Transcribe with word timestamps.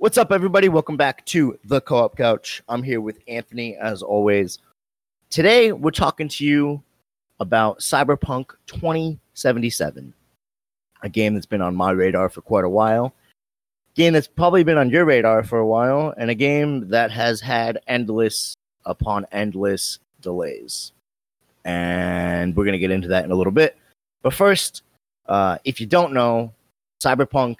What's 0.00 0.16
up, 0.16 0.32
everybody? 0.32 0.70
Welcome 0.70 0.96
back 0.96 1.26
to 1.26 1.58
the 1.62 1.82
Co 1.82 1.98
op 1.98 2.16
Couch. 2.16 2.62
I'm 2.70 2.82
here 2.82 3.02
with 3.02 3.18
Anthony, 3.28 3.76
as 3.76 4.02
always. 4.02 4.58
Today, 5.28 5.72
we're 5.72 5.90
talking 5.90 6.26
to 6.26 6.46
you 6.46 6.82
about 7.38 7.80
Cyberpunk 7.80 8.52
2077, 8.66 10.14
a 11.02 11.08
game 11.10 11.34
that's 11.34 11.44
been 11.44 11.60
on 11.60 11.76
my 11.76 11.90
radar 11.90 12.30
for 12.30 12.40
quite 12.40 12.64
a 12.64 12.68
while, 12.70 13.12
game 13.94 14.14
that's 14.14 14.26
probably 14.26 14.64
been 14.64 14.78
on 14.78 14.88
your 14.88 15.04
radar 15.04 15.44
for 15.44 15.58
a 15.58 15.66
while, 15.66 16.14
and 16.16 16.30
a 16.30 16.34
game 16.34 16.88
that 16.88 17.10
has 17.10 17.42
had 17.42 17.78
endless 17.86 18.56
upon 18.86 19.26
endless 19.32 19.98
delays. 20.22 20.92
And 21.66 22.56
we're 22.56 22.64
going 22.64 22.72
to 22.72 22.78
get 22.78 22.90
into 22.90 23.08
that 23.08 23.26
in 23.26 23.32
a 23.32 23.36
little 23.36 23.52
bit. 23.52 23.76
But 24.22 24.32
first, 24.32 24.82
uh, 25.26 25.58
if 25.66 25.78
you 25.78 25.86
don't 25.86 26.14
know, 26.14 26.54
Cyberpunk 27.04 27.58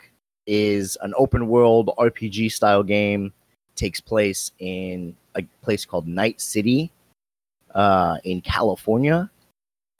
is 0.51 0.99
an 1.03 1.15
open 1.17 1.47
world 1.47 1.91
RPG 1.97 2.51
style 2.51 2.83
game. 2.83 3.33
Takes 3.77 4.01
place 4.01 4.51
in 4.59 5.17
a 5.37 5.45
place 5.63 5.85
called 5.85 6.09
Night 6.09 6.41
City 6.41 6.91
uh, 7.73 8.19
in 8.25 8.41
California, 8.41 9.31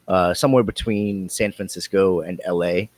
uh, 0.09 0.35
somewhere 0.35 0.65
between 0.65 1.29
San 1.29 1.53
Francisco 1.53 2.21
and 2.21 2.41
LA. 2.47 2.89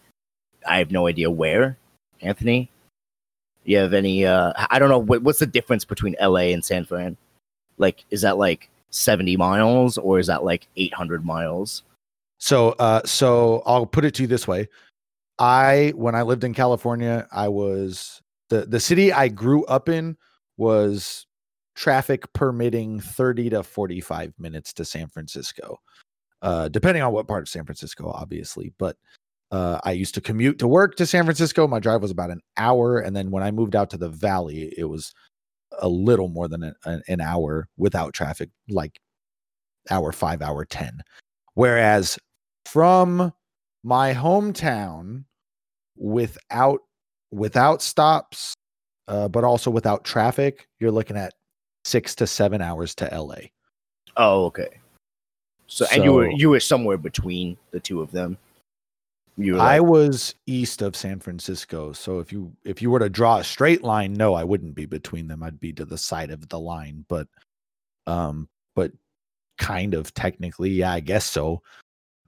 I 0.66 0.79
have 0.79 0.91
no 0.91 1.07
idea 1.07 1.30
where. 1.30 1.77
Anthony, 2.23 2.70
you 3.65 3.77
have 3.77 3.93
any? 3.93 4.24
Uh, 4.24 4.55
I 4.71 4.79
don't 4.79 4.88
know 4.88 4.98
what, 4.98 5.23
what's 5.23 5.41
the 5.41 5.46
difference 5.46 5.84
between 5.84 6.16
LA 6.21 6.52
and 6.55 6.65
San 6.65 6.87
Fran. 6.87 7.19
Like, 7.77 8.05
is 8.10 8.23
that 8.23 8.38
like 8.38 8.71
seventy 8.91 9.37
miles 9.37 9.98
or 9.98 10.19
is 10.19 10.29
that 10.29 10.43
like 10.43 10.69
eight 10.77 10.95
hundred 10.95 11.24
miles? 11.24 11.82
So, 12.38 12.71
uh, 12.79 13.02
so 13.05 13.62
I'll 13.66 13.87
put 13.87 14.05
it 14.07 14.15
to 14.15 14.23
you 14.23 14.29
this 14.29 14.48
way: 14.48 14.69
I, 15.39 15.93
when 15.97 16.15
I 16.15 16.23
lived 16.23 16.45
in 16.45 16.55
California, 16.55 17.27
I 17.33 17.49
was 17.49 18.21
the 18.51 18.67
the 18.67 18.81
city 18.81 19.13
I 19.13 19.29
grew 19.29 19.65
up 19.65 19.89
in 19.89 20.17
was 20.57 21.27
traffic 21.75 22.31
permitting 22.35 23.01
thirty 23.01 23.49
to 23.51 23.63
forty 23.63 24.01
five 24.01 24.35
minutes 24.39 24.73
to 24.74 24.85
San 24.85 25.09
Francisco, 25.09 25.79
uh, 26.43 26.69
depending 26.69 27.02
on 27.02 27.13
what 27.13 27.27
part 27.27 27.43
of 27.43 27.49
San 27.49 27.65
Francisco, 27.65 28.11
obviously. 28.11 28.73
But 28.79 28.97
uh, 29.51 29.80
I 29.85 29.93
used 29.93 30.15
to 30.15 30.21
commute 30.21 30.59
to 30.59 30.69
work 30.69 30.97
to 30.97 31.07
San 31.07 31.24
Francisco. 31.24 31.67
My 31.67 31.80
drive 31.80 32.02
was 32.02 32.11
about 32.11 32.30
an 32.30 32.41
hour, 32.57 32.99
and 32.99 33.17
then 33.17 33.30
when 33.30 33.43
I 33.43 33.51
moved 33.51 33.74
out 33.74 33.91
to 33.91 33.99
the 33.99 34.11
Valley, 34.11 34.73
it 34.77 34.85
was 34.85 35.13
a 35.79 35.89
little 35.89 36.29
more 36.29 36.49
than 36.49 36.74
an, 36.85 37.02
an 37.09 37.21
hour 37.21 37.69
without 37.79 38.13
traffic, 38.13 38.51
like 38.69 39.01
hour 39.91 40.13
five, 40.13 40.43
hour 40.43 40.65
ten. 40.65 41.01
Whereas 41.55 42.19
from 42.67 43.33
my 43.83 44.15
hometown 44.15 45.25
without 45.97 46.80
without 47.30 47.83
stops 47.83 48.55
uh, 49.09 49.29
but 49.29 49.45
also 49.45 49.71
without 49.71 50.05
traffic 50.05 50.66
you're 50.80 50.91
looking 50.91 51.16
at 51.16 51.35
six 51.85 52.15
to 52.15 52.27
seven 52.27 52.61
hours 52.63 52.95
to 52.95 53.09
la 53.13 53.37
Oh, 54.16 54.45
okay. 54.47 54.69
So, 55.66 55.87
and 55.93 56.05
you 56.05 56.13
were 56.13 56.30
you 56.30 56.51
were 56.51 56.61
somewhere 56.61 56.99
between 56.99 57.57
the 57.71 57.80
two 57.80 58.02
of 58.02 58.11
them. 58.11 58.37
You 59.39 59.55
were 59.55 59.61
i 59.61 59.80
was 59.80 60.35
east 60.46 60.83
of 60.83 60.95
san 60.95 61.19
francisco 61.19 61.95
so 61.95 62.19
if 62.19 62.30
you 62.30 62.52
if 62.65 62.83
you 62.83 62.91
were 62.91 62.99
to 62.99 63.09
draw 63.09 63.39
a 63.39 63.45
straight 63.45 63.83
line 63.83 64.12
no 64.12 64.34
i 64.34 64.44
wouldn't 64.44 64.75
be 64.75 64.84
between 64.84 65.27
them 65.27 65.43
i'd 65.43 65.59
be 65.59 65.72
to 65.72 65.87
the 65.87 65.97
side 65.97 66.31
of 66.31 66.47
the 66.50 66.61
line 66.61 67.06
but 67.09 67.27
um 68.06 68.47
but 68.77 68.93
kind 69.56 69.94
of 69.94 70.12
technically 70.12 70.69
yeah 70.69 70.93
i 70.93 71.00
guess 71.00 71.25
so 71.25 71.62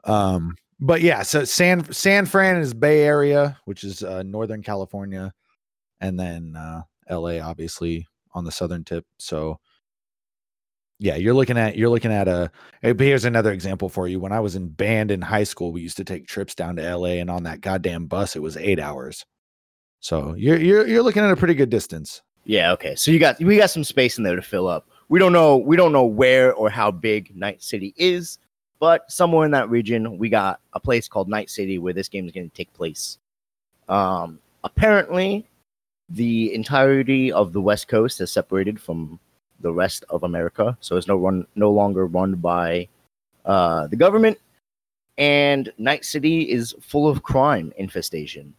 um 0.04 0.56
but 0.80 1.00
yeah, 1.02 1.22
so 1.22 1.44
San 1.44 1.92
San 1.92 2.26
Fran 2.26 2.56
is 2.56 2.74
Bay 2.74 3.02
Area, 3.02 3.58
which 3.64 3.84
is 3.84 4.02
uh, 4.02 4.22
Northern 4.22 4.62
California, 4.62 5.32
and 6.00 6.18
then 6.18 6.56
uh, 6.56 6.82
L.A. 7.08 7.40
obviously 7.40 8.06
on 8.32 8.44
the 8.44 8.52
southern 8.52 8.84
tip. 8.84 9.04
So 9.18 9.58
yeah, 10.98 11.16
you're 11.16 11.34
looking 11.34 11.58
at 11.58 11.76
you're 11.76 11.90
looking 11.90 12.12
at 12.12 12.28
a. 12.28 12.50
Here's 12.82 13.24
another 13.24 13.52
example 13.52 13.88
for 13.88 14.08
you. 14.08 14.20
When 14.20 14.32
I 14.32 14.40
was 14.40 14.56
in 14.56 14.68
band 14.68 15.10
in 15.10 15.20
high 15.20 15.44
school, 15.44 15.72
we 15.72 15.80
used 15.80 15.96
to 15.98 16.04
take 16.04 16.26
trips 16.26 16.54
down 16.54 16.76
to 16.76 16.84
L.A. 16.84 17.20
and 17.20 17.30
on 17.30 17.42
that 17.44 17.60
goddamn 17.60 18.06
bus, 18.06 18.36
it 18.36 18.42
was 18.42 18.56
eight 18.56 18.80
hours. 18.80 19.24
So 20.00 20.34
you're 20.34 20.58
you're 20.58 20.86
you're 20.86 21.02
looking 21.02 21.22
at 21.22 21.30
a 21.30 21.36
pretty 21.36 21.54
good 21.54 21.70
distance. 21.70 22.22
yeah, 22.44 22.72
okay. 22.72 22.94
So 22.94 23.10
you 23.10 23.18
got 23.18 23.38
we 23.40 23.56
got 23.56 23.70
some 23.70 23.84
space 23.84 24.18
in 24.18 24.24
there 24.24 24.36
to 24.36 24.42
fill 24.42 24.68
up. 24.68 24.88
We 25.08 25.18
don't 25.18 25.32
know 25.32 25.56
we 25.56 25.76
don't 25.76 25.92
know 25.92 26.04
where 26.04 26.54
or 26.54 26.70
how 26.70 26.90
big 26.90 27.34
Night 27.34 27.62
City 27.62 27.94
is, 27.96 28.38
but 28.84 29.10
somewhere 29.10 29.46
in 29.46 29.50
that 29.52 29.70
region, 29.70 30.18
we 30.18 30.28
got 30.28 30.60
a 30.74 30.78
place 30.78 31.08
called 31.08 31.26
Night 31.26 31.48
City 31.48 31.78
where 31.78 31.94
this 31.94 32.06
game 32.06 32.26
is 32.26 32.32
going 32.32 32.50
to 32.50 32.54
take 32.54 32.70
place. 32.74 33.16
Um, 33.88 34.38
apparently, 34.62 35.46
the 36.10 36.54
entirety 36.54 37.32
of 37.32 37.54
the 37.54 37.62
West 37.62 37.88
Coast 37.88 38.20
is 38.20 38.30
separated 38.30 38.78
from 38.78 39.18
the 39.60 39.72
rest 39.72 40.04
of 40.10 40.22
America, 40.22 40.76
so 40.82 40.98
it's 40.98 41.08
no 41.08 41.16
run 41.16 41.46
no 41.54 41.70
longer 41.70 42.04
run 42.04 42.34
by 42.34 42.86
uh, 43.46 43.86
the 43.86 43.96
government. 43.96 44.38
And 45.16 45.72
Night 45.78 46.04
City 46.04 46.42
is 46.42 46.74
full 46.82 47.08
of 47.08 47.22
crime 47.22 47.72
infestation. 47.78 48.52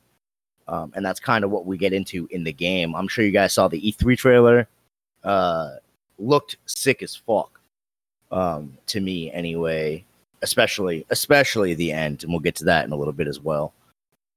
Um, 0.68 0.92
and 0.96 1.06
that's 1.06 1.20
kind 1.20 1.44
of 1.44 1.52
what 1.52 1.68
we 1.68 1.78
get 1.78 1.94
into 1.94 2.28
in 2.32 2.44
the 2.44 2.52
game. 2.52 2.96
I'm 2.96 3.08
sure 3.08 3.24
you 3.24 3.30
guys 3.32 3.54
saw 3.54 3.68
the 3.68 3.80
E3 3.80 4.18
trailer. 4.18 4.68
Uh, 5.24 5.76
looked 6.18 6.58
sick 6.66 7.04
as 7.04 7.16
fuck 7.16 7.62
um, 8.32 8.76
to 8.88 9.00
me, 9.00 9.32
anyway. 9.32 10.04
Especially, 10.42 11.06
especially 11.10 11.74
the 11.74 11.92
end, 11.92 12.24
and 12.24 12.32
we'll 12.32 12.40
get 12.40 12.56
to 12.56 12.66
that 12.66 12.86
in 12.86 12.92
a 12.92 12.96
little 12.96 13.14
bit 13.14 13.28
as 13.28 13.40
well. 13.40 13.74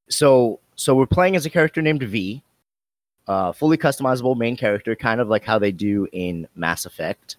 So, 0.08 0.60
so 0.74 0.94
we're 0.94 1.06
playing 1.06 1.36
as 1.36 1.44
a 1.44 1.50
character 1.50 1.82
named 1.82 2.02
V, 2.02 2.42
uh, 3.26 3.52
fully 3.52 3.76
customizable 3.76 4.36
main 4.36 4.56
character, 4.56 4.96
kind 4.96 5.20
of 5.20 5.28
like 5.28 5.44
how 5.44 5.58
they 5.58 5.72
do 5.72 6.08
in 6.12 6.48
Mass 6.54 6.86
Effect, 6.86 7.36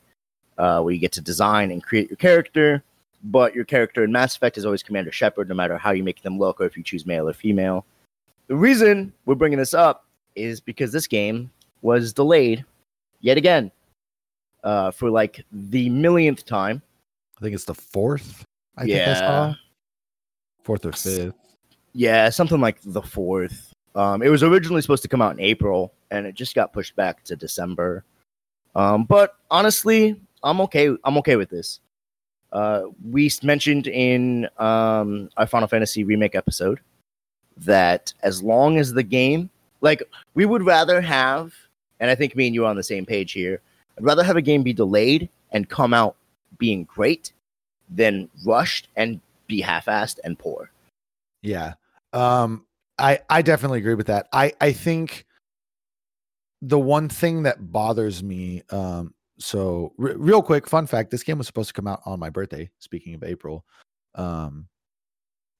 uh, 0.58 0.81
where 0.81 0.94
you 0.94 1.00
get 1.00 1.12
to 1.14 1.22
design 1.22 1.72
and 1.72 1.84
create 1.84 2.09
your 2.09 2.18
character. 2.18 2.84
But 3.24 3.53
your 3.53 3.66
character 3.66 4.03
in 4.03 4.12
Mass 4.12 4.36
Effect 4.36 4.58
is 4.58 4.66
always 4.66 4.84
Commander 4.84 5.12
Shepard, 5.12 5.50
no 5.50 5.56
matter 5.56 5.78
how 5.78 5.92
you 5.92 6.03
make 6.03 6.22
them 6.22 6.38
look 6.38 6.62
or 6.62 6.66
if 6.66 6.78
you 6.78 6.84
choose 6.84 7.06
male 7.06 7.28
or 7.28 7.34
female. 7.34 7.86
The 8.48 8.56
reason 8.56 9.12
we're 9.25 9.36
bringing 9.36 9.59
this 9.59 9.74
up 9.74 10.06
is 10.36 10.62
because 10.62 10.92
this 10.92 11.08
game 11.08 11.52
was 11.81 12.14
delayed 12.14 12.64
yet 13.19 13.38
again 13.38 13.72
uh, 14.64 14.92
for 14.92 15.09
like 15.09 15.46
the 15.52 15.90
millionth 15.90 16.46
time. 16.46 16.81
I 17.38 17.42
think 17.42 17.56
it's 17.56 17.66
the 17.66 17.75
fourth. 17.75 18.46
I 18.80 18.84
think 18.84 18.96
I 18.96 18.98
Yeah. 18.98 19.20
saw 19.20 19.56
fourth 20.64 20.86
or 20.86 20.92
fifth. 20.94 21.36
Yeah, 21.94 22.30
something 22.30 22.62
like 22.62 22.80
the 22.84 23.02
fourth. 23.02 23.74
Um, 23.96 24.22
it 24.22 24.30
was 24.30 24.42
originally 24.42 24.82
supposed 24.82 25.04
to 25.04 25.10
come 25.10 25.22
out 25.22 25.34
in 25.34 25.40
April, 25.40 25.94
and 26.12 26.26
it 26.26 26.34
just 26.34 26.56
got 26.56 26.72
pushed 26.74 26.96
back 26.96 27.24
to 27.26 27.36
December. 27.36 28.04
Um, 28.76 29.04
but 29.04 29.36
honestly, 29.52 30.20
I'm 30.44 30.62
okay. 30.62 30.96
I'm 31.04 31.18
okay 31.18 31.36
with 31.36 31.50
this. 31.50 31.82
Uh, 32.52 32.84
we 33.12 33.30
mentioned 33.44 33.88
in 33.88 34.48
um, 34.58 35.30
our 35.38 35.46
Final 35.46 35.68
Fantasy 35.68 36.04
remake 36.04 36.36
episode 36.36 36.80
that 37.58 38.14
as 38.24 38.42
long 38.42 38.78
as 38.78 38.94
the 38.94 39.04
game, 39.04 39.50
like, 39.82 40.02
we 40.34 40.46
would 40.46 40.64
rather 40.64 41.02
have, 41.02 41.54
and 42.00 42.10
I 42.10 42.16
think 42.16 42.36
me 42.36 42.48
and 42.48 42.56
you 42.56 42.66
are 42.66 42.70
on 42.70 42.76
the 42.76 42.84
same 42.84 43.06
page 43.06 43.34
here. 43.34 43.62
I'd 43.98 44.04
rather 44.04 44.24
have 44.24 44.38
a 44.38 44.42
game 44.42 44.64
be 44.64 44.74
delayed 44.74 45.30
and 45.52 45.68
come 45.70 45.94
out 45.94 46.16
being 46.58 46.86
great 46.86 47.34
than 47.90 48.30
rushed 48.46 48.88
and 48.96 49.20
be 49.48 49.62
half-assed 49.62 50.20
and 50.24 50.38
poor. 50.38 50.72
Yeah. 51.42 51.74
Um 52.14 52.66
I 52.98 53.20
I 53.30 53.42
definitely 53.42 53.80
agree 53.80 53.96
with 53.96 54.08
that. 54.08 54.28
I 54.34 54.54
I 54.62 54.72
think 54.72 55.26
the 56.62 56.80
one 56.80 57.10
thing 57.10 57.44
that 57.44 57.72
bothers 57.72 58.22
me 58.22 58.64
um 58.70 59.14
so 59.40 59.94
re- 59.98 60.16
real 60.16 60.42
quick 60.42 60.68
fun 60.68 60.86
fact 60.86 61.10
this 61.10 61.24
game 61.24 61.38
was 61.38 61.48
supposed 61.48 61.70
to 61.70 61.74
come 61.74 61.88
out 61.88 62.02
on 62.06 62.20
my 62.20 62.30
birthday 62.30 62.70
speaking 62.80 63.14
of 63.14 63.24
April. 63.24 63.66
Um 64.16 64.68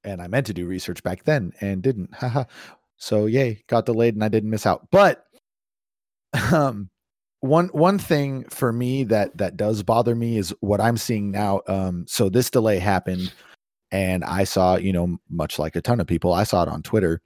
and 0.04 0.22
I 0.22 0.28
meant 0.28 0.46
to 0.48 0.54
do 0.54 0.66
research 0.66 1.04
back 1.04 1.24
then 1.26 1.52
and 1.60 1.82
didn't. 1.82 2.14
Haha. 2.14 2.46
so 2.98 3.26
yay, 3.26 3.64
got 3.68 3.86
delayed 3.86 4.14
and 4.14 4.24
I 4.24 4.30
didn't 4.30 4.50
miss 4.50 4.66
out. 4.66 4.88
But 4.92 5.26
um 6.54 6.90
one 7.42 7.68
one 7.70 7.98
thing 7.98 8.44
for 8.50 8.74
me 8.74 9.04
that 9.06 9.38
that 9.38 9.56
does 9.56 9.84
bother 9.84 10.16
me 10.16 10.38
is 10.38 10.54
what 10.60 10.82
I'm 10.82 10.98
seeing 10.98 11.32
now 11.32 11.62
um 11.68 12.06
so 12.08 12.30
this 12.30 12.50
delay 12.50 12.80
happened 12.80 13.34
and 13.92 14.24
I 14.24 14.44
saw, 14.44 14.76
you 14.76 14.94
know, 14.94 15.18
much 15.30 15.58
like 15.58 15.76
a 15.76 15.82
ton 15.82 16.00
of 16.00 16.08
people, 16.08 16.34
I 16.34 16.44
saw 16.44 16.64
it 16.64 16.70
on 16.70 16.84
Twitter 16.84 17.22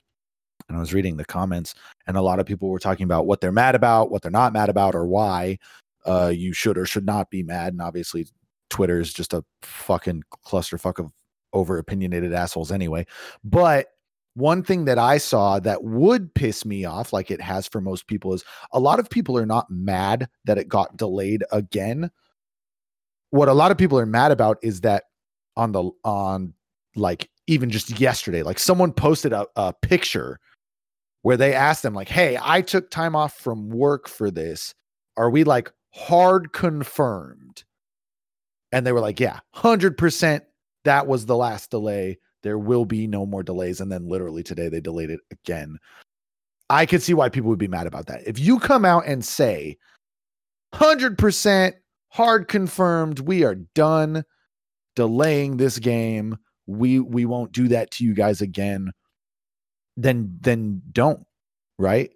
and 0.70 0.78
I 0.78 0.80
was 0.80 0.94
reading 0.94 1.18
the 1.18 1.26
comments, 1.26 1.76
and 2.08 2.16
a 2.16 2.22
lot 2.22 2.40
of 2.40 2.46
people 2.46 2.70
were 2.70 2.80
talking 2.80 3.04
about 3.04 3.26
what 3.26 3.42
they're 3.42 3.52
mad 3.52 3.76
about, 3.76 4.12
what 4.12 4.22
they're 4.22 4.32
not 4.32 4.54
mad 4.54 4.70
about, 4.70 4.96
or 4.96 5.06
why 5.06 5.58
uh, 6.06 6.32
you 6.34 6.54
should 6.54 6.78
or 6.78 6.86
should 6.86 7.06
not 7.06 7.30
be 7.30 7.44
mad. 7.44 7.74
And 7.74 7.82
obviously, 7.82 8.28
Twitter 8.70 9.00
is 9.00 9.14
just 9.14 9.34
a 9.34 9.44
fucking 9.62 10.24
clusterfuck 10.46 11.00
of 11.00 11.12
over 11.52 11.78
opinionated 11.78 12.34
assholes 12.34 12.72
anyway. 12.72 13.06
But 13.44 13.88
one 14.36 14.64
thing 14.64 14.86
that 14.86 14.98
I 14.98 15.18
saw 15.18 15.60
that 15.60 15.84
would 15.84 16.34
piss 16.34 16.66
me 16.66 16.86
off, 16.86 17.14
like 17.14 17.30
it 17.30 17.42
has 17.42 17.68
for 17.68 17.82
most 17.82 18.08
people, 18.08 18.34
is 18.34 18.44
a 18.72 18.80
lot 18.80 19.00
of 19.00 19.10
people 19.10 19.38
are 19.38 19.46
not 19.46 19.70
mad 19.70 20.28
that 20.46 20.58
it 20.58 20.68
got 20.68 20.98
delayed 20.98 21.44
again. 21.52 22.10
What 23.30 23.50
a 23.50 23.54
lot 23.54 23.72
of 23.72 23.78
people 23.78 24.00
are 24.00 24.06
mad 24.06 24.32
about 24.32 24.58
is 24.62 24.82
that 24.82 25.04
on 25.56 25.72
the 25.72 25.92
on 26.04 26.54
like 26.96 27.30
even 27.48 27.70
just 27.70 28.00
yesterday 28.00 28.42
like 28.42 28.58
someone 28.58 28.92
posted 28.92 29.34
a, 29.34 29.46
a 29.56 29.74
picture 29.74 30.40
where 31.22 31.38
they 31.38 31.54
asked 31.54 31.84
them 31.84 31.94
like, 31.94 32.10
"Hey, 32.10 32.38
I 32.42 32.62
took 32.62 32.90
time 32.90 33.16
off 33.16 33.38
from 33.38 33.70
work 33.70 34.08
for 34.08 34.30
this. 34.32 34.74
Are 35.16 35.30
we 35.30 35.44
like 35.44 35.72
hard 35.94 36.54
confirmed?" 36.54 37.64
And 38.72 38.86
they 38.86 38.92
were 38.92 39.00
like, 39.00 39.20
"Yeah, 39.20 39.40
100% 39.56 40.42
that 40.86 41.08
was 41.08 41.26
the 41.26 41.38
last 41.38 41.72
delay. 41.72 42.18
There 42.44 42.60
will 42.60 42.86
be 42.86 43.08
no 43.08 43.26
more 43.26 43.44
delays." 43.44 43.82
And 43.82 43.92
then 43.92 44.08
literally 44.08 44.44
today 44.44 44.70
they 44.70 44.82
delayed 44.82 45.10
it 45.10 45.22
again. 45.32 45.80
I 46.70 46.86
could 46.86 47.02
see 47.02 47.14
why 47.14 47.30
people 47.30 47.50
would 47.50 47.60
be 47.60 47.68
mad 47.68 47.88
about 47.88 48.08
that. 48.08 48.28
If 48.28 48.40
you 48.40 48.60
come 48.60 48.86
out 48.86 49.06
and 49.06 49.24
say 49.24 49.78
100% 50.74 51.74
hard 52.10 52.48
confirmed, 52.48 53.20
we 53.20 53.44
are 53.44 53.56
done 53.56 54.24
delaying 54.96 55.58
this 55.58 55.80
game. 55.80 56.38
We 56.68 57.00
we 57.00 57.26
won't 57.26 57.52
do 57.52 57.68
that 57.70 57.92
to 57.92 58.06
you 58.06 58.14
guys 58.14 58.42
again. 58.42 58.92
Then 59.98 60.38
then 60.42 60.82
don't, 60.92 61.26
right? 61.78 62.12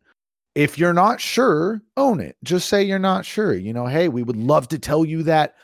If 0.55 0.77
you're 0.79 0.93
not 0.93 1.21
sure, 1.21 1.81
own 1.97 2.19
it. 2.19 2.35
Just 2.43 2.69
say 2.69 2.83
you're 2.83 2.97
not 2.97 3.25
sure. 3.25 3.53
You 3.53 3.73
know, 3.73 3.85
hey, 3.85 4.07
we 4.07 4.23
would 4.23 4.37
love 4.37 4.67
to 4.69 4.79
tell 4.79 5.05
you 5.05 5.21
that 5.23 5.55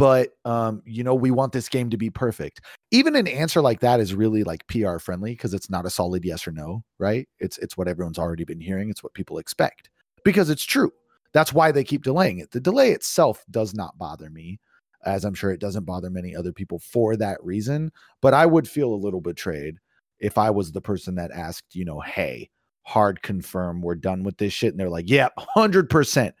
but 0.00 0.30
um, 0.46 0.82
you 0.86 1.04
know, 1.04 1.14
we 1.14 1.30
want 1.30 1.52
this 1.52 1.68
game 1.68 1.90
to 1.90 1.98
be 1.98 2.08
perfect. 2.08 2.62
Even 2.90 3.14
an 3.14 3.28
answer 3.28 3.60
like 3.60 3.80
that 3.80 4.00
is 4.00 4.14
really 4.14 4.44
like 4.44 4.66
PR 4.66 4.96
friendly 4.96 5.32
because 5.32 5.52
it's 5.52 5.68
not 5.68 5.84
a 5.84 5.90
solid 5.90 6.24
yes 6.24 6.48
or 6.48 6.52
no, 6.52 6.82
right? 6.98 7.28
It's 7.38 7.58
it's 7.58 7.76
what 7.76 7.86
everyone's 7.86 8.18
already 8.18 8.44
been 8.44 8.60
hearing. 8.60 8.88
It's 8.88 9.02
what 9.02 9.12
people 9.12 9.36
expect 9.36 9.90
because 10.24 10.48
it's 10.48 10.64
true. 10.64 10.90
That's 11.34 11.52
why 11.52 11.70
they 11.70 11.84
keep 11.84 12.02
delaying 12.02 12.38
it. 12.38 12.50
The 12.50 12.60
delay 12.60 12.92
itself 12.92 13.44
does 13.50 13.74
not 13.74 13.98
bother 13.98 14.30
me, 14.30 14.58
as 15.04 15.26
I'm 15.26 15.34
sure 15.34 15.50
it 15.50 15.60
doesn't 15.60 15.84
bother 15.84 16.08
many 16.08 16.34
other 16.34 16.52
people 16.52 16.78
for 16.78 17.14
that 17.16 17.36
reason. 17.44 17.92
But 18.22 18.32
I 18.32 18.46
would 18.46 18.66
feel 18.66 18.94
a 18.94 18.96
little 18.96 19.20
betrayed 19.20 19.76
if 20.18 20.38
I 20.38 20.48
was 20.48 20.72
the 20.72 20.80
person 20.80 21.14
that 21.16 21.30
asked, 21.30 21.74
you 21.74 21.84
know, 21.84 22.00
hey, 22.00 22.48
hard 22.84 23.20
confirm 23.20 23.82
we're 23.82 23.96
done 23.96 24.22
with 24.22 24.38
this 24.38 24.54
shit. 24.54 24.72
And 24.72 24.80
they're 24.80 24.88
like, 24.88 25.10
yep, 25.10 25.32
yeah, 25.36 25.44
100% 25.56 26.32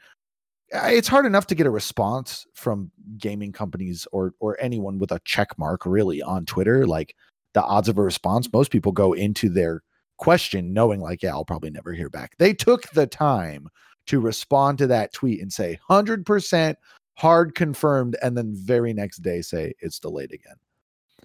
it's 0.72 1.08
hard 1.08 1.26
enough 1.26 1.46
to 1.48 1.54
get 1.54 1.66
a 1.66 1.70
response 1.70 2.46
from 2.54 2.90
gaming 3.18 3.52
companies 3.52 4.06
or 4.12 4.34
or 4.40 4.56
anyone 4.60 4.98
with 4.98 5.12
a 5.12 5.20
check 5.24 5.58
mark 5.58 5.84
really 5.84 6.22
on 6.22 6.46
Twitter. 6.46 6.86
Like 6.86 7.14
the 7.54 7.62
odds 7.62 7.88
of 7.88 7.98
a 7.98 8.02
response, 8.02 8.52
most 8.52 8.70
people 8.70 8.92
go 8.92 9.12
into 9.12 9.48
their 9.48 9.82
question 10.18 10.72
knowing 10.72 11.00
like, 11.00 11.22
yeah, 11.22 11.30
I'll 11.30 11.44
probably 11.44 11.70
never 11.70 11.92
hear 11.92 12.10
back. 12.10 12.36
They 12.38 12.52
took 12.52 12.88
the 12.90 13.06
time 13.06 13.68
to 14.06 14.20
respond 14.20 14.78
to 14.78 14.86
that 14.88 15.12
tweet 15.12 15.40
and 15.40 15.52
say 15.52 15.78
100% 15.88 16.74
hard 17.14 17.54
confirmed 17.54 18.16
and 18.22 18.36
then 18.36 18.54
very 18.54 18.92
next 18.92 19.18
day 19.18 19.42
say 19.42 19.74
it's 19.80 19.98
delayed 19.98 20.32
again. 20.32 20.56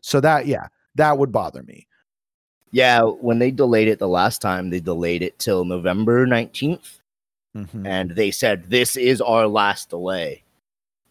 So 0.01 0.19
that 0.21 0.48
yeah, 0.48 0.68
that 0.95 1.18
would 1.18 1.31
bother 1.31 1.63
me. 1.63 1.88
Yeah, 2.71 3.01
when 3.01 3.39
they 3.39 3.51
delayed 3.51 3.88
it 3.88 4.00
the 4.00 4.07
last 4.07 4.41
time, 4.41 4.69
they 4.69 4.80
delayed 4.80 5.21
it 5.21 5.39
till 5.39 5.65
November 5.65 6.25
19th 6.25 7.00
mm-hmm. 7.55 7.87
and 7.87 8.11
they 8.11 8.31
said 8.31 8.69
this 8.69 8.97
is 8.97 9.21
our 9.21 9.47
last 9.47 9.89
delay. 9.89 10.43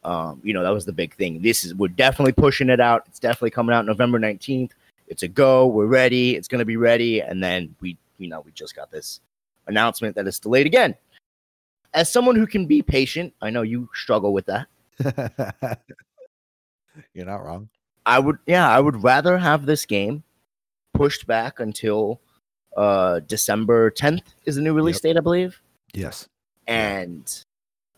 Um, 0.04 0.40
you 0.44 0.52
know, 0.52 0.62
that 0.62 0.70
was 0.70 0.84
the 0.84 0.92
big 0.92 1.14
thing. 1.14 1.40
This 1.40 1.64
is 1.64 1.74
we're 1.74 1.88
definitely 1.88 2.32
pushing 2.32 2.68
it 2.68 2.80
out. 2.80 3.04
It's 3.06 3.18
definitely 3.18 3.50
coming 3.50 3.74
out 3.74 3.86
November 3.86 4.18
19th. 4.18 4.72
It's 5.08 5.22
a 5.22 5.28
go. 5.28 5.66
We're 5.66 5.86
ready. 5.86 6.36
It's 6.36 6.48
gonna 6.48 6.64
be 6.64 6.76
ready. 6.76 7.20
And 7.20 7.42
then 7.42 7.74
we, 7.80 7.96
you 8.18 8.28
know, 8.28 8.40
we 8.40 8.52
just 8.52 8.76
got 8.76 8.90
this 8.90 9.20
announcement 9.66 10.14
that 10.16 10.26
it's 10.26 10.38
delayed 10.38 10.66
again. 10.66 10.94
As 11.94 12.12
someone 12.12 12.36
who 12.36 12.46
can 12.46 12.66
be 12.66 12.82
patient, 12.82 13.32
I 13.40 13.50
know 13.50 13.62
you 13.62 13.88
struggle 13.94 14.32
with 14.32 14.46
that. 14.46 14.66
You're 17.14 17.26
not 17.26 17.44
wrong. 17.44 17.68
I 18.06 18.18
would, 18.18 18.38
yeah, 18.46 18.68
I 18.68 18.80
would 18.80 19.02
rather 19.02 19.38
have 19.38 19.64
this 19.64 19.86
game 19.86 20.22
pushed 20.92 21.26
back 21.26 21.60
until 21.60 22.20
uh 22.76 23.20
December 23.20 23.90
10th 23.90 24.34
is 24.44 24.56
the 24.56 24.62
new 24.62 24.74
release 24.74 24.96
yep. 24.96 25.14
date, 25.14 25.16
I 25.16 25.20
believe. 25.20 25.62
Yes 25.94 26.28
and 26.66 27.44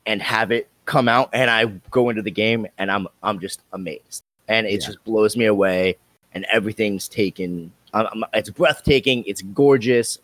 and 0.07 0.23
have 0.23 0.53
it 0.53 0.69
come 0.85 1.09
out 1.09 1.31
and 1.33 1.51
I 1.51 1.67
go 1.91 2.09
into 2.11 2.23
the 2.23 2.31
game 2.31 2.67
and 2.79 2.91
I'm 2.91 3.09
I'm 3.23 3.39
just 3.41 3.61
amazed. 3.73 4.23
And 4.49 4.67
it 4.67 4.81
yeah. 4.81 4.87
just 4.87 5.05
blows 5.05 5.37
me 5.37 5.47
away 5.47 5.97
and 6.33 6.47
everything's 6.51 7.09
taken 7.09 7.73
I'm, 7.93 8.25
it's 8.35 8.51
breathtaking, 8.51 9.25
it's 9.27 9.43
gorgeous. 9.43 10.19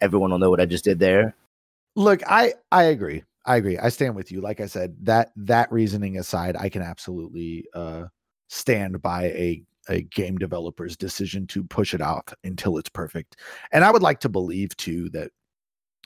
Everyone 0.00 0.30
will 0.30 0.38
know 0.38 0.50
what 0.50 0.60
I 0.60 0.66
just 0.66 0.84
did 0.84 0.98
there. 0.98 1.34
Look, 1.96 2.22
I 2.26 2.54
I 2.72 2.84
agree. 2.84 3.22
I 3.44 3.56
agree. 3.56 3.78
I 3.78 3.88
stand 3.88 4.14
with 4.14 4.30
you. 4.30 4.40
Like 4.40 4.60
I 4.60 4.66
said, 4.66 4.96
that 5.02 5.32
that 5.36 5.70
reasoning 5.72 6.18
aside, 6.18 6.56
I 6.56 6.68
can 6.68 6.82
absolutely 6.82 7.66
uh 7.74 8.06
stand 8.48 9.00
by 9.02 9.24
a 9.24 9.62
a 9.88 10.02
game 10.02 10.38
developer's 10.38 10.96
decision 10.96 11.46
to 11.48 11.64
push 11.64 11.94
it 11.94 12.00
out 12.00 12.32
until 12.44 12.78
it's 12.78 12.88
perfect. 12.88 13.36
And 13.72 13.84
I 13.84 13.90
would 13.90 14.02
like 14.02 14.20
to 14.20 14.28
believe 14.28 14.76
too 14.76 15.08
that 15.10 15.32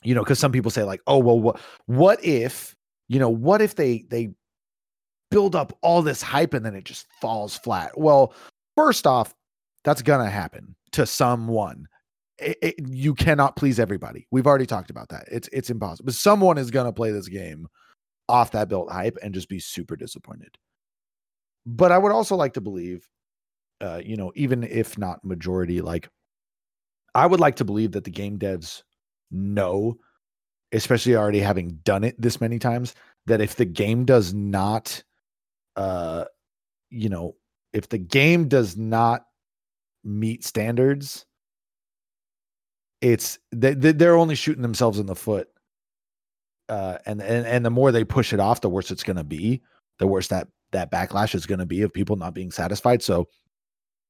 you 0.05 0.15
know 0.15 0.23
because 0.23 0.39
some 0.39 0.53
people 0.53 0.71
say 0.71 0.85
like 0.85 1.01
oh 1.07 1.19
well 1.19 1.41
what 1.41 1.61
what 1.87 2.25
if 2.25 2.77
you 3.09 3.19
know 3.19 3.31
what 3.31 3.61
if 3.61 3.75
they 3.75 4.05
they 4.09 4.31
build 5.31 5.57
up 5.57 5.77
all 5.83 6.03
this 6.03 6.23
hype 6.23 6.55
and 6.55 6.65
then 6.65 6.75
it 6.75 6.85
just 6.85 7.07
falls 7.21 7.57
flat? 7.57 7.99
Well 7.99 8.35
first 8.77 9.07
off 9.07 9.35
that's 9.83 10.03
gonna 10.03 10.31
happen 10.31 10.75
to 10.93 11.07
someone. 11.07 11.87
It, 12.39 12.59
it, 12.63 12.75
you 12.89 13.15
cannot 13.15 13.55
please 13.55 13.79
everybody. 13.79 14.27
We've 14.31 14.47
already 14.47 14.67
talked 14.67 14.91
about 14.91 15.09
that. 15.11 15.25
It's 15.31 15.49
it's 15.53 15.71
impossible. 15.71 16.07
But 16.07 16.15
someone 16.15 16.59
is 16.59 16.71
gonna 16.71 16.93
play 16.93 17.11
this 17.11 17.29
game 17.29 17.69
off 18.29 18.53
that 18.53 18.69
built 18.69 18.91
hype 18.91 19.19
and 19.23 19.35
just 19.35 19.49
be 19.49 19.59
super 19.59 19.97
disappointed. 19.97 20.57
But 21.67 21.93
i 21.93 21.99
would 21.99 22.13
also 22.13 22.37
like 22.37 22.53
to 22.55 22.61
believe 22.61 23.09
uh 23.81 24.01
you 24.05 24.17
know 24.17 24.33
even 24.35 24.63
if 24.65 24.99
not 24.99 25.25
majority 25.25 25.81
like 25.81 26.09
i 27.15 27.27
would 27.27 27.41
like 27.41 27.57
to 27.57 27.65
believe 27.65 27.93
that 27.93 28.05
the 28.05 28.11
game 28.11 28.39
devs 28.39 28.83
know, 29.35 29.99
especially 30.73 31.17
already 31.17 31.41
having 31.41 31.81
done 31.85 32.05
it 32.05 32.21
this 32.21 32.41
many 32.41 32.59
times, 32.59 32.95
that 33.27 33.41
if 33.41 33.57
the 33.57 33.65
game 33.65 34.05
does 34.05 34.33
not, 34.33 35.03
uh, 35.77 36.25
you 36.91 37.09
know, 37.09 37.35
if 37.73 37.89
the 37.89 37.99
game 37.99 38.49
does 38.49 38.77
not 38.77 39.27
meet 40.05 40.45
standards, 40.45 41.27
it's 43.01 43.39
they, 43.53 43.75
they're 43.75 44.17
only 44.17 44.35
shooting 44.35 44.63
themselves 44.63 44.99
in 44.99 45.07
the 45.07 45.17
foot. 45.17 45.49
Uh, 46.69 46.97
and 47.05 47.21
and 47.21 47.47
and 47.47 47.65
the 47.65 47.71
more 47.71 47.93
they 47.93 48.05
push 48.05 48.33
it 48.33 48.41
off, 48.41 48.63
the 48.63 48.71
worse 48.71 48.91
it's 48.91 49.03
going 49.03 49.17
to 49.17 49.25
be. 49.25 49.61
The 49.99 50.07
worse 50.07 50.29
that 50.29 50.49
that 50.73 50.91
backlash 50.91 51.35
is 51.35 51.47
going 51.47 51.59
to 51.59 51.67
be 51.67 51.83
of 51.83 51.93
people 51.93 52.17
not 52.17 52.35
being 52.35 52.51
satisfied. 52.51 53.03
So 53.03 53.29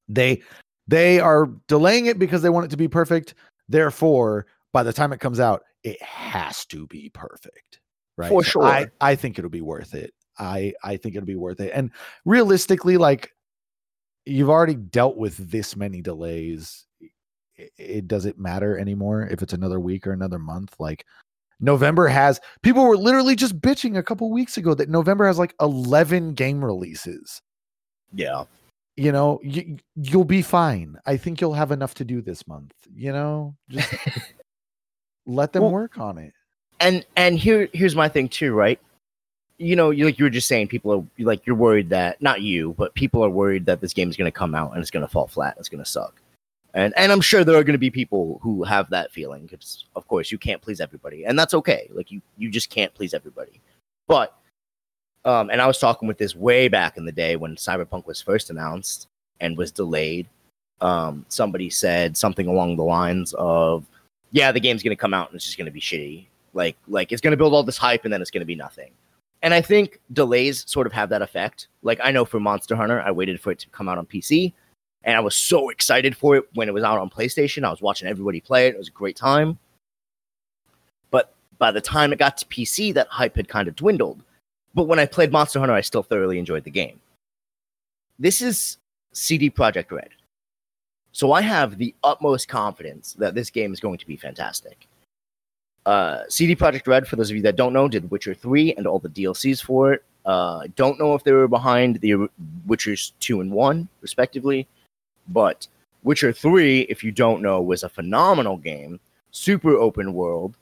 they 0.09 0.43
they 0.87 1.19
are 1.19 1.50
delaying 1.67 2.06
it 2.06 2.19
because 2.19 2.43
they 2.43 2.50
want 2.50 2.67
it 2.67 2.71
to 2.71 2.76
be 2.76 2.88
perfect. 2.88 3.35
Therefore, 3.69 4.47
by 4.75 4.82
the 4.82 4.93
time 4.93 5.12
it 5.12 5.21
comes 5.21 5.41
out, 5.41 5.62
it 5.85 6.03
has 6.03 6.67
to 6.67 6.87
be 6.88 7.09
perfect. 7.15 7.81
Right. 8.19 8.29
For 8.29 8.43
sure. 8.43 8.65
I, 8.65 8.88
I 9.00 9.14
think 9.14 9.38
it'll 9.38 9.50
be 9.50 9.62
worth 9.62 9.95
it. 9.95 10.12
I 10.37 10.75
I 10.83 10.97
think 10.97 11.14
it'll 11.14 11.26
be 11.26 11.37
worth 11.37 11.61
it. 11.61 11.71
And 11.73 11.90
realistically, 12.25 12.97
like 12.97 13.31
you've 14.26 14.50
already 14.50 14.75
dealt 14.75 15.16
with 15.16 15.37
this 15.50 15.76
many 15.76 16.02
delays. 16.02 16.87
It, 17.57 17.71
it 17.78 18.09
doesn't 18.09 18.38
matter 18.38 18.76
anymore 18.76 19.28
if 19.31 19.43
it's 19.43 19.52
another 19.52 19.78
week 19.78 20.07
or 20.07 20.12
another 20.12 20.40
month? 20.40 20.75
Like 20.81 21.07
November 21.61 22.09
has 22.09 22.40
people 22.62 22.85
were 22.85 22.97
literally 22.97 23.37
just 23.37 23.61
bitching 23.61 23.97
a 23.97 24.02
couple 24.02 24.31
weeks 24.33 24.57
ago 24.57 24.75
that 24.75 24.88
November 24.88 25.26
has 25.26 25.38
like 25.38 25.54
11 25.61 26.35
game 26.35 26.64
releases. 26.64 27.40
Yeah. 28.12 28.45
You 28.97 29.12
know, 29.12 29.40
you, 29.43 29.78
you'll 29.95 30.25
be 30.25 30.43
fine. 30.43 30.97
I 31.07 31.16
think 31.16 31.40
you'll 31.40 31.54
have 31.54 31.73
enough 31.73 31.95
to 31.95 32.04
do 32.04 32.21
this 32.23 32.47
month. 32.47 32.75
You 32.93 33.12
know, 33.12 33.57
just 33.69 33.93
let 35.26 35.52
them 35.52 35.62
well, 35.62 35.73
work 35.73 35.99
on 35.99 36.19
it. 36.19 36.33
And 36.81 37.04
and 37.16 37.38
here 37.38 37.69
here's 37.73 37.97
my 37.97 38.09
thing 38.09 38.28
too, 38.28 38.52
right? 38.52 38.81
You 39.59 39.76
know, 39.76 39.90
you 39.90 40.04
like 40.04 40.19
you 40.19 40.25
were 40.25 40.31
just 40.31 40.49
saying, 40.49 40.69
people 40.69 40.93
are 40.93 41.25
like 41.25 41.47
you're 41.47 41.57
worried 41.57 41.90
that 41.90 42.21
not 42.21 42.43
you, 42.43 42.75
but 42.76 42.95
people 42.95 43.25
are 43.25 43.31
worried 43.31 43.66
that 43.66 43.81
this 43.81 43.93
game 43.93 44.11
is 44.11 44.16
going 44.16 44.31
to 44.31 44.37
come 44.37 44.54
out 44.54 44.73
and 44.73 44.81
it's 44.81 44.90
going 44.90 45.04
to 45.04 45.11
fall 45.11 45.28
flat. 45.28 45.54
And 45.54 45.61
it's 45.61 45.69
going 45.69 45.85
to 45.85 45.90
suck. 45.90 46.21
And 46.75 46.93
and 46.97 47.12
I'm 47.12 47.21
sure 47.21 47.45
there 47.45 47.57
are 47.57 47.64
going 47.64 47.75
to 47.75 47.78
be 47.78 47.90
people 47.90 48.40
who 48.43 48.64
have 48.64 48.90
that 48.90 49.12
feeling 49.12 49.47
because 49.47 49.85
of 49.95 50.07
course 50.09 50.33
you 50.33 50.38
can't 50.38 50.61
please 50.61 50.81
everybody, 50.81 51.25
and 51.25 51.38
that's 51.38 51.54
okay. 51.54 51.88
Like 51.93 52.11
you 52.11 52.21
you 52.37 52.50
just 52.50 52.69
can't 52.71 52.93
please 52.95 53.14
everybody. 53.14 53.61
But 54.09 54.37
um, 55.25 55.50
and 55.50 55.62
I 55.62 55.66
was 55.66 55.78
talking 55.78 56.07
with 56.07 56.19
this 56.19 56.35
way 56.35 56.69
back 56.69 56.97
in 56.97 57.07
the 57.07 57.12
day 57.12 57.37
when 57.37 57.57
Cyberpunk 57.57 58.07
was 58.07 58.21
first 58.21 58.50
announced 58.50 59.09
and 59.40 59.57
was 59.57 59.73
delayed. 59.73 60.26
Um, 60.81 61.25
somebody 61.28 61.71
said 61.71 62.16
something 62.16 62.47
along 62.47 62.76
the 62.76 62.85
lines 62.85 63.35
of, 63.38 63.87
yeah, 64.35 64.50
the 64.50 64.59
game's 64.59 64.83
gonna 64.83 64.97
come 64.97 65.14
out 65.14 65.29
and 65.29 65.37
it's 65.37 65.45
just 65.45 65.57
gonna 65.57 65.71
be 65.71 65.81
shitty. 65.81 66.26
Like 66.55 66.76
like 66.88 67.12
it's 67.12 67.21
gonna 67.21 67.37
build 67.37 67.55
all 67.55 67.62
this 67.62 67.79
hype 67.79 68.05
and 68.05 68.12
then 68.12 68.21
it's 68.21 68.33
gonna 68.33 68.45
be 68.45 68.57
nothing. 68.57 68.91
And 69.43 69.55
I 69.55 69.61
think 69.61 70.00
delays 70.12 70.69
sort 70.69 70.88
of 70.88 70.93
have 70.93 71.09
that 71.11 71.23
effect. 71.23 71.69
Like 71.83 72.00
I 72.03 72.11
know 72.11 72.25
for 72.25 72.41
Monster 72.41 72.75
Hunter, 72.75 73.00
I 73.00 73.12
waited 73.12 73.41
for 73.41 73.53
it 73.53 73.61
to 73.61 73.69
come 73.69 73.88
out 73.88 73.97
on 73.97 74.07
PC, 74.07 74.53
and 75.05 75.17
I 75.17 75.21
was 75.21 75.37
so 75.37 75.71
excited 75.71 76.17
for 76.17 76.35
it 76.37 76.45
when 76.55 76.69
it 76.69 76.75
was 76.75 76.83
out 76.83 76.99
on 76.99 77.11
PlayStation. 77.11 77.64
I 77.64 77.71
was 77.71 77.81
watching 77.81 78.09
everybody 78.09 78.41
play 78.41 78.67
it. 78.67 78.75
It 78.75 78.79
was 78.79 78.88
a 78.88 78.93
great 78.93 79.14
time. 79.14 79.57
But 81.12 81.33
by 81.59 81.71
the 81.71 81.81
time 81.81 82.12
it 82.12 82.19
got 82.19 82.37
to 82.38 82.47
PC, 82.47 82.93
that 82.95 83.07
hype 83.07 83.37
had 83.37 83.49
kind 83.49 83.69
of 83.69 83.76
dwindled. 83.76 84.21
But 84.75 84.88
when 84.88 84.99
I 84.99 85.07
played 85.07 85.31
Monster 85.31 85.61
Hunter, 85.61 85.75
I 85.75 85.81
still 85.81 86.03
thoroughly 86.03 86.41
enjoyed 86.41 86.64
the 86.64 86.71
game. 86.73 87.00
This 88.19 88.43
is 88.43 88.79
CD 89.12 89.49
Projekt 89.49 89.93
Red. 89.93 90.11
So 91.14 91.30
I 91.30 91.42
have 91.42 91.78
the 91.78 91.94
utmost 92.02 92.49
confidence 92.49 93.14
that 93.14 93.37
this 93.37 93.49
game 93.49 93.73
is 93.73 93.78
going 93.78 93.99
to 93.99 94.06
be 94.06 94.16
fantastic. 94.16 94.88
Uh, 95.87 96.23
CD 96.28 96.56
Projekt 96.56 96.88
Red, 96.88 97.06
for 97.06 97.14
those 97.14 97.30
of 97.30 97.37
you 97.37 97.42
that 97.42 97.54
don't 97.54 97.73
know, 97.73 97.87
did 97.87 98.11
Witcher 98.11 98.35
3 98.35 98.75
and 98.75 98.87
all 98.87 98.99
the 98.99 99.09
DLCs 99.09 99.62
for 99.62 99.92
it. 99.92 100.04
Uh, 100.26 100.66
don't 100.75 100.99
know 100.99 101.14
if 101.14 101.23
they 101.23 101.30
were 101.30 101.47
behind 101.47 102.00
the 102.00 102.28
Witchers 102.66 103.12
2 103.21 103.42
and 103.42 103.52
1, 103.52 103.88
respectively, 104.00 104.66
but 105.28 105.68
Witcher 106.02 106.33
3, 106.33 106.80
if 106.83 107.04
you 107.04 107.12
don't 107.12 107.42
know, 107.42 107.62
was 107.62 107.85
a 107.85 107.88
phenomenal 107.88 108.56
game, 108.56 108.99
super 109.30 109.76
open 109.76 110.14
world, 110.14 110.56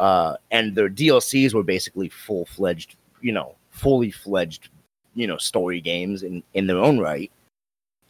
uh, 0.00 0.36
and 0.50 0.74
their 0.74 0.90
DLCs 0.90 1.54
were 1.54 1.62
basically 1.62 2.10
full 2.10 2.44
fledged, 2.44 2.96
you 3.22 3.32
know, 3.32 3.54
fully 3.70 4.10
fledged, 4.10 4.68
you 5.14 5.26
know, 5.26 5.38
story 5.38 5.80
games 5.80 6.24
in, 6.24 6.42
in 6.52 6.66
their 6.66 6.78
own 6.78 6.98
right. 6.98 7.30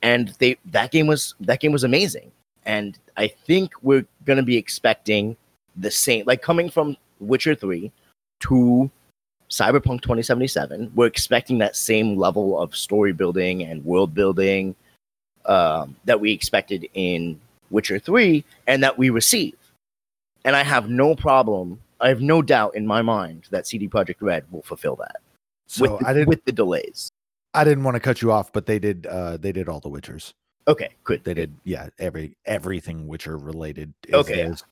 And 0.03 0.29
they 0.39 0.59
that 0.67 0.91
game 0.91 1.07
was 1.07 1.35
that 1.41 1.61
game 1.61 1.73
was 1.73 1.85
amazing. 1.85 2.33
And 2.65 2.99
I 3.17 3.29
think 3.29 3.73
we're 3.83 4.07
gonna 4.25 4.43
be 4.43 4.57
expecting 4.57 5.37
the 5.77 5.91
same 5.91 6.25
like 6.27 6.43
coming 6.43 6.71
from 6.71 6.97
Witcher 7.21 7.55
3 7.55 7.91
to 8.41 8.91
Cyberpunk 9.53 10.01
2077, 10.01 10.91
we're 10.95 11.07
expecting 11.07 11.59
that 11.59 11.77
same 11.77 12.17
level 12.17 12.59
of 12.59 12.75
story 12.75 13.13
building 13.13 13.63
and 13.63 13.85
world 13.85 14.15
building 14.15 14.75
um, 15.45 15.95
that 16.07 16.19
we 16.19 16.33
expected 16.33 16.89
in 16.95 17.39
Witcher 17.71 17.99
3 17.99 18.43
and 18.67 18.83
that 18.83 18.97
we 18.97 19.11
receive. 19.11 19.55
And 20.47 20.57
I 20.57 20.63
have 20.63 20.89
no 20.89 21.15
problem, 21.15 21.79
I 22.01 22.09
have 22.09 22.23
no 22.23 22.41
doubt 22.41 22.75
in 22.75 22.87
my 22.87 23.03
mind 23.03 23.47
that 23.51 23.67
CD 23.67 23.89
Projekt 23.89 24.23
Red 24.23 24.45
will 24.51 24.63
fulfill 24.63 24.97
that. 24.97 25.17
So 25.67 25.83
with 25.83 26.01
the, 26.01 26.07
I 26.09 26.13
didn't 26.15 26.29
with 26.29 26.45
the 26.47 26.53
delays. 26.53 27.11
I 27.55 27.65
didn't 27.65 27.85
want 27.85 27.95
to 27.97 28.01
cut 28.01 28.23
you 28.23 28.33
off, 28.33 28.53
but 28.53 28.67
they 28.67 28.79
did 28.79 29.07
uh 29.07 29.37
they 29.37 29.53
did 29.53 29.69
all 29.69 29.81
the 29.81 29.91
Witchers. 29.91 30.33
Okay, 30.69 30.91
good. 31.05 31.25
They 31.25 31.35
did 31.35 31.55
yeah, 31.65 31.89
every 31.99 32.37
everything 32.47 33.07
Witcher 33.09 33.37
related. 33.37 33.93
Is 34.09 34.15
Okay. 34.15 34.37
theirs. 34.37 34.65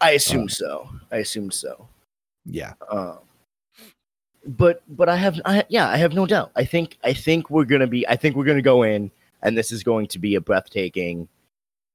I 0.00 0.12
assume 0.12 0.44
Uh, 0.44 0.48
so. 0.48 0.88
I 1.12 1.16
assume 1.18 1.50
so. 1.50 1.88
Yeah. 2.44 2.74
Um, 2.90 3.18
but 4.46 4.82
but 4.88 5.08
I 5.08 5.16
have 5.16 5.40
I 5.44 5.64
yeah 5.68 5.88
I 5.88 5.96
have 5.96 6.14
no 6.14 6.26
doubt. 6.26 6.52
I 6.56 6.64
think 6.64 6.98
I 7.04 7.12
think 7.12 7.50
we're 7.50 7.64
gonna 7.64 7.86
be 7.86 8.06
I 8.08 8.16
think 8.16 8.36
we're 8.36 8.44
gonna 8.44 8.62
go 8.62 8.82
in 8.82 9.10
and 9.42 9.56
this 9.56 9.70
is 9.70 9.82
going 9.82 10.06
to 10.08 10.18
be 10.18 10.34
a 10.34 10.40
breathtaking 10.40 11.28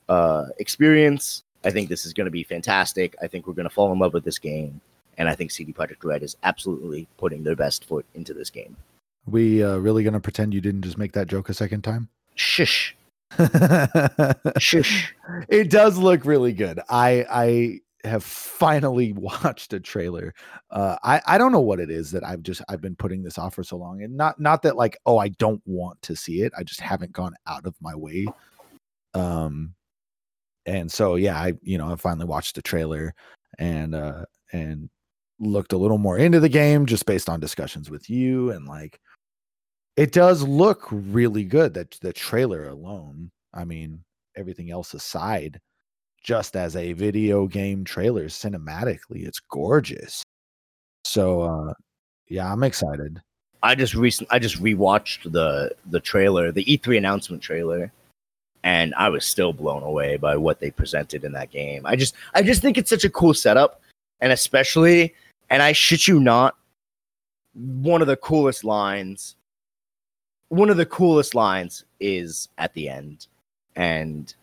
uh, 0.10 0.46
experience. 0.60 1.44
I 1.64 1.72
think 1.72 1.90
this 1.90 2.06
is 2.06 2.14
going 2.14 2.26
to 2.26 2.32
be 2.32 2.44
fantastic. 2.44 3.16
I 3.22 3.28
think 3.28 3.46
we're 3.48 3.54
going 3.54 3.68
to 3.68 3.74
fall 3.74 3.92
in 3.92 4.00
love 4.00 4.14
with 4.14 4.24
this 4.24 4.40
game, 4.40 4.80
and 5.18 5.28
I 5.30 5.36
think 5.36 5.52
CD 5.52 5.74
Projekt 5.74 6.04
Red 6.04 6.24
is 6.24 6.36
absolutely 6.44 7.08
putting 7.18 7.44
their 7.44 7.56
best 7.56 7.86
foot 7.86 8.06
into 8.16 8.34
this 8.34 8.50
game. 8.50 8.76
We 9.26 9.64
uh, 9.64 9.78
really 9.78 10.04
gonna 10.04 10.20
pretend 10.20 10.54
you 10.54 10.62
didn't 10.62 10.82
just 10.82 10.98
make 10.98 11.14
that 11.14 11.28
joke 11.28 11.50
a 11.50 11.54
second 11.54 11.84
time? 11.84 12.10
Shush, 12.36 12.96
shush. 14.58 15.14
it 15.48 15.70
does 15.70 15.98
look 15.98 16.26
really 16.26 16.54
good. 16.54 16.80
I 16.90 17.26
I 17.30 17.80
have 18.04 18.24
finally 18.24 19.14
watched 19.18 19.74
a 19.74 19.80
trailer. 19.80 20.34
Uh, 20.70 20.98
I 21.04 21.22
I 21.26 21.38
don't 21.38 21.52
know 21.52 21.60
what 21.60 21.80
it 21.80 21.90
is 21.90 22.12
that 22.12 22.24
I've 22.24 22.44
just 22.44 22.62
I've 22.70 22.82
been 22.82 22.96
putting 22.96 23.24
this 23.24 23.38
off 23.38 23.56
for 23.56 23.64
so 23.64 23.78
long, 23.78 24.02
and 24.02 24.16
not 24.16 24.40
not 24.40 24.64
that 24.64 24.76
like 24.76 24.98
oh 25.06 25.18
I 25.18 25.30
don't 25.30 25.62
want 25.66 26.02
to 26.04 26.16
see 26.16 26.42
it. 26.42 26.54
I 26.58 26.64
just 26.64 26.82
haven't 26.82 27.12
gone 27.14 27.36
out 27.48 27.66
of 27.66 27.76
my 27.82 27.96
way. 27.96 28.28
Um, 29.14 29.76
and 30.66 30.92
so 30.92 31.16
yeah, 31.16 31.40
I 31.40 31.54
you 31.62 31.78
know 31.78 31.92
I 31.92 31.96
finally 31.96 32.26
watched 32.26 32.56
the 32.56 32.62
trailer 32.62 33.14
and 33.60 33.94
uh 33.94 34.26
and 34.54 34.90
looked 35.40 35.74
a 35.74 35.78
little 35.78 35.98
more 35.98 36.18
into 36.18 36.40
the 36.40 36.50
game 36.50 36.86
just 36.86 37.06
based 37.06 37.28
on 37.28 37.40
discussions 37.40 37.90
with 37.90 38.10
you 38.10 38.52
and 38.52 38.68
like 38.68 39.00
it 40.02 40.12
does 40.12 40.42
look 40.42 40.88
really 40.90 41.44
good 41.44 41.74
that 41.74 41.92
the 42.02 42.14
trailer 42.14 42.68
alone 42.68 43.30
i 43.54 43.64
mean 43.64 44.04
everything 44.36 44.72
else 44.72 44.94
aside 44.94 45.60
just 46.24 46.56
as 46.56 46.76
a 46.76 46.94
video 46.94 47.48
game 47.48 47.84
trailer 47.84 48.26
cinematically 48.26 49.28
it's 49.28 49.40
gorgeous 49.40 50.24
so 51.04 51.42
uh 51.42 51.74
yeah 52.28 52.52
i'm 52.52 52.64
excited 52.64 53.22
I 53.64 53.76
just 53.76 53.94
recent 53.94 54.28
I 54.32 54.40
just 54.40 54.62
rewatched 54.62 55.32
the 55.32 55.76
the 55.88 56.00
trailer, 56.00 56.52
the 56.52 56.66
E3 56.66 56.98
announcement 56.98 57.44
trailer, 57.44 57.92
and 58.64 58.94
I 58.96 59.10
was 59.10 59.26
still 59.26 59.54
blown 59.54 59.84
away 59.84 60.18
by 60.18 60.36
what 60.36 60.60
they 60.60 60.72
presented 60.72 61.24
in 61.24 61.32
that 61.34 61.52
game. 61.52 61.86
I 61.86 61.96
just 61.96 62.16
I 62.34 62.42
just 62.42 62.62
think 62.62 62.78
it's 62.78 62.90
such 62.90 63.04
a 63.04 63.10
cool 63.10 63.34
setup, 63.34 63.82
and 64.20 64.32
especially, 64.32 65.14
and 65.50 65.62
I 65.62 65.74
shit 65.74 66.08
you 66.08 66.20
not, 66.20 66.56
one 67.54 68.02
of 68.02 68.08
the 68.08 68.18
coolest 68.18 68.64
lines. 68.64 69.36
One 70.52 70.70
of 70.70 70.78
the 70.78 70.86
coolest 70.86 71.34
lines 71.34 71.86
is 72.00 72.50
at 72.58 72.74
the 72.74 72.90
end, 72.90 73.28
and 73.76 74.34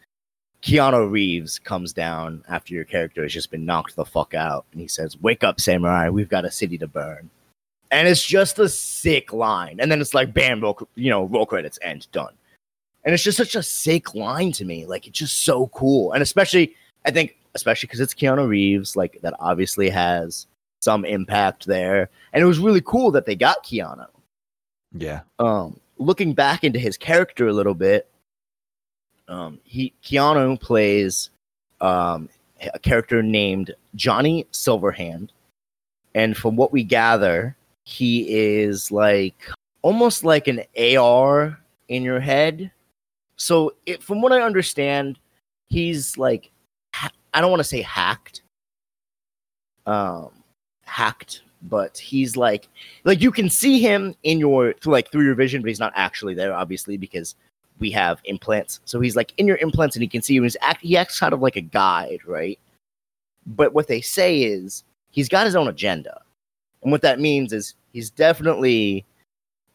Keanu 0.62 1.10
Reeves 1.10 1.58
comes 1.58 1.92
down 1.92 2.42
after 2.48 2.72
your 2.72 2.84
character 2.84 3.22
has 3.22 3.32
just 3.32 3.50
been 3.50 3.66
knocked 3.66 3.94
the 3.94 4.04
fuck 4.04 4.34
out, 4.34 4.64
and 4.72 4.80
he 4.80 4.88
says, 4.88 5.20
"Wake 5.20 5.44
up, 5.44 5.60
samurai! 5.60 6.08
We've 6.08 6.28
got 6.28 6.44
a 6.44 6.50
city 6.50 6.78
to 6.78 6.86
burn." 6.86 7.30
and 7.90 8.08
it's 8.08 8.24
just 8.24 8.58
a 8.58 8.68
sick 8.68 9.32
line. 9.32 9.78
And 9.80 9.90
then 9.90 10.00
it's 10.00 10.14
like, 10.14 10.34
bam, 10.34 10.60
roll, 10.60 10.78
you 10.94 11.10
know, 11.10 11.24
roll 11.24 11.46
credits, 11.46 11.78
end, 11.82 12.06
done. 12.12 12.34
And 13.04 13.14
it's 13.14 13.22
just 13.22 13.38
such 13.38 13.54
a 13.54 13.62
sick 13.62 14.14
line 14.14 14.52
to 14.52 14.64
me. 14.64 14.84
Like 14.84 15.06
it's 15.06 15.18
just 15.18 15.44
so 15.44 15.68
cool, 15.68 16.12
and 16.12 16.22
especially, 16.22 16.74
I 17.06 17.10
think, 17.10 17.36
especially 17.54 17.86
because 17.86 18.00
it's 18.00 18.14
Keanu 18.14 18.48
Reeves, 18.48 18.96
like 18.96 19.18
that 19.22 19.34
obviously 19.40 19.88
has 19.88 20.46
some 20.80 21.04
impact 21.04 21.66
there. 21.66 22.10
And 22.32 22.42
it 22.42 22.46
was 22.46 22.58
really 22.58 22.82
cool 22.82 23.10
that 23.12 23.24
they 23.24 23.34
got 23.34 23.64
Keanu. 23.64 24.06
yeah 24.92 25.20
Um, 25.38 25.80
looking 25.98 26.32
back 26.32 26.64
into 26.64 26.78
his 26.78 26.96
character 26.96 27.48
a 27.48 27.52
little 27.52 27.74
bit, 27.74 28.08
um, 29.28 29.60
he 29.64 29.92
Keanu 30.02 30.60
plays 30.60 31.30
um, 31.80 32.28
a 32.72 32.78
character 32.78 33.22
named 33.22 33.74
Johnny 33.94 34.46
Silverhand, 34.52 35.30
and 36.14 36.36
from 36.36 36.56
what 36.56 36.72
we 36.72 36.82
gather, 36.82 37.56
he 37.84 38.26
is 38.28 38.90
like 38.90 39.48
almost 39.82 40.24
like 40.24 40.48
an 40.48 40.62
AR 40.78 41.58
in 41.88 42.02
your 42.02 42.20
head. 42.20 42.70
So, 43.36 43.74
it, 43.86 44.02
from 44.02 44.20
what 44.20 44.32
I 44.32 44.42
understand, 44.42 45.18
he's 45.68 46.16
like 46.16 46.50
I 47.38 47.40
don't 47.40 47.50
want 47.50 47.60
to 47.60 47.68
say 47.68 47.82
hacked, 47.82 48.42
um, 49.86 50.30
hacked, 50.84 51.42
but 51.62 51.98
he's 51.98 52.36
like 52.36 52.68
like 53.04 53.20
you 53.20 53.30
can 53.30 53.50
see 53.50 53.80
him 53.80 54.14
in 54.22 54.38
your 54.38 54.72
through 54.74 54.92
like 54.92 55.10
through 55.10 55.24
your 55.24 55.34
vision, 55.34 55.62
but 55.62 55.68
he's 55.68 55.80
not 55.80 55.92
actually 55.96 56.34
there, 56.34 56.54
obviously, 56.54 56.96
because 56.96 57.34
we 57.78 57.90
have 57.90 58.20
implants. 58.24 58.80
So 58.84 59.00
he's 59.00 59.16
like 59.16 59.32
in 59.38 59.46
your 59.46 59.56
implants, 59.58 59.96
and 59.96 60.02
he 60.02 60.08
can 60.08 60.22
see 60.22 60.34
you. 60.34 60.42
He's 60.42 60.56
act, 60.60 60.82
he 60.82 60.96
acts 60.96 61.18
kind 61.18 61.32
of 61.32 61.40
like 61.40 61.56
a 61.56 61.60
guide, 61.60 62.20
right? 62.26 62.58
But 63.46 63.72
what 63.74 63.88
they 63.88 64.00
say 64.00 64.42
is 64.42 64.84
he's 65.10 65.28
got 65.28 65.46
his 65.46 65.56
own 65.56 65.68
agenda, 65.68 66.20
and 66.82 66.92
what 66.92 67.02
that 67.02 67.20
means 67.20 67.52
is 67.52 67.74
he's 67.92 68.10
definitely 68.10 69.04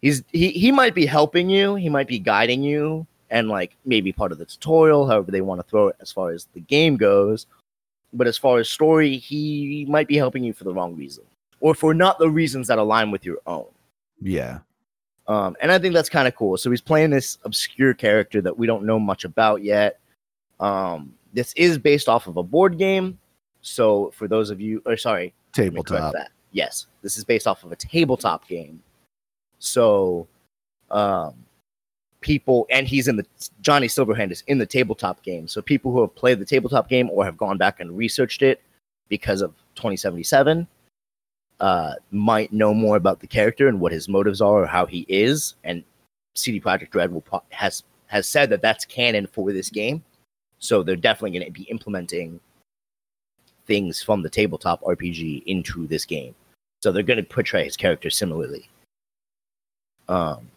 he's 0.01 0.23
he 0.31 0.51
he 0.51 0.71
might 0.71 0.95
be 0.95 1.05
helping 1.05 1.49
you, 1.49 1.75
he 1.75 1.89
might 1.89 2.07
be 2.07 2.19
guiding 2.19 2.63
you, 2.63 3.05
and 3.29 3.49
like 3.49 3.75
maybe 3.85 4.11
part 4.11 4.31
of 4.31 4.37
the 4.37 4.45
tutorial, 4.45 5.07
however 5.07 5.31
they 5.31 5.41
want 5.41 5.59
to 5.59 5.67
throw 5.67 5.87
it 5.87 5.95
as 5.99 6.11
far 6.11 6.31
as 6.31 6.47
the 6.53 6.61
game 6.61 6.97
goes. 6.97 7.47
But 8.15 8.27
as 8.27 8.37
far 8.37 8.59
as 8.59 8.69
story, 8.69 9.17
he 9.17 9.87
might 9.89 10.07
be 10.07 10.17
helping 10.17 10.43
you 10.43 10.53
for 10.53 10.65
the 10.65 10.73
wrong 10.73 10.95
reason, 10.95 11.23
or 11.63 11.73
for 11.73 11.93
not 11.93 12.19
the 12.19 12.29
reasons 12.29 12.67
that 12.67 12.77
align 12.77 13.09
with 13.09 13.25
your 13.25 13.39
own. 13.47 13.65
yeah 14.21 14.59
Um, 15.27 15.55
and 15.61 15.71
I 15.71 15.79
think 15.79 15.93
that's 15.93 16.09
kind 16.09 16.27
of 16.27 16.35
cool. 16.35 16.57
So 16.57 16.69
he's 16.69 16.81
playing 16.81 17.11
this 17.11 17.39
obscure 17.45 17.93
character 17.93 18.41
that 18.41 18.55
we 18.55 18.67
don't 18.67 18.85
know 18.85 18.99
much 18.99 19.23
about 19.23 19.63
yet. 19.63 19.99
Um, 20.59 21.13
this 21.33 21.53
is 21.53 21.77
based 21.77 22.09
off 22.09 22.27
of 22.27 22.35
a 22.35 22.43
board 22.43 22.77
game. 22.77 23.17
So 23.61 24.11
for 24.13 24.27
those 24.27 24.49
of 24.49 24.59
you, 24.59 24.83
or 24.85 24.97
sorry, 24.97 25.33
let 25.57 25.73
me 25.73 25.81
correct 25.81 25.87
tabletop 25.87 26.13
that. 26.13 26.31
Yes, 26.51 26.87
this 27.01 27.17
is 27.17 27.23
based 27.23 27.47
off 27.47 27.63
of 27.63 27.71
a 27.71 27.77
tabletop 27.77 28.45
game. 28.47 28.83
So, 29.59 30.27
um, 30.91 31.33
people, 32.19 32.67
and 32.69 32.85
he's 32.85 33.07
in 33.07 33.15
the 33.15 33.25
Johnny 33.61 33.87
Silverhand 33.87 34.31
is 34.31 34.43
in 34.47 34.57
the 34.57 34.65
tabletop 34.65 35.23
game. 35.23 35.47
So 35.47 35.61
people 35.61 35.93
who 35.93 36.01
have 36.01 36.13
played 36.13 36.39
the 36.39 36.45
tabletop 36.45 36.89
game 36.89 37.09
or 37.09 37.23
have 37.23 37.37
gone 37.37 37.57
back 37.57 37.79
and 37.79 37.97
researched 37.97 38.41
it 38.41 38.61
because 39.07 39.41
of 39.41 39.53
2077 39.75 40.67
uh, 41.59 41.93
might 42.11 42.51
know 42.51 42.73
more 42.73 42.97
about 42.97 43.19
the 43.19 43.27
character 43.27 43.67
and 43.67 43.79
what 43.79 43.91
his 43.91 44.09
motives 44.09 44.41
are 44.41 44.63
or 44.63 44.65
how 44.65 44.85
he 44.85 45.05
is. 45.07 45.55
And 45.63 45.83
CD 46.35 46.59
Projekt 46.59 46.95
Red 46.95 47.11
will 47.11 47.23
has 47.49 47.83
has 48.07 48.27
said 48.27 48.49
that 48.49 48.61
that's 48.61 48.85
canon 48.85 49.27
for 49.27 49.51
this 49.51 49.69
game. 49.69 50.03
So 50.59 50.83
they're 50.83 50.95
definitely 50.95 51.37
going 51.37 51.45
to 51.45 51.51
be 51.51 51.63
implementing 51.63 52.39
things 53.65 54.01
from 54.01 54.21
the 54.21 54.29
tabletop 54.29 54.81
RPG 54.83 55.43
into 55.45 55.87
this 55.87 56.05
game. 56.05 56.35
So 56.81 56.91
they're 56.91 57.03
going 57.03 57.17
to 57.17 57.23
portray 57.23 57.63
his 57.63 57.77
character 57.77 58.09
similarly. 58.09 58.69
Um, 60.07 60.49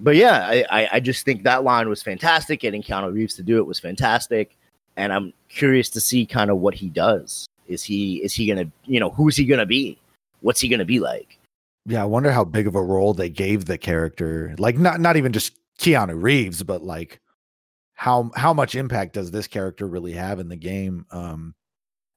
but 0.00 0.16
yeah, 0.16 0.46
I, 0.46 0.64
I, 0.70 0.88
I 0.92 1.00
just 1.00 1.24
think 1.24 1.42
that 1.42 1.64
line 1.64 1.88
was 1.88 2.02
fantastic. 2.02 2.60
Getting 2.60 2.82
Keanu 2.82 3.12
Reeves 3.12 3.34
to 3.36 3.42
do 3.42 3.58
it 3.58 3.66
was 3.66 3.80
fantastic, 3.80 4.56
and 4.96 5.12
I'm 5.12 5.32
curious 5.48 5.88
to 5.90 6.00
see 6.00 6.26
kind 6.26 6.50
of 6.50 6.58
what 6.58 6.74
he 6.74 6.88
does. 6.88 7.46
Is 7.66 7.82
he 7.82 8.16
is 8.22 8.34
he 8.34 8.46
gonna 8.46 8.70
you 8.84 9.00
know 9.00 9.10
who's 9.10 9.36
he 9.36 9.46
gonna 9.46 9.66
be? 9.66 9.98
What's 10.44 10.60
he 10.60 10.68
gonna 10.68 10.84
be 10.84 11.00
like? 11.00 11.38
yeah 11.86 12.02
i 12.02 12.06
wonder 12.06 12.30
how 12.32 12.44
big 12.44 12.66
of 12.66 12.74
a 12.74 12.82
role 12.82 13.12
they 13.14 13.28
gave 13.28 13.64
the 13.66 13.78
character. 13.78 14.54
Like 14.58 14.78
not 14.78 15.00
not 15.00 15.16
even 15.16 15.32
just 15.32 15.58
keanu 15.80 16.20
reeves 16.22 16.62
but 16.62 16.82
like 16.82 17.20
how 17.94 18.30
how 18.36 18.52
much 18.54 18.74
impact 18.74 19.14
does 19.14 19.30
this 19.30 19.46
character 19.46 19.86
really 19.86 20.12
have 20.12 20.38
in 20.40 20.48
the 20.48 20.56
game? 20.56 21.06
Um 21.10 21.54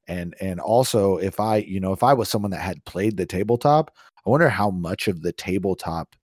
and 0.07 0.35
and 0.41 0.59
also 0.59 1.17
if 1.17 1.39
i 1.39 1.57
you 1.57 1.79
know 1.79 1.93
if 1.93 2.03
i 2.03 2.13
was 2.13 2.29
someone 2.29 2.51
that 2.51 2.61
had 2.61 2.83
played 2.85 3.17
the 3.17 3.25
tabletop 3.25 3.91
i 4.25 4.29
wonder 4.29 4.49
how 4.49 4.69
much 4.71 5.07
of 5.07 5.21
the 5.21 5.33
tabletop 5.33 6.15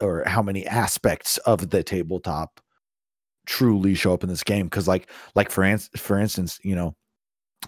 or 0.00 0.24
how 0.26 0.42
many 0.42 0.66
aspects 0.66 1.38
of 1.38 1.70
the 1.70 1.82
tabletop 1.82 2.60
truly 3.46 3.94
show 3.94 4.12
up 4.12 4.22
in 4.22 4.28
this 4.28 4.44
game. 4.44 4.66
Because 4.66 4.88
like 4.88 5.10
like 5.34 5.50
for 5.50 5.64
ins- 5.64 5.90
for 5.96 6.18
instance 6.18 6.58
you 6.62 6.74
know 6.76 6.94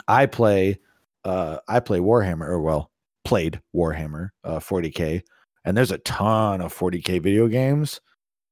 i 0.09 0.27
play 0.27 0.79
uh 1.25 1.59
i 1.69 1.81
play 1.81 1.99
warhammer 2.01 2.49
or 2.49 2.61
well 2.61 2.90
played 3.25 3.61
warhammer 3.75 4.31
uh 4.45 4.59
40k 4.59 5.23
and 5.65 5.77
there's 5.77 5.91
a 5.91 5.99
ton 5.99 6.61
of 6.61 6.77
40k 6.77 7.23
video 7.23 7.49
games 7.49 8.01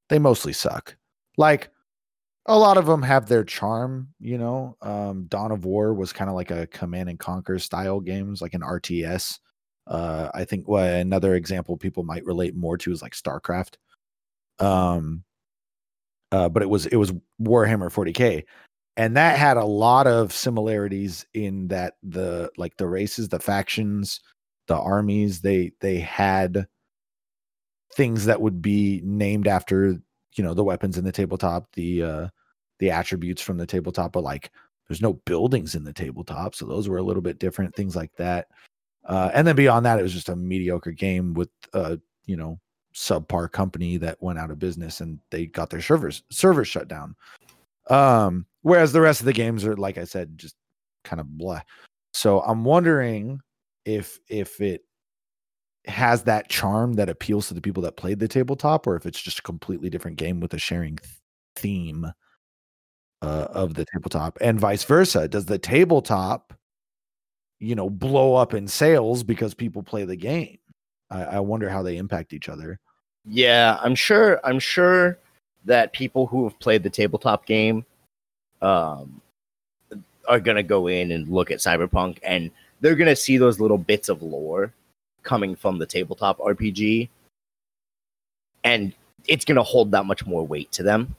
they 0.08 0.18
mostly 0.18 0.52
suck 0.52 0.96
like 1.36 1.70
a 2.48 2.58
lot 2.58 2.78
of 2.78 2.86
them 2.86 3.02
have 3.02 3.28
their 3.28 3.44
charm, 3.44 4.08
you 4.18 4.38
know. 4.38 4.76
Um, 4.80 5.26
Dawn 5.28 5.52
of 5.52 5.66
War 5.66 5.92
was 5.92 6.14
kind 6.14 6.30
of 6.30 6.34
like 6.34 6.50
a 6.50 6.66
command 6.68 7.10
and 7.10 7.18
conquer 7.18 7.58
style 7.58 8.00
games, 8.00 8.40
like 8.40 8.54
an 8.54 8.62
RTS. 8.62 9.38
Uh, 9.86 10.30
I 10.34 10.44
think 10.44 10.66
well, 10.66 10.82
another 10.82 11.34
example 11.34 11.76
people 11.76 12.04
might 12.04 12.24
relate 12.24 12.56
more 12.56 12.78
to 12.78 12.90
is 12.90 13.02
like 13.02 13.12
StarCraft. 13.12 13.74
Um, 14.58 15.24
uh, 16.32 16.48
but 16.48 16.62
it 16.62 16.70
was 16.70 16.86
it 16.86 16.96
was 16.96 17.12
Warhammer 17.40 17.92
40k, 17.92 18.44
and 18.96 19.16
that 19.18 19.38
had 19.38 19.58
a 19.58 19.64
lot 19.64 20.06
of 20.06 20.32
similarities 20.32 21.26
in 21.34 21.68
that 21.68 21.94
the 22.02 22.50
like 22.56 22.78
the 22.78 22.88
races, 22.88 23.28
the 23.28 23.38
factions, 23.38 24.20
the 24.68 24.76
armies 24.76 25.40
they 25.40 25.72
they 25.80 25.98
had 25.98 26.66
things 27.94 28.26
that 28.26 28.40
would 28.40 28.62
be 28.62 29.00
named 29.02 29.48
after 29.48 30.00
you 30.36 30.44
know 30.44 30.54
the 30.54 30.64
weapons 30.64 30.96
in 30.96 31.04
the 31.04 31.12
tabletop, 31.12 31.66
the 31.72 32.02
uh, 32.02 32.28
the 32.78 32.90
attributes 32.90 33.42
from 33.42 33.56
the 33.58 33.66
tabletop, 33.66 34.12
but 34.12 34.22
like 34.22 34.52
there's 34.86 35.02
no 35.02 35.14
buildings 35.14 35.74
in 35.74 35.84
the 35.84 35.92
tabletop, 35.92 36.54
so 36.54 36.64
those 36.64 36.88
were 36.88 36.98
a 36.98 37.02
little 37.02 37.22
bit 37.22 37.38
different, 37.38 37.74
things 37.74 37.96
like 37.96 38.14
that. 38.16 38.48
Uh, 39.04 39.30
and 39.34 39.46
then 39.46 39.56
beyond 39.56 39.84
that, 39.84 39.98
it 39.98 40.02
was 40.02 40.12
just 40.12 40.28
a 40.28 40.36
mediocre 40.36 40.92
game 40.92 41.34
with 41.34 41.50
a 41.72 41.98
you 42.26 42.36
know 42.36 42.60
subpar 42.94 43.50
company 43.50 43.96
that 43.96 44.22
went 44.22 44.38
out 44.38 44.50
of 44.50 44.58
business 44.58 45.00
and 45.00 45.18
they 45.30 45.46
got 45.46 45.70
their 45.70 45.82
servers 45.82 46.22
servers 46.30 46.68
shut 46.68 46.88
down. 46.88 47.16
Um, 47.90 48.46
whereas 48.62 48.92
the 48.92 49.00
rest 49.00 49.20
of 49.20 49.26
the 49.26 49.32
games 49.32 49.64
are, 49.64 49.76
like 49.76 49.98
I 49.98 50.04
said, 50.04 50.36
just 50.36 50.56
kind 51.04 51.20
of 51.20 51.38
blah. 51.38 51.62
So 52.12 52.40
I'm 52.42 52.64
wondering 52.64 53.40
if 53.88 54.20
if 54.28 54.60
it 54.60 54.84
has 55.86 56.24
that 56.24 56.50
charm 56.50 56.92
that 56.94 57.08
appeals 57.08 57.48
to 57.48 57.54
the 57.54 57.60
people 57.62 57.82
that 57.82 57.96
played 57.96 58.18
the 58.18 58.28
tabletop, 58.28 58.86
or 58.86 58.96
if 58.96 59.06
it's 59.06 59.20
just 59.20 59.38
a 59.38 59.42
completely 59.42 59.88
different 59.88 60.18
game 60.18 60.40
with 60.40 60.52
a 60.52 60.58
sharing 60.58 60.98
theme 61.56 62.12
uh, 63.22 63.46
of 63.50 63.74
the 63.74 63.86
tabletop 63.86 64.36
and 64.40 64.60
vice 64.60 64.84
versa. 64.84 65.26
Does 65.26 65.46
the 65.46 65.58
tabletop 65.58 66.52
you 67.58 67.74
know 67.74 67.88
blow 67.88 68.34
up 68.34 68.54
in 68.54 68.68
sales 68.68 69.22
because 69.22 69.54
people 69.54 69.82
play 69.82 70.04
the 70.04 70.16
game? 70.16 70.58
I, 71.10 71.22
I 71.22 71.40
wonder 71.40 71.70
how 71.70 71.82
they 71.82 71.96
impact 71.96 72.34
each 72.34 72.48
other. 72.48 72.78
Yeah 73.24 73.78
i'm 73.82 73.94
sure 73.94 74.40
i'm 74.44 74.58
sure 74.58 75.18
that 75.64 75.92
people 75.92 76.26
who 76.26 76.44
have 76.44 76.58
played 76.60 76.82
the 76.82 76.90
tabletop 76.90 77.44
game 77.44 77.84
um 78.62 79.20
are 80.28 80.40
gonna 80.40 80.62
go 80.62 80.86
in 80.86 81.10
and 81.10 81.28
look 81.28 81.50
at 81.50 81.58
cyberpunk 81.58 82.18
and 82.22 82.50
they're 82.80 82.96
gonna 82.96 83.16
see 83.16 83.36
those 83.36 83.60
little 83.60 83.78
bits 83.78 84.08
of 84.08 84.22
lore 84.22 84.72
coming 85.22 85.54
from 85.56 85.78
the 85.78 85.86
tabletop 85.86 86.38
rpg 86.38 87.08
and 88.64 88.92
it's 89.26 89.44
gonna 89.44 89.62
hold 89.62 89.90
that 89.90 90.06
much 90.06 90.26
more 90.26 90.46
weight 90.46 90.70
to 90.72 90.82
them 90.82 91.14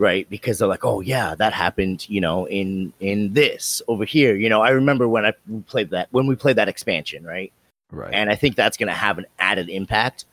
right? 0.00 0.28
Because 0.30 0.58
they're 0.58 0.66
like 0.66 0.84
oh 0.84 1.00
yeah 1.00 1.36
that 1.36 1.52
happened 1.52 2.08
you 2.08 2.20
know 2.20 2.46
in 2.48 2.92
in 2.98 3.32
this 3.34 3.80
over 3.86 4.04
here. 4.04 4.34
You 4.34 4.48
know 4.48 4.62
i 4.62 4.70
remember 4.70 5.06
when 5.06 5.24
i 5.26 5.32
played 5.68 5.90
that 5.90 6.08
when 6.10 6.26
we 6.26 6.34
played 6.34 6.56
that 6.56 6.68
expansion 6.68 7.22
right? 7.22 7.52
Right. 7.92 8.12
And 8.12 8.30
i 8.30 8.34
think 8.34 8.56
that's 8.56 8.76
going 8.76 8.88
to 8.88 8.94
have 8.94 9.18
an 9.18 9.26
added 9.38 9.68
impact. 9.68 10.24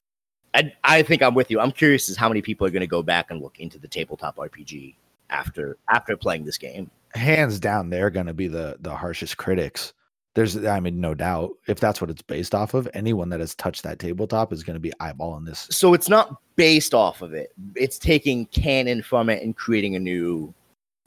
I, 0.56 0.74
I 0.84 1.04
think 1.04 1.22
i'm 1.22 1.36
with 1.36 1.52
you. 1.52 1.60
I'm 1.60 1.74
curious 1.74 2.10
as 2.10 2.16
how 2.16 2.30
many 2.30 2.42
people 2.42 2.66
are 2.66 2.72
going 2.72 2.82
to 2.82 2.88
go 2.88 3.04
back 3.04 3.30
and 3.30 3.42
look 3.42 3.60
into 3.60 3.78
the 3.78 3.88
tabletop 3.88 4.38
rpg 4.38 4.96
after 5.30 5.78
after 5.90 6.16
playing 6.18 6.46
this 6.46 6.58
game. 6.58 6.90
Hands 7.14 7.60
down 7.60 7.90
they're 7.90 8.10
going 8.10 8.28
to 8.28 8.34
be 8.34 8.48
the 8.48 8.78
the 8.80 8.96
harshest 8.96 9.38
critics 9.38 9.94
there's 10.38 10.64
i 10.68 10.80
mean 10.80 11.02
no 11.02 11.16
doubt 11.16 11.58
if 11.66 11.80
that's 11.80 12.00
what 12.00 12.12
it's 12.12 12.22
based 12.22 12.54
off 12.54 12.76
of 12.76 12.88
anyone 12.94 13.28
that 13.30 13.40
has 13.40 13.56
touched 13.56 13.82
that 13.82 13.98
tabletop 13.98 14.54
is 14.54 14.64
going 14.64 14.76
to 14.76 14.80
be 14.80 14.94
eyeballing 15.02 15.48
this. 15.48 15.68
So 15.72 15.96
it's 15.96 16.10
not 16.10 16.40
based 16.56 16.94
off 16.94 17.24
of 17.24 17.34
it. 17.34 17.54
It's 17.74 17.98
taking 17.98 18.46
canon 18.46 19.02
from 19.02 19.32
it 19.32 19.42
and 19.42 19.58
creating 19.58 19.96
a 19.96 20.00
new 20.00 20.54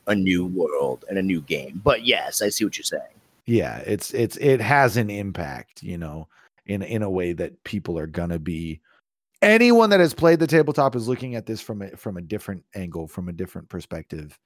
a 0.08 0.16
new 0.16 0.46
world 0.46 1.04
and 1.08 1.16
a 1.16 1.22
new 1.22 1.42
game. 1.42 1.80
But 1.84 2.04
yes 2.04 2.42
i 2.42 2.48
see 2.48 2.64
what 2.64 2.76
you're 2.76 2.82
saying. 2.82 3.02
Yeah 3.46 3.78
it's 3.86 4.12
it's 4.14 4.36
it 4.38 4.60
has 4.60 4.96
an 4.96 5.10
impact 5.10 5.80
you 5.80 5.96
know 5.96 6.26
in 6.66 6.82
in 6.82 7.04
a 7.04 7.10
way 7.10 7.32
that 7.32 7.62
people 7.62 8.00
are 8.00 8.08
going 8.08 8.30
to 8.30 8.40
be 8.40 8.80
anyone 9.42 9.90
that 9.90 10.00
has 10.00 10.12
played 10.12 10.40
the 10.40 10.46
tabletop 10.48 10.96
is 10.96 11.06
looking 11.06 11.36
at 11.36 11.46
this 11.46 11.60
from 11.60 11.82
a 11.82 11.96
from 11.96 12.16
a 12.16 12.20
different 12.20 12.64
angle 12.74 13.06
from 13.06 13.28
a 13.28 13.32
different 13.32 13.68
perspective 13.68 14.36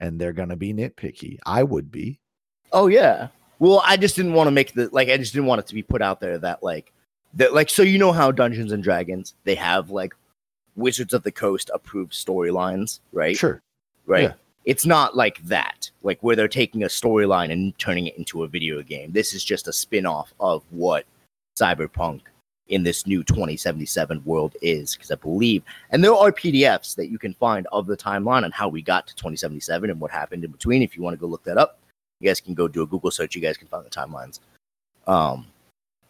and 0.00 0.20
they're 0.20 0.34
going 0.34 0.50
to 0.50 0.56
be 0.56 0.74
nitpicky. 0.74 1.38
I 1.46 1.62
would 1.62 1.90
be. 1.90 2.20
Oh 2.70 2.88
yeah 2.88 3.28
well, 3.58 3.82
I 3.84 3.96
just 3.96 4.16
didn't 4.16 4.34
want 4.34 4.48
to 4.48 4.52
make 4.52 4.72
the 4.74 4.88
like 4.92 5.08
I 5.08 5.16
just 5.16 5.32
didn't 5.32 5.46
want 5.46 5.60
it 5.60 5.66
to 5.68 5.74
be 5.74 5.82
put 5.82 6.02
out 6.02 6.20
there 6.20 6.38
that 6.38 6.62
like 6.62 6.92
that 7.34 7.54
like 7.54 7.70
so 7.70 7.82
you 7.82 7.98
know 7.98 8.12
how 8.12 8.30
Dungeons 8.30 8.72
and 8.72 8.82
Dragons 8.82 9.34
they 9.44 9.54
have 9.54 9.90
like 9.90 10.14
Wizards 10.76 11.14
of 11.14 11.22
the 11.22 11.32
Coast 11.32 11.70
approved 11.72 12.12
storylines, 12.12 13.00
right? 13.12 13.36
Sure. 13.36 13.60
Right. 14.06 14.24
Yeah. 14.24 14.32
It's 14.64 14.84
not 14.84 15.16
like 15.16 15.42
that, 15.44 15.90
like 16.02 16.20
where 16.22 16.34
they're 16.34 16.48
taking 16.48 16.82
a 16.82 16.88
storyline 16.88 17.52
and 17.52 17.76
turning 17.78 18.08
it 18.08 18.18
into 18.18 18.42
a 18.42 18.48
video 18.48 18.82
game. 18.82 19.12
This 19.12 19.32
is 19.32 19.44
just 19.44 19.68
a 19.68 19.72
spin-off 19.72 20.34
of 20.40 20.64
what 20.70 21.06
Cyberpunk 21.56 22.22
in 22.68 22.82
this 22.82 23.06
new 23.06 23.22
2077 23.22 24.22
world 24.24 24.56
is 24.60 24.94
because 24.96 25.12
I 25.12 25.14
believe, 25.14 25.62
and 25.90 26.02
there 26.02 26.14
are 26.14 26.32
PDFs 26.32 26.96
that 26.96 27.08
you 27.08 27.18
can 27.18 27.32
find 27.34 27.68
of 27.70 27.86
the 27.86 27.96
timeline 27.96 28.42
on 28.42 28.50
how 28.50 28.68
we 28.68 28.82
got 28.82 29.06
to 29.06 29.14
2077 29.14 29.88
and 29.88 30.00
what 30.00 30.10
happened 30.10 30.44
in 30.44 30.50
between. 30.50 30.82
If 30.82 30.96
you 30.96 31.02
want 31.02 31.14
to 31.14 31.20
go 31.20 31.28
look 31.28 31.44
that 31.44 31.58
up, 31.58 31.78
you 32.20 32.28
guys 32.28 32.40
can 32.40 32.54
go 32.54 32.68
do 32.68 32.82
a 32.82 32.86
Google 32.86 33.10
search. 33.10 33.34
You 33.34 33.42
guys 33.42 33.56
can 33.56 33.68
find 33.68 33.84
the 33.84 33.90
timelines, 33.90 34.40
um, 35.06 35.46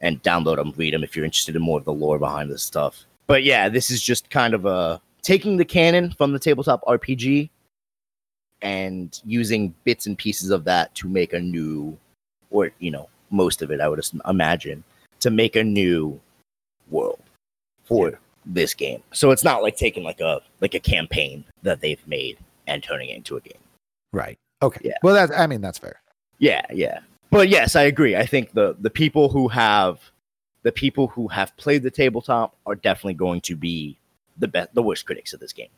and 0.01 0.23
download 0.23 0.57
them, 0.57 0.73
read 0.77 0.95
them 0.95 1.05
if 1.05 1.17
you're 1.17 1.25
interested 1.25 1.57
in 1.57 1.63
more 1.63 1.79
of 1.79 1.85
the 1.85 1.93
lore 1.93 2.19
behind 2.19 2.51
this 2.51 2.63
stuff. 2.63 3.05
But 3.27 3.43
yeah, 3.43 3.69
this 3.69 3.91
is 3.91 4.03
just 4.03 4.31
kind 4.31 4.55
of 4.55 4.67
a 4.67 5.01
taking 5.23 5.57
the 5.57 5.65
canon 5.65 6.13
from 6.13 6.33
the 6.33 6.39
tabletop 6.39 6.83
RPG 6.85 7.51
and 8.63 9.21
using 9.25 9.75
bits 9.85 10.07
and 10.07 10.17
pieces 10.17 10.51
of 10.51 10.65
that 10.65 10.95
to 10.95 11.09
make 11.09 11.33
a 11.33 11.41
new, 11.41 11.97
or 12.51 12.71
you 12.79 12.91
know, 12.91 13.09
most 13.31 13.63
of 13.63 13.71
it, 13.71 13.81
I 13.81 13.89
would 13.89 14.05
imagine, 14.29 14.85
to 15.21 15.31
make 15.31 15.57
a 15.57 15.65
new 15.65 16.21
world 16.89 17.23
for 17.85 18.11
yeah. 18.11 18.17
this 18.45 18.75
game. 18.75 19.03
So 19.13 19.31
it's 19.31 19.45
not 19.45 19.63
like 19.63 19.77
taking 19.77 20.05
like 20.05 20.21
a 20.21 20.41
like 20.61 20.75
a 20.75 20.81
campaign 20.81 21.45
that 21.63 21.81
they've 21.81 22.07
made 22.07 22.39
and 22.67 22.83
turning 22.83 23.09
it 23.09 23.17
into 23.17 23.37
a 23.37 23.41
game. 23.41 23.59
Right. 24.13 24.39
Okay. 24.63 24.81
Yeah. 24.85 24.97
Well, 25.03 25.15
that's 25.15 25.33
I 25.33 25.47
mean 25.47 25.61
that's 25.61 25.79
fair. 25.79 26.01
Yeah, 26.39 26.63
yeah. 26.71 27.01
But 27.31 27.49
yes, 27.49 27.77
I 27.77 27.83
agree. 27.83 28.17
I 28.17 28.27
think 28.27 28.53
the 28.53 28.77
the 28.81 28.91
people 28.91 29.29
who 29.29 29.49
have 29.49 30.01
the 30.63 30.73
people 30.73 31.09
who 31.09 31.29
have 31.29 31.57
played 31.57 31.83
the 31.83 31.91
tabletop 31.91 32.57
are 32.67 32.75
definitely 32.75 33.15
going 33.15 33.41
to 33.43 33.57
be 33.57 33.99
the 34.39 34.49
best 34.49 34.75
the 34.75 34.83
worst 34.83 35.07
critics 35.07 35.33
of 35.33 35.41
this 35.41 35.53
game. 35.53 35.69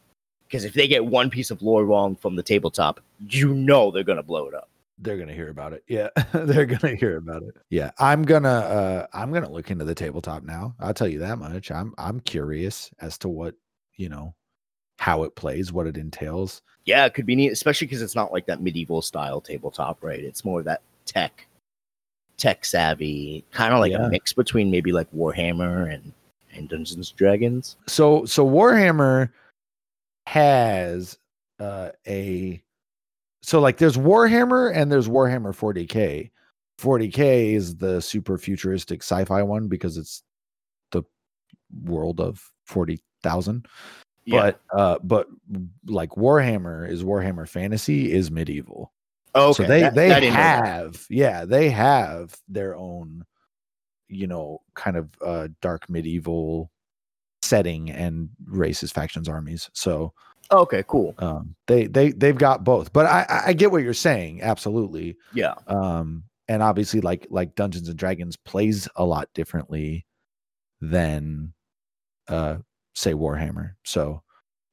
Because 0.47 0.64
if 0.64 0.73
they 0.73 0.88
get 0.88 1.05
one 1.05 1.29
piece 1.29 1.51
of 1.51 1.61
lore 1.61 1.85
wrong 1.85 2.17
from 2.17 2.37
the 2.37 2.43
tabletop, 2.43 3.01
you 3.29 3.53
know 3.55 3.91
they're 3.91 4.05
gonna 4.05 4.23
blow 4.23 4.47
it 4.47 4.55
up. 4.55 4.71
They're 4.99 5.19
gonna 5.19 5.35
hear 5.35 5.51
about 5.51 5.73
it. 5.73 5.85
Yeah, 5.88 6.09
they're 6.33 6.67
gonna 6.67 6.95
hear 6.95 7.17
about 7.17 7.43
it. 7.43 7.57
Yeah, 7.71 7.91
I'm 7.99 8.23
gonna 8.23 8.49
uh 8.49 9.07
I'm 9.12 9.33
gonna 9.33 9.51
look 9.51 9.71
into 9.71 9.85
the 9.85 9.95
tabletop 9.95 10.43
now. 10.43 10.75
I'll 10.81 10.95
tell 10.95 11.09
you 11.09 11.19
that 11.21 11.38
much. 11.38 11.71
I'm 11.71 11.95
I'm 11.99 12.21
curious 12.21 12.91
as 13.01 13.19
to 13.19 13.29
what 13.29 13.55
you 13.97 14.09
know 14.09 14.35
how 14.98 15.22
it 15.22 15.34
plays, 15.37 15.72
what 15.72 15.87
it 15.87 15.96
entails. 15.96 16.61
Yeah, 16.84 17.04
it 17.06 17.14
could 17.14 17.26
be 17.26 17.37
neat, 17.37 17.52
especially 17.52 17.87
because 17.87 18.02
it's 18.02 18.14
not 18.14 18.32
like 18.32 18.46
that 18.46 18.61
medieval 18.61 19.00
style 19.00 19.40
tabletop, 19.40 20.02
right? 20.02 20.20
It's 20.20 20.44
more 20.44 20.58
of 20.58 20.64
that 20.66 20.82
tech, 21.06 21.46
tech 22.37 22.64
savvy, 22.64 23.44
kind 23.52 23.72
of 23.72 23.80
like 23.80 23.92
yeah. 23.92 24.06
a 24.06 24.11
mix 24.11 24.32
between 24.32 24.70
maybe 24.70 24.92
like 24.92 25.11
Warhammer 25.12 25.92
and 25.92 26.12
and 26.52 26.68
Dungeons 26.68 27.11
and 27.11 27.16
Dragons. 27.16 27.76
So 27.87 28.24
so 28.24 28.46
Warhammer 28.46 29.30
has 30.26 31.18
uh, 31.61 31.90
a 32.06 32.62
so 33.42 33.61
like 33.61 33.78
there's 33.78 33.96
Warhammer 33.96 34.74
and 34.74 34.90
there's 34.90 35.08
Warhammer 35.08 35.54
40k. 35.56 36.30
40k 36.80 37.54
is 37.54 37.76
the 37.76 38.00
super 38.00 38.38
futuristic 38.38 39.02
sci-fi 39.02 39.42
one 39.42 39.68
because 39.68 39.96
it's 39.96 40.22
the 40.92 41.02
world 41.84 42.20
of 42.20 42.40
40,000 42.66 43.66
but 44.37 44.61
uh 44.73 44.99
but 45.03 45.27
like 45.87 46.11
warhammer 46.11 46.88
is 46.88 47.05
warhammer 47.05 47.49
fantasy 47.49 48.12
is 48.12 48.31
medieval 48.31 48.93
oh 49.35 49.51
okay. 49.51 49.62
so 49.62 49.69
they 49.69 49.81
that, 49.81 49.95
they 49.95 50.09
that 50.09 50.23
have 50.23 51.07
yeah 51.11 51.45
they 51.45 51.71
have 51.71 52.37
their 52.49 52.77
own 52.77 53.25
you 54.09 54.27
know 54.27 54.61
kind 54.75 54.97
of 54.97 55.09
uh 55.25 55.49
dark 55.61 55.88
medieval 55.88 56.71
setting 57.43 57.91
and 57.91 58.29
races 58.47 58.91
factions 58.93 59.29
armies 59.29 59.71
so 59.73 60.12
Okay, 60.51 60.83
cool. 60.87 61.14
Um, 61.19 61.55
they 61.67 61.87
they 61.87 62.11
they've 62.12 62.37
got 62.37 62.64
both, 62.64 62.93
but 62.93 63.05
I 63.07 63.27
I- 63.29 63.43
I 63.49 63.53
get 63.53 63.71
what 63.71 63.83
you're 63.83 63.93
saying. 63.93 64.41
Absolutely. 64.43 65.17
Yeah. 65.35 65.55
Um, 65.67 66.25
and 66.49 66.62
obviously, 66.62 67.01
like 67.03 67.27
like 67.29 67.55
Dungeons 67.55 67.88
and 67.88 67.99
Dragons 67.99 68.37
plays 68.37 68.88
a 68.97 69.05
lot 69.05 69.29
differently 69.35 70.07
than, 70.81 71.53
uh, 72.29 72.59
say 72.98 73.14
Warhammer. 73.14 73.72
So 73.84 74.22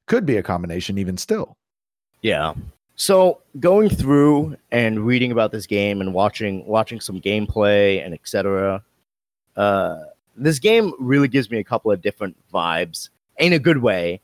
could 0.06 0.26
be 0.26 0.36
a 0.36 0.42
combination 0.42 0.98
even 0.98 1.16
still. 1.16 1.56
Yeah. 2.22 2.54
So 2.96 3.40
going 3.60 3.90
through 3.90 4.56
and 4.70 5.06
reading 5.06 5.32
about 5.32 5.52
this 5.52 5.66
game 5.66 6.00
and 6.00 6.14
watching 6.14 6.66
watching 6.66 7.00
some 7.00 7.20
gameplay 7.20 8.04
and 8.04 8.14
etc. 8.14 8.82
Uh, 9.56 10.04
this 10.36 10.58
game 10.58 10.92
really 10.98 11.28
gives 11.28 11.50
me 11.50 11.58
a 11.58 11.64
couple 11.64 11.90
of 11.90 12.02
different 12.02 12.36
vibes 12.52 13.10
in 13.38 13.52
a 13.52 13.58
good 13.58 13.78
way 13.78 14.20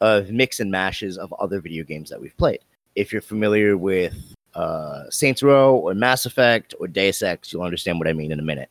of 0.00 0.30
mix 0.30 0.60
and 0.60 0.70
mashes 0.70 1.18
of 1.18 1.32
other 1.34 1.60
video 1.60 1.84
games 1.84 2.10
that 2.10 2.20
we've 2.20 2.36
played. 2.36 2.60
If 2.94 3.12
you're 3.12 3.22
familiar 3.22 3.76
with 3.76 4.14
uh, 4.54 5.10
Saints 5.10 5.42
Row 5.42 5.76
or 5.76 5.94
Mass 5.94 6.26
Effect 6.26 6.74
or 6.78 6.86
Deus 6.86 7.22
Ex, 7.22 7.52
you'll 7.52 7.62
understand 7.62 7.98
what 7.98 8.08
I 8.08 8.12
mean 8.12 8.30
in 8.30 8.38
a 8.38 8.42
minute. 8.42 8.70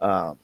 Um, 0.00 0.38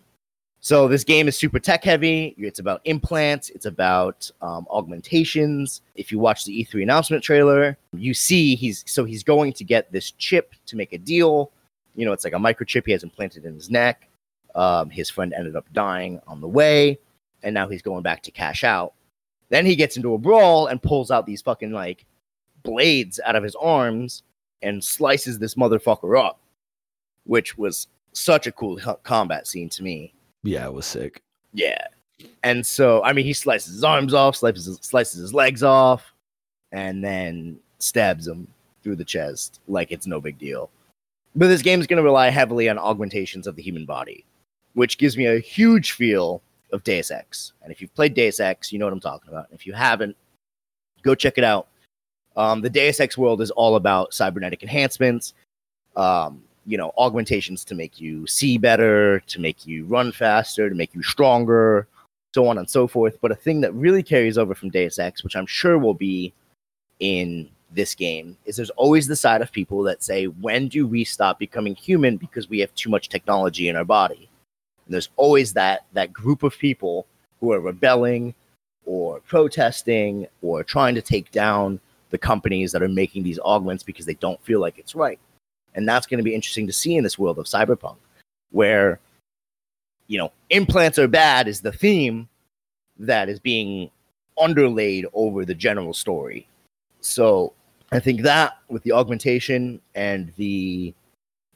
so 0.64 0.88
this 0.88 1.04
game 1.04 1.28
is 1.28 1.36
super 1.36 1.58
tech 1.58 1.84
heavy. 1.84 2.34
It's 2.38 2.58
about 2.58 2.80
implants. 2.86 3.50
It's 3.50 3.66
about 3.66 4.30
um, 4.40 4.66
augmentations. 4.70 5.82
If 5.94 6.10
you 6.10 6.18
watch 6.18 6.46
the 6.46 6.64
E3 6.64 6.84
announcement 6.84 7.22
trailer, 7.22 7.76
you 7.92 8.14
see 8.14 8.54
he's 8.54 8.82
so 8.86 9.04
he's 9.04 9.22
going 9.22 9.52
to 9.52 9.62
get 9.62 9.92
this 9.92 10.12
chip 10.12 10.54
to 10.64 10.76
make 10.76 10.94
a 10.94 10.98
deal. 10.98 11.52
You 11.94 12.06
know, 12.06 12.12
it's 12.14 12.24
like 12.24 12.32
a 12.32 12.36
microchip 12.36 12.86
he 12.86 12.92
has 12.92 13.02
implanted 13.02 13.44
in 13.44 13.54
his 13.54 13.68
neck. 13.68 14.08
Um, 14.54 14.88
his 14.88 15.10
friend 15.10 15.34
ended 15.36 15.54
up 15.54 15.70
dying 15.74 16.18
on 16.26 16.40
the 16.40 16.48
way, 16.48 16.98
and 17.42 17.52
now 17.52 17.68
he's 17.68 17.82
going 17.82 18.02
back 18.02 18.22
to 18.22 18.30
cash 18.30 18.64
out. 18.64 18.94
Then 19.50 19.66
he 19.66 19.76
gets 19.76 19.98
into 19.98 20.14
a 20.14 20.18
brawl 20.18 20.68
and 20.68 20.82
pulls 20.82 21.10
out 21.10 21.26
these 21.26 21.42
fucking 21.42 21.72
like 21.72 22.06
blades 22.62 23.20
out 23.26 23.36
of 23.36 23.42
his 23.42 23.54
arms 23.56 24.22
and 24.62 24.82
slices 24.82 25.38
this 25.38 25.56
motherfucker 25.56 26.18
up, 26.18 26.40
which 27.24 27.58
was 27.58 27.86
such 28.14 28.46
a 28.46 28.52
cool 28.52 28.80
combat 29.02 29.46
scene 29.46 29.68
to 29.68 29.82
me. 29.82 30.14
Yeah, 30.44 30.66
it 30.66 30.72
was 30.72 30.86
sick. 30.86 31.22
Yeah. 31.52 31.86
And 32.44 32.64
so, 32.64 33.02
I 33.02 33.12
mean, 33.12 33.24
he 33.24 33.32
slices 33.32 33.74
his 33.74 33.84
arms 33.84 34.14
off, 34.14 34.36
slices, 34.36 34.78
slices 34.82 35.20
his 35.20 35.34
legs 35.34 35.62
off, 35.62 36.12
and 36.70 37.02
then 37.02 37.58
stabs 37.78 38.28
him 38.28 38.46
through 38.82 38.96
the 38.96 39.04
chest 39.04 39.60
like 39.66 39.90
it's 39.90 40.06
no 40.06 40.20
big 40.20 40.38
deal. 40.38 40.70
But 41.34 41.48
this 41.48 41.62
game 41.62 41.80
is 41.80 41.86
going 41.86 41.96
to 41.96 42.02
rely 42.04 42.28
heavily 42.28 42.68
on 42.68 42.78
augmentations 42.78 43.46
of 43.46 43.56
the 43.56 43.62
human 43.62 43.84
body, 43.84 44.24
which 44.74 44.98
gives 44.98 45.16
me 45.16 45.26
a 45.26 45.40
huge 45.40 45.92
feel 45.92 46.40
of 46.72 46.84
Deus 46.84 47.10
Ex. 47.10 47.52
And 47.62 47.72
if 47.72 47.80
you've 47.80 47.94
played 47.94 48.14
Deus 48.14 48.38
Ex, 48.38 48.72
you 48.72 48.78
know 48.78 48.86
what 48.86 48.92
I'm 48.92 49.00
talking 49.00 49.30
about. 49.30 49.48
If 49.50 49.66
you 49.66 49.72
haven't, 49.72 50.16
go 51.02 51.14
check 51.14 51.38
it 51.38 51.44
out. 51.44 51.68
Um, 52.36 52.60
the 52.60 52.70
Deus 52.70 53.00
Ex 53.00 53.16
world 53.16 53.40
is 53.40 53.50
all 53.52 53.76
about 53.76 54.12
cybernetic 54.12 54.62
enhancements, 54.62 55.34
um, 55.96 56.42
you 56.66 56.78
know, 56.78 56.92
augmentations 56.96 57.64
to 57.64 57.74
make 57.74 58.00
you 58.00 58.26
see 58.26 58.58
better, 58.58 59.20
to 59.20 59.40
make 59.40 59.66
you 59.66 59.84
run 59.84 60.12
faster, 60.12 60.68
to 60.68 60.74
make 60.74 60.94
you 60.94 61.02
stronger, 61.02 61.86
so 62.34 62.46
on 62.48 62.58
and 62.58 62.68
so 62.68 62.86
forth. 62.86 63.18
But 63.20 63.32
a 63.32 63.36
thing 63.36 63.60
that 63.60 63.74
really 63.74 64.02
carries 64.02 64.38
over 64.38 64.54
from 64.54 64.70
Deus 64.70 64.98
Ex, 64.98 65.22
which 65.22 65.36
I'm 65.36 65.46
sure 65.46 65.78
will 65.78 65.94
be 65.94 66.32
in 67.00 67.48
this 67.72 67.94
game, 67.94 68.36
is 68.44 68.56
there's 68.56 68.70
always 68.70 69.06
the 69.06 69.16
side 69.16 69.42
of 69.42 69.52
people 69.52 69.82
that 69.82 70.02
say, 70.02 70.26
when 70.26 70.68
do 70.68 70.86
we 70.86 71.04
stop 71.04 71.38
becoming 71.38 71.74
human 71.74 72.16
because 72.16 72.48
we 72.48 72.60
have 72.60 72.74
too 72.74 72.90
much 72.90 73.08
technology 73.08 73.68
in 73.68 73.76
our 73.76 73.84
body? 73.84 74.28
And 74.86 74.94
there's 74.94 75.10
always 75.16 75.52
that 75.54 75.84
that 75.92 76.12
group 76.12 76.42
of 76.42 76.58
people 76.58 77.06
who 77.40 77.52
are 77.52 77.60
rebelling 77.60 78.34
or 78.86 79.20
protesting 79.20 80.26
or 80.42 80.62
trying 80.62 80.94
to 80.94 81.02
take 81.02 81.30
down 81.30 81.80
the 82.10 82.18
companies 82.18 82.72
that 82.72 82.82
are 82.82 82.88
making 82.88 83.22
these 83.22 83.40
augments 83.40 83.82
because 83.82 84.06
they 84.06 84.14
don't 84.14 84.42
feel 84.44 84.60
like 84.60 84.78
it's 84.78 84.94
right. 84.94 85.18
And 85.74 85.88
that's 85.88 86.06
going 86.06 86.18
to 86.18 86.24
be 86.24 86.34
interesting 86.34 86.66
to 86.66 86.72
see 86.72 86.96
in 86.96 87.04
this 87.04 87.18
world 87.18 87.38
of 87.38 87.46
cyberpunk, 87.46 87.96
where, 88.50 89.00
you 90.06 90.18
know, 90.18 90.30
implants 90.50 90.98
are 90.98 91.08
bad 91.08 91.48
is 91.48 91.60
the 91.60 91.72
theme 91.72 92.28
that 92.98 93.28
is 93.28 93.40
being 93.40 93.90
underlaid 94.38 95.06
over 95.14 95.44
the 95.44 95.54
general 95.54 95.92
story. 95.92 96.46
So 97.00 97.52
I 97.92 98.00
think 98.00 98.22
that 98.22 98.58
with 98.68 98.82
the 98.82 98.92
augmentation 98.92 99.80
and 99.94 100.32
the, 100.36 100.94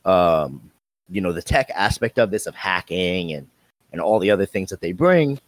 um, 0.05 0.71
you 1.09 1.21
know, 1.21 1.33
the 1.33 1.43
tech 1.43 1.71
aspect 1.75 2.19
of 2.19 2.31
this 2.31 2.47
of 2.47 2.55
hacking 2.55 3.33
and 3.33 3.49
and 3.91 4.01
all 4.01 4.19
the 4.19 4.31
other 4.31 4.45
things 4.45 4.69
that 4.69 4.81
they 4.81 4.93
bring, 4.93 5.41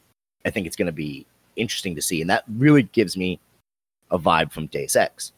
I 0.47 0.51
think 0.51 0.67
it's 0.67 0.77
going 0.77 0.87
to 0.87 0.93
be 0.93 1.27
interesting 1.57 1.95
to 1.95 2.03
see, 2.03 2.21
and 2.23 2.31
that 2.31 2.45
really 2.57 2.85
gives 2.85 3.17
me 3.17 3.39
a 4.11 4.19
vibe 4.19 4.51
from 4.51 4.67
Deus 4.67 4.97
Ex. 4.97 5.33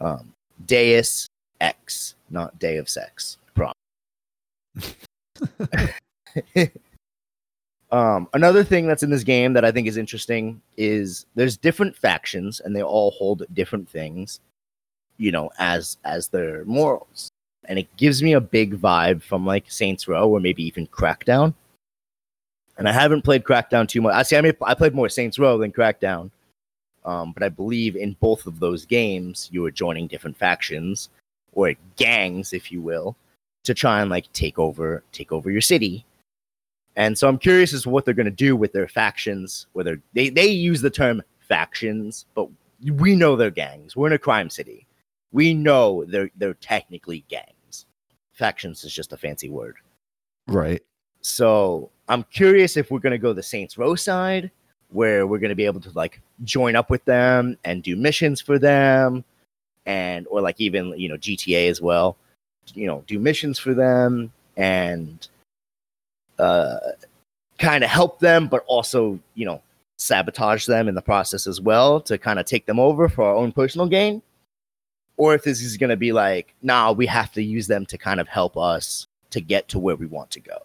Um, 0.00 0.32
Deus 0.64 1.28
Ex, 1.60 2.15
not 2.30 2.58
Day 2.58 2.76
of 2.76 2.88
Sex. 2.88 3.38
Prom. 3.54 3.72
um, 7.90 8.28
another 8.34 8.64
thing 8.64 8.86
that's 8.86 9.02
in 9.02 9.10
this 9.10 9.24
game 9.24 9.52
that 9.54 9.64
I 9.64 9.72
think 9.72 9.88
is 9.88 9.96
interesting 9.96 10.60
is 10.76 11.26
there's 11.34 11.56
different 11.56 11.96
factions, 11.96 12.60
and 12.60 12.74
they 12.74 12.82
all 12.82 13.10
hold 13.12 13.44
different 13.54 13.88
things, 13.88 14.40
you 15.16 15.32
know, 15.32 15.50
as 15.58 15.96
as 16.04 16.28
their 16.28 16.64
morals, 16.64 17.30
and 17.64 17.78
it 17.78 17.94
gives 17.96 18.22
me 18.22 18.32
a 18.34 18.40
big 18.40 18.80
vibe 18.80 19.22
from 19.22 19.46
like 19.46 19.70
Saints 19.70 20.08
Row 20.08 20.28
or 20.28 20.40
maybe 20.40 20.64
even 20.64 20.86
Crackdown. 20.86 21.54
And 22.78 22.86
I 22.88 22.92
haven't 22.92 23.22
played 23.22 23.44
Crackdown 23.44 23.88
too 23.88 24.02
much. 24.02 24.14
I 24.14 24.22
see. 24.22 24.36
I 24.36 24.42
mean, 24.42 24.52
I 24.62 24.74
played 24.74 24.94
more 24.94 25.08
Saints 25.08 25.38
Row 25.38 25.56
than 25.56 25.72
Crackdown. 25.72 26.30
Um, 27.06 27.32
but 27.32 27.44
I 27.44 27.48
believe 27.48 27.94
in 27.94 28.16
both 28.20 28.46
of 28.46 28.58
those 28.58 28.84
games, 28.84 29.48
you 29.52 29.62
were 29.62 29.70
joining 29.70 30.08
different 30.08 30.36
factions 30.36 31.08
or 31.56 31.74
gangs, 31.96 32.52
if 32.52 32.70
you 32.70 32.80
will, 32.80 33.16
to 33.64 33.74
try 33.74 34.00
and 34.00 34.10
like 34.10 34.32
take 34.32 34.60
over 34.60 35.02
take 35.10 35.32
over 35.32 35.50
your 35.50 35.60
city. 35.60 36.04
And 36.94 37.18
so 37.18 37.28
I'm 37.28 37.38
curious 37.38 37.72
as 37.72 37.82
to 37.82 37.90
what 37.90 38.04
they're 38.04 38.14
going 38.14 38.26
to 38.26 38.30
do 38.30 38.54
with 38.54 38.72
their 38.72 38.86
factions. 38.86 39.66
Whether 39.72 40.00
they 40.12 40.28
they 40.28 40.46
use 40.46 40.80
the 40.80 40.90
term 40.90 41.22
factions, 41.40 42.26
but 42.34 42.48
we 42.84 43.16
know 43.16 43.34
they're 43.34 43.50
gangs. 43.50 43.96
We're 43.96 44.06
in 44.06 44.12
a 44.12 44.18
crime 44.18 44.50
city. 44.50 44.86
We 45.32 45.54
know 45.54 46.04
they're 46.04 46.30
they're 46.36 46.54
technically 46.54 47.24
gangs. 47.28 47.86
Factions 48.32 48.84
is 48.84 48.94
just 48.94 49.12
a 49.12 49.16
fancy 49.16 49.48
word. 49.48 49.76
Right. 50.46 50.82
So 51.22 51.90
I'm 52.08 52.22
curious 52.24 52.76
if 52.76 52.90
we're 52.90 53.00
going 53.00 53.10
to 53.12 53.18
go 53.18 53.32
the 53.32 53.42
Saints 53.42 53.76
Row 53.76 53.94
side, 53.94 54.50
where 54.90 55.26
we're 55.26 55.38
going 55.38 55.50
to 55.50 55.56
be 55.56 55.64
able 55.64 55.80
to 55.80 55.90
like 55.94 56.20
join 56.44 56.76
up 56.76 56.90
with 56.90 57.04
them 57.06 57.56
and 57.64 57.82
do 57.82 57.96
missions 57.96 58.40
for 58.40 58.58
them, 58.58 59.24
and 59.86 60.26
or 60.30 60.40
like 60.40 60.60
even 60.60 60.98
you 60.98 61.08
know 61.08 61.16
GTA 61.16 61.68
as 61.70 61.80
well, 61.80 62.16
you 62.74 62.86
know, 62.86 63.04
do 63.06 63.18
missions 63.18 63.58
for 63.58 63.74
them 63.74 64.32
and 64.56 65.26
uh, 66.38 66.78
kind 67.58 67.84
of 67.84 67.90
help 67.90 68.18
them, 68.20 68.48
but 68.48 68.64
also 68.66 69.18
you 69.34 69.46
know 69.46 69.62
sabotage 69.98 70.66
them 70.66 70.88
in 70.88 70.94
the 70.94 71.02
process 71.02 71.46
as 71.46 71.60
well 71.60 72.00
to 72.02 72.18
kind 72.18 72.38
of 72.38 72.44
take 72.44 72.66
them 72.66 72.78
over 72.78 73.08
for 73.08 73.24
our 73.24 73.34
own 73.34 73.52
personal 73.52 73.86
gain. 73.86 74.22
Or 75.16 75.34
if 75.34 75.44
this 75.44 75.62
is 75.62 75.78
going 75.78 75.88
to 75.88 75.96
be 75.96 76.12
like, 76.12 76.54
nah, 76.60 76.92
we 76.92 77.06
have 77.06 77.32
to 77.32 77.42
use 77.42 77.66
them 77.66 77.86
to 77.86 77.96
kind 77.96 78.20
of 78.20 78.28
help 78.28 78.58
us 78.58 79.06
to 79.30 79.40
get 79.40 79.68
to 79.68 79.78
where 79.78 79.96
we 79.96 80.04
want 80.04 80.30
to 80.32 80.40
go 80.40 80.58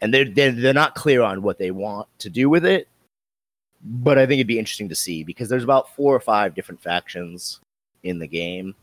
and 0.00 0.12
they're, 0.12 0.24
they're 0.24 0.52
they're 0.52 0.74
not 0.74 0.94
clear 0.94 1.22
on 1.22 1.42
what 1.42 1.58
they 1.58 1.70
want 1.70 2.08
to 2.18 2.30
do 2.30 2.48
with 2.48 2.64
it. 2.64 2.88
But 3.82 4.18
I 4.18 4.26
think 4.26 4.38
it'd 4.38 4.46
be 4.46 4.58
interesting 4.58 4.88
to 4.88 4.94
see 4.94 5.22
because 5.22 5.48
there's 5.48 5.64
about 5.64 5.94
four 5.94 6.14
or 6.14 6.20
five 6.20 6.54
different 6.54 6.82
factions 6.82 7.60
in 8.02 8.18
the 8.18 8.26
game, 8.26 8.74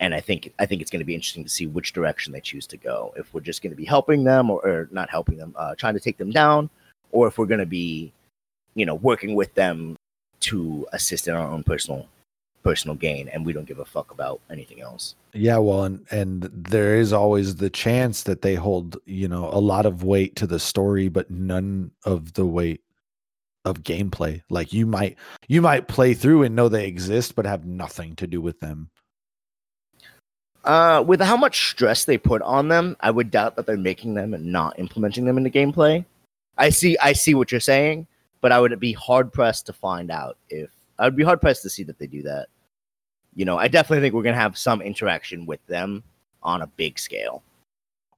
and 0.00 0.14
I 0.14 0.20
think 0.20 0.52
I 0.58 0.66
think 0.66 0.82
it's 0.82 0.90
going 0.90 1.00
to 1.00 1.06
be 1.06 1.14
interesting 1.14 1.44
to 1.44 1.50
see 1.50 1.66
which 1.66 1.92
direction 1.92 2.32
they 2.32 2.40
choose 2.40 2.66
to 2.68 2.76
go. 2.76 3.14
If 3.16 3.32
we're 3.32 3.40
just 3.40 3.62
going 3.62 3.70
to 3.70 3.76
be 3.76 3.84
helping 3.84 4.24
them, 4.24 4.50
or, 4.50 4.64
or 4.66 4.88
not 4.90 5.10
helping 5.10 5.38
them, 5.38 5.54
uh, 5.56 5.74
trying 5.76 5.94
to 5.94 6.00
take 6.00 6.18
them 6.18 6.30
down, 6.30 6.70
or 7.12 7.28
if 7.28 7.38
we're 7.38 7.46
going 7.46 7.60
to 7.60 7.66
be, 7.66 8.12
you 8.74 8.86
know, 8.86 8.96
working 8.96 9.34
with 9.34 9.54
them 9.54 9.96
to 10.40 10.86
assist 10.92 11.28
in 11.28 11.34
our 11.34 11.48
own 11.48 11.62
personal 11.62 12.06
personal 12.62 12.96
gain, 12.96 13.28
and 13.28 13.44
we 13.44 13.52
don't 13.52 13.66
give 13.66 13.80
a 13.80 13.84
fuck 13.84 14.10
about 14.10 14.40
anything 14.50 14.80
else. 14.80 15.14
Yeah, 15.34 15.58
well, 15.58 15.84
and 15.84 16.04
and 16.10 16.42
there 16.52 16.96
is 16.96 17.12
always 17.12 17.56
the 17.56 17.70
chance 17.70 18.24
that 18.24 18.42
they 18.42 18.54
hold, 18.54 18.98
you 19.06 19.28
know, 19.28 19.48
a 19.52 19.60
lot 19.60 19.86
of 19.86 20.04
weight 20.04 20.36
to 20.36 20.46
the 20.46 20.58
story, 20.58 21.08
but 21.08 21.30
none 21.30 21.90
of 22.04 22.34
the 22.34 22.46
weight 22.46 22.82
of 23.64 23.82
gameplay. 23.82 24.42
Like 24.50 24.72
you 24.72 24.86
might 24.86 25.16
you 25.48 25.62
might 25.62 25.88
play 25.88 26.14
through 26.14 26.42
and 26.42 26.56
know 26.56 26.68
they 26.68 26.86
exist, 26.86 27.34
but 27.34 27.46
have 27.46 27.66
nothing 27.66 28.16
to 28.16 28.26
do 28.26 28.40
with 28.40 28.60
them. 28.60 28.90
Uh, 30.64 31.02
with 31.06 31.20
how 31.20 31.36
much 31.36 31.70
stress 31.70 32.04
they 32.04 32.16
put 32.16 32.40
on 32.42 32.68
them, 32.68 32.96
I 33.00 33.10
would 33.10 33.30
doubt 33.30 33.56
that 33.56 33.66
they're 33.66 33.76
making 33.76 34.14
them 34.14 34.32
and 34.32 34.46
not 34.46 34.78
implementing 34.78 35.24
them 35.24 35.36
into 35.36 35.50
gameplay. 35.50 36.04
I 36.56 36.70
see, 36.70 36.96
I 36.98 37.14
see 37.14 37.34
what 37.34 37.50
you're 37.50 37.60
saying, 37.60 38.06
but 38.40 38.52
I 38.52 38.60
would 38.60 38.78
be 38.78 38.92
hard 38.92 39.32
pressed 39.32 39.66
to 39.66 39.72
find 39.72 40.10
out 40.10 40.36
if 40.50 40.70
I 40.98 41.04
would 41.04 41.16
be 41.16 41.24
hard 41.24 41.40
pressed 41.40 41.62
to 41.62 41.70
see 41.70 41.82
that 41.84 41.98
they 41.98 42.06
do 42.06 42.22
that. 42.22 42.48
You 43.34 43.44
know, 43.44 43.58
I 43.58 43.66
definitely 43.66 44.02
think 44.02 44.14
we're 44.14 44.22
gonna 44.22 44.36
have 44.36 44.58
some 44.58 44.82
interaction 44.82 45.46
with 45.46 45.64
them 45.66 46.04
on 46.42 46.62
a 46.62 46.66
big 46.66 46.98
scale. 46.98 47.42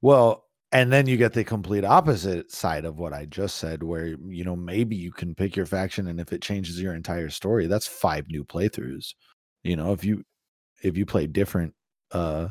Well, 0.02 0.44
and 0.74 0.92
then 0.92 1.06
you 1.06 1.16
get 1.16 1.34
the 1.34 1.44
complete 1.44 1.84
opposite 1.84 2.52
side 2.52 2.84
of 2.84 2.98
what 2.98 3.14
I 3.14 3.26
just 3.26 3.56
said, 3.58 3.82
where 3.84 4.08
you 4.28 4.44
know 4.44 4.56
maybe 4.56 4.96
you 4.96 5.12
can 5.12 5.34
pick 5.34 5.56
your 5.56 5.66
faction, 5.66 6.08
and 6.08 6.20
if 6.20 6.32
it 6.34 6.42
changes 6.42 6.82
your 6.82 6.94
entire 6.94 7.30
story, 7.30 7.68
that's 7.68 7.88
five 7.88 8.28
new 8.28 8.44
playthroughs. 8.44 9.14
You 9.64 9.76
know, 9.76 9.92
if 9.94 10.04
you 10.04 10.24
if 10.84 10.96
you 10.98 11.06
play 11.06 11.26
different 11.28 11.74
uh 12.12 12.48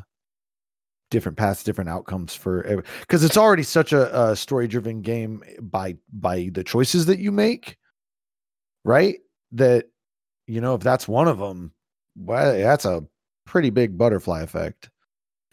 different 1.10 1.38
paths, 1.38 1.62
different 1.62 1.90
outcomes 1.90 2.34
for 2.34 2.82
because 3.00 3.22
it's 3.24 3.36
already 3.36 3.62
such 3.62 3.92
a, 3.92 4.30
a 4.30 4.36
story 4.36 4.66
driven 4.66 5.00
game 5.02 5.42
by 5.60 5.94
by 6.12 6.50
the 6.52 6.64
choices 6.64 7.06
that 7.06 7.18
you 7.18 7.30
make, 7.32 7.76
right? 8.84 9.16
That 9.52 9.86
you 10.46 10.60
know 10.60 10.74
if 10.74 10.82
that's 10.82 11.08
one 11.08 11.28
of 11.28 11.38
them, 11.38 11.72
well, 12.16 12.56
that's 12.58 12.84
a 12.84 13.04
pretty 13.46 13.70
big 13.70 13.98
butterfly 13.98 14.42
effect. 14.42 14.90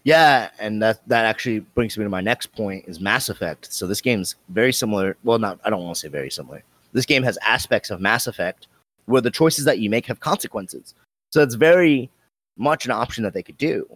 Yeah, 0.03 0.49
and 0.59 0.81
that 0.81 1.07
that 1.07 1.25
actually 1.25 1.59
brings 1.59 1.97
me 1.97 2.03
to 2.03 2.09
my 2.09 2.21
next 2.21 2.47
point 2.47 2.85
is 2.87 2.99
Mass 2.99 3.29
Effect. 3.29 3.71
So 3.71 3.85
this 3.85 4.01
game's 4.01 4.35
very 4.49 4.73
similar. 4.73 5.15
Well, 5.23 5.37
not 5.37 5.59
I 5.63 5.69
don't 5.69 5.83
want 5.83 5.95
to 5.95 5.99
say 5.99 6.07
very 6.07 6.31
similar. 6.31 6.63
This 6.93 7.05
game 7.05 7.23
has 7.23 7.37
aspects 7.45 7.91
of 7.91 8.01
Mass 8.01 8.27
Effect 8.27 8.67
where 9.05 9.21
the 9.21 9.31
choices 9.31 9.65
that 9.65 9.79
you 9.79 9.89
make 9.89 10.05
have 10.07 10.19
consequences. 10.19 10.95
So 11.31 11.41
it's 11.41 11.55
very 11.55 12.09
much 12.57 12.85
an 12.85 12.91
option 12.91 13.23
that 13.23 13.33
they 13.33 13.43
could 13.43 13.57
do 13.57 13.87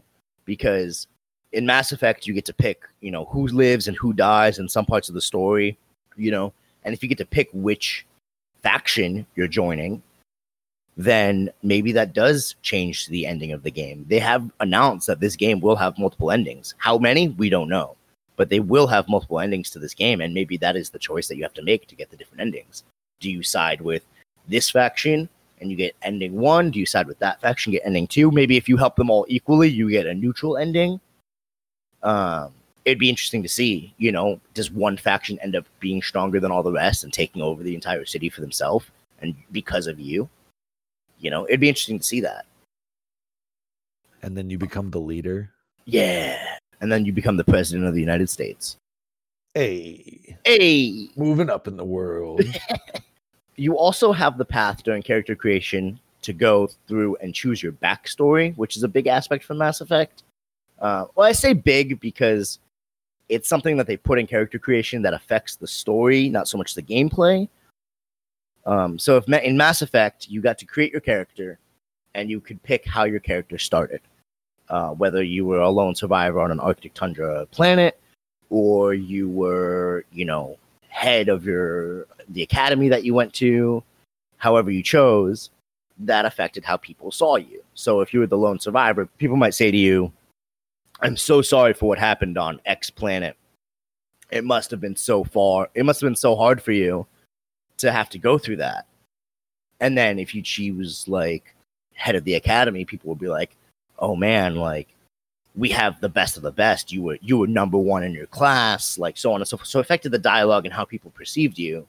because 0.45 1.07
in 1.51 1.65
Mass 1.65 1.91
Effect, 1.91 2.27
you 2.27 2.33
get 2.33 2.45
to 2.45 2.53
pick, 2.53 2.83
you 3.01 3.11
know, 3.11 3.25
who 3.25 3.47
lives 3.47 3.87
and 3.87 3.97
who 3.97 4.13
dies 4.13 4.59
in 4.59 4.67
some 4.67 4.85
parts 4.85 5.09
of 5.09 5.15
the 5.15 5.21
story, 5.21 5.77
you 6.17 6.31
know, 6.31 6.53
and 6.83 6.93
if 6.93 7.01
you 7.01 7.09
get 7.09 7.17
to 7.17 7.25
pick 7.25 7.49
which 7.53 8.05
faction 8.61 9.25
you're 9.35 9.47
joining, 9.47 10.01
then 10.97 11.49
maybe 11.61 11.91
that 11.91 12.13
does 12.13 12.55
change 12.61 13.07
the 13.07 13.25
ending 13.25 13.51
of 13.51 13.63
the 13.63 13.71
game. 13.71 14.05
They 14.07 14.19
have 14.19 14.49
announced 14.59 15.07
that 15.07 15.19
this 15.19 15.35
game 15.35 15.59
will 15.59 15.75
have 15.75 15.99
multiple 15.99 16.31
endings. 16.31 16.73
How 16.77 16.97
many? 16.97 17.29
We 17.29 17.49
don't 17.49 17.69
know. 17.69 17.95
But 18.37 18.49
they 18.49 18.59
will 18.59 18.87
have 18.87 19.07
multiple 19.07 19.39
endings 19.39 19.69
to 19.71 19.79
this 19.79 19.93
game, 19.93 20.19
and 20.21 20.33
maybe 20.33 20.57
that 20.57 20.75
is 20.75 20.89
the 20.89 20.99
choice 20.99 21.27
that 21.27 21.37
you 21.37 21.43
have 21.43 21.53
to 21.53 21.63
make 21.63 21.87
to 21.87 21.95
get 21.95 22.09
the 22.09 22.17
different 22.17 22.41
endings. 22.41 22.83
Do 23.21 23.31
you 23.31 23.43
side 23.43 23.81
with 23.81 24.03
this 24.47 24.69
faction 24.69 25.29
and 25.61 25.71
you 25.71 25.77
get 25.77 25.95
ending 26.01 26.35
one? 26.35 26.69
Do 26.69 26.79
you 26.79 26.85
side 26.85 27.07
with 27.07 27.19
that 27.19 27.39
faction, 27.39 27.71
get 27.71 27.83
ending 27.85 28.07
two? 28.07 28.31
Maybe 28.31 28.57
if 28.57 28.67
you 28.67 28.75
help 28.75 28.97
them 28.97 29.09
all 29.09 29.25
equally, 29.29 29.69
you 29.69 29.89
get 29.89 30.05
a 30.05 30.13
neutral 30.13 30.57
ending 30.57 30.99
um, 32.05 32.53
it'd 32.85 32.99
be 32.99 33.09
interesting 33.09 33.41
to 33.43 33.49
see, 33.49 33.93
you 33.97 34.11
know, 34.11 34.39
does 34.53 34.71
one 34.71 34.95
faction 34.95 35.39
end 35.39 35.55
up 35.55 35.65
being 35.79 36.01
stronger 36.01 36.39
than 36.39 36.51
all 36.51 36.63
the 36.63 36.71
rest 36.71 37.03
and 37.03 37.11
taking 37.11 37.41
over 37.41 37.63
the 37.63 37.75
entire 37.75 38.05
city 38.05 38.29
for 38.29 38.41
themselves 38.41 38.85
and 39.19 39.35
because 39.51 39.87
of 39.87 39.99
you? 39.99 40.29
You 41.19 41.29
know, 41.29 41.45
it'd 41.45 41.59
be 41.59 41.69
interesting 41.69 41.99
to 41.99 42.05
see 42.05 42.21
that. 42.21 42.45
And 44.21 44.35
then 44.37 44.49
you 44.49 44.57
become 44.57 44.91
the 44.91 44.99
leader. 44.99 45.51
Yeah. 45.85 46.57
And 46.81 46.91
then 46.91 47.05
you 47.05 47.13
become 47.13 47.37
the 47.37 47.43
president 47.43 47.85
of 47.85 47.93
the 47.93 47.99
United 47.99 48.29
States. 48.29 48.77
Hey. 49.53 50.37
Hey. 50.45 51.09
Moving 51.15 51.49
up 51.49 51.67
in 51.67 51.77
the 51.77 51.85
world. 51.85 52.41
you 53.55 53.77
also 53.77 54.11
have 54.11 54.37
the 54.37 54.45
path 54.45 54.83
during 54.83 55.01
character 55.01 55.35
creation 55.35 55.99
to 56.23 56.33
go 56.33 56.67
through 56.87 57.15
and 57.17 57.33
choose 57.33 57.61
your 57.61 57.71
backstory, 57.71 58.55
which 58.57 58.75
is 58.75 58.83
a 58.83 58.87
big 58.87 59.07
aspect 59.07 59.43
from 59.43 59.59
Mass 59.59 59.79
Effect. 59.79 60.23
Uh, 60.79 61.05
well, 61.15 61.27
I 61.27 61.31
say 61.31 61.53
big 61.53 61.99
because 61.99 62.59
it's 63.29 63.47
something 63.47 63.77
that 63.77 63.87
they 63.87 63.97
put 63.97 64.19
in 64.19 64.27
character 64.27 64.59
creation 64.59 65.01
that 65.03 65.13
affects 65.13 65.55
the 65.55 65.67
story, 65.67 66.29
not 66.29 66.47
so 66.47 66.57
much 66.57 66.75
the 66.75 66.81
gameplay. 66.81 67.47
Um, 68.65 68.97
so 68.97 69.17
if 69.17 69.27
in 69.29 69.57
Mass 69.57 69.81
Effect 69.81 70.27
you 70.29 70.41
got 70.41 70.57
to 70.59 70.65
create 70.65 70.91
your 70.91 71.01
character, 71.01 71.59
and 72.15 72.29
you 72.29 72.39
could 72.39 72.61
pick 72.63 72.85
how 72.85 73.03
your 73.03 73.19
character 73.19 73.57
started, 73.57 74.01
uh, 74.69 74.89
whether 74.89 75.21
you 75.21 75.45
were 75.45 75.59
a 75.59 75.69
lone 75.69 75.93
survivor 75.93 76.39
on 76.39 76.49
an 76.51 76.59
Arctic 76.59 76.93
tundra 76.93 77.45
planet, 77.47 77.99
or 78.49 78.93
you 78.93 79.29
were, 79.29 80.05
you 80.11 80.25
know, 80.25 80.57
head 80.89 81.29
of 81.29 81.45
your 81.45 82.07
the 82.29 82.41
academy 82.41 82.89
that 82.89 83.03
you 83.03 83.13
went 83.13 83.33
to, 83.33 83.83
however 84.37 84.71
you 84.71 84.81
chose, 84.81 85.51
that 85.99 86.25
affected 86.25 86.63
how 86.63 86.77
people 86.77 87.11
saw 87.11 87.35
you. 87.35 87.61
So 87.73 88.01
if 88.01 88.13
you 88.13 88.21
were 88.21 88.27
the 88.27 88.37
lone 88.37 88.59
survivor, 88.59 89.05
people 89.17 89.37
might 89.37 89.53
say 89.53 89.69
to 89.69 89.77
you, 89.77 90.11
I'm 91.01 91.17
so 91.17 91.41
sorry 91.41 91.73
for 91.73 91.87
what 91.87 91.99
happened 91.99 92.37
on 92.37 92.61
X 92.65 92.89
planet. 92.89 93.35
It 94.31 94.43
must 94.43 94.71
have 94.71 94.81
been 94.81 94.95
so 94.95 95.23
far. 95.23 95.69
It 95.75 95.85
must 95.85 96.01
have 96.01 96.07
been 96.07 96.15
so 96.15 96.35
hard 96.35 96.61
for 96.61 96.71
you 96.71 97.05
to 97.77 97.91
have 97.91 98.09
to 98.09 98.17
go 98.17 98.37
through 98.37 98.57
that. 98.57 98.85
And 99.79 99.97
then 99.97 100.19
if 100.19 100.33
you 100.33 100.41
choose 100.41 101.07
like 101.07 101.55
head 101.93 102.15
of 102.15 102.23
the 102.23 102.35
academy, 102.35 102.85
people 102.85 103.09
would 103.09 103.19
be 103.19 103.27
like, 103.27 103.55
"Oh 103.99 104.15
man, 104.15 104.55
like 104.55 104.87
we 105.55 105.69
have 105.69 105.99
the 106.01 106.09
best 106.09 106.37
of 106.37 106.43
the 106.43 106.51
best. 106.51 106.91
You 106.91 107.01
were 107.03 107.17
you 107.21 107.37
were 107.37 107.47
number 107.47 107.77
one 107.77 108.03
in 108.03 108.13
your 108.13 108.27
class, 108.27 108.97
like 108.97 109.17
so 109.17 109.33
on 109.33 109.41
and 109.41 109.47
so 109.47 109.57
forth." 109.57 109.67
So 109.69 109.79
affected 109.79 110.11
the 110.11 110.19
dialogue 110.19 110.65
and 110.65 110.73
how 110.73 110.85
people 110.85 111.11
perceived 111.11 111.57
you. 111.59 111.87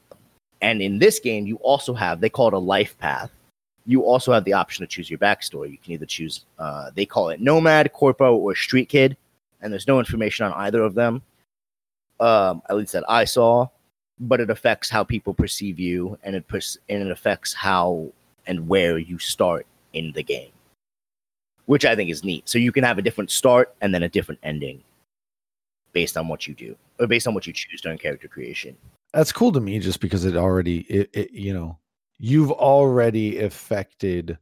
And 0.62 0.82
in 0.82 0.98
this 0.98 1.20
game, 1.20 1.46
you 1.46 1.56
also 1.56 1.94
have 1.94 2.20
they 2.20 2.30
call 2.30 2.48
it 2.48 2.54
a 2.54 2.58
life 2.58 2.98
path, 2.98 3.30
you 3.86 4.02
also 4.02 4.32
have 4.32 4.44
the 4.44 4.52
option 4.52 4.82
to 4.84 4.88
choose 4.88 5.08
your 5.08 5.18
backstory. 5.18 5.70
You 5.70 5.78
can 5.78 5.92
either 5.92 6.06
choose, 6.06 6.44
uh, 6.58 6.90
they 6.94 7.06
call 7.06 7.30
it 7.30 7.40
Nomad, 7.40 7.92
Corpo, 7.92 8.34
or 8.34 8.54
Street 8.54 8.88
Kid, 8.88 9.16
and 9.62 9.72
there's 9.72 9.86
no 9.86 10.00
information 10.00 10.44
on 10.44 10.52
either 10.54 10.82
of 10.82 10.94
them, 10.94 11.22
um, 12.18 12.62
at 12.68 12.76
least 12.76 12.92
that 12.92 13.04
I 13.08 13.24
saw. 13.24 13.68
But 14.18 14.40
it 14.40 14.50
affects 14.50 14.88
how 14.88 15.04
people 15.04 15.34
perceive 15.34 15.78
you, 15.78 16.18
and 16.22 16.34
it 16.34 16.48
pers- 16.48 16.78
and 16.88 17.02
it 17.02 17.10
affects 17.10 17.52
how 17.52 18.12
and 18.46 18.68
where 18.68 18.98
you 18.98 19.18
start 19.18 19.66
in 19.92 20.12
the 20.12 20.22
game, 20.22 20.52
which 21.66 21.84
I 21.84 21.94
think 21.94 22.10
is 22.10 22.24
neat. 22.24 22.48
So 22.48 22.58
you 22.58 22.72
can 22.72 22.84
have 22.84 22.98
a 22.98 23.02
different 23.02 23.30
start 23.30 23.74
and 23.80 23.94
then 23.94 24.02
a 24.02 24.08
different 24.08 24.40
ending 24.42 24.82
based 25.92 26.16
on 26.16 26.28
what 26.28 26.46
you 26.46 26.54
do, 26.54 26.76
or 26.98 27.06
based 27.06 27.26
on 27.26 27.34
what 27.34 27.46
you 27.46 27.52
choose 27.52 27.80
during 27.80 27.98
character 27.98 28.28
creation. 28.28 28.76
That's 29.12 29.32
cool 29.32 29.52
to 29.52 29.60
me, 29.60 29.78
just 29.78 30.00
because 30.00 30.24
it 30.24 30.36
already, 30.36 30.80
it, 30.80 31.10
it 31.12 31.30
you 31.32 31.52
know, 31.52 31.78
you've 32.18 32.52
already 32.52 33.40
affected 33.40 34.38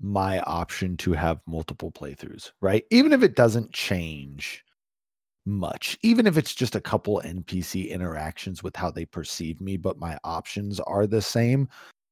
my 0.00 0.40
option 0.40 0.96
to 0.98 1.12
have 1.12 1.40
multiple 1.46 1.90
playthroughs, 1.90 2.50
right? 2.60 2.84
Even 2.90 3.12
if 3.12 3.22
it 3.22 3.36
doesn't 3.36 3.72
change 3.72 4.64
much, 5.46 5.98
even 6.02 6.26
if 6.26 6.36
it's 6.36 6.54
just 6.54 6.74
a 6.74 6.80
couple 6.80 7.22
NPC 7.24 7.90
interactions 7.90 8.62
with 8.62 8.76
how 8.76 8.90
they 8.90 9.04
perceive 9.04 9.60
me, 9.60 9.76
but 9.76 9.98
my 9.98 10.18
options 10.24 10.80
are 10.80 11.06
the 11.06 11.22
same, 11.22 11.68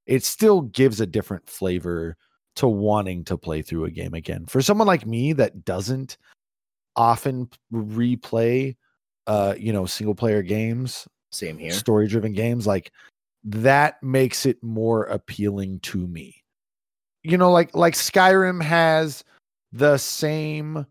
it 0.06 0.24
still 0.24 0.62
gives 0.62 1.00
a 1.00 1.06
different 1.06 1.48
flavor 1.48 2.16
to 2.56 2.68
wanting 2.68 3.24
to 3.24 3.38
play 3.38 3.62
through 3.62 3.84
a 3.86 3.90
game 3.90 4.14
again. 4.14 4.44
For 4.46 4.60
someone 4.60 4.86
like 4.86 5.06
me 5.06 5.32
that 5.34 5.64
doesn't 5.64 6.18
often 6.94 7.48
replay 7.72 8.76
uh 9.26 9.54
you 9.56 9.72
know 9.72 9.86
single 9.86 10.14
player 10.14 10.42
games, 10.42 11.08
same 11.30 11.56
here. 11.56 11.72
Story 11.72 12.08
driven 12.08 12.32
games 12.32 12.66
like 12.66 12.92
that 13.44 14.02
makes 14.02 14.46
it 14.46 14.62
more 14.62 15.04
appealing 15.04 15.80
to 15.80 16.06
me. 16.06 16.42
You 17.22 17.38
know, 17.38 17.50
like 17.50 17.74
like 17.74 17.94
Skyrim 17.94 18.62
has 18.62 19.24
the 19.72 19.96
same 19.96 20.86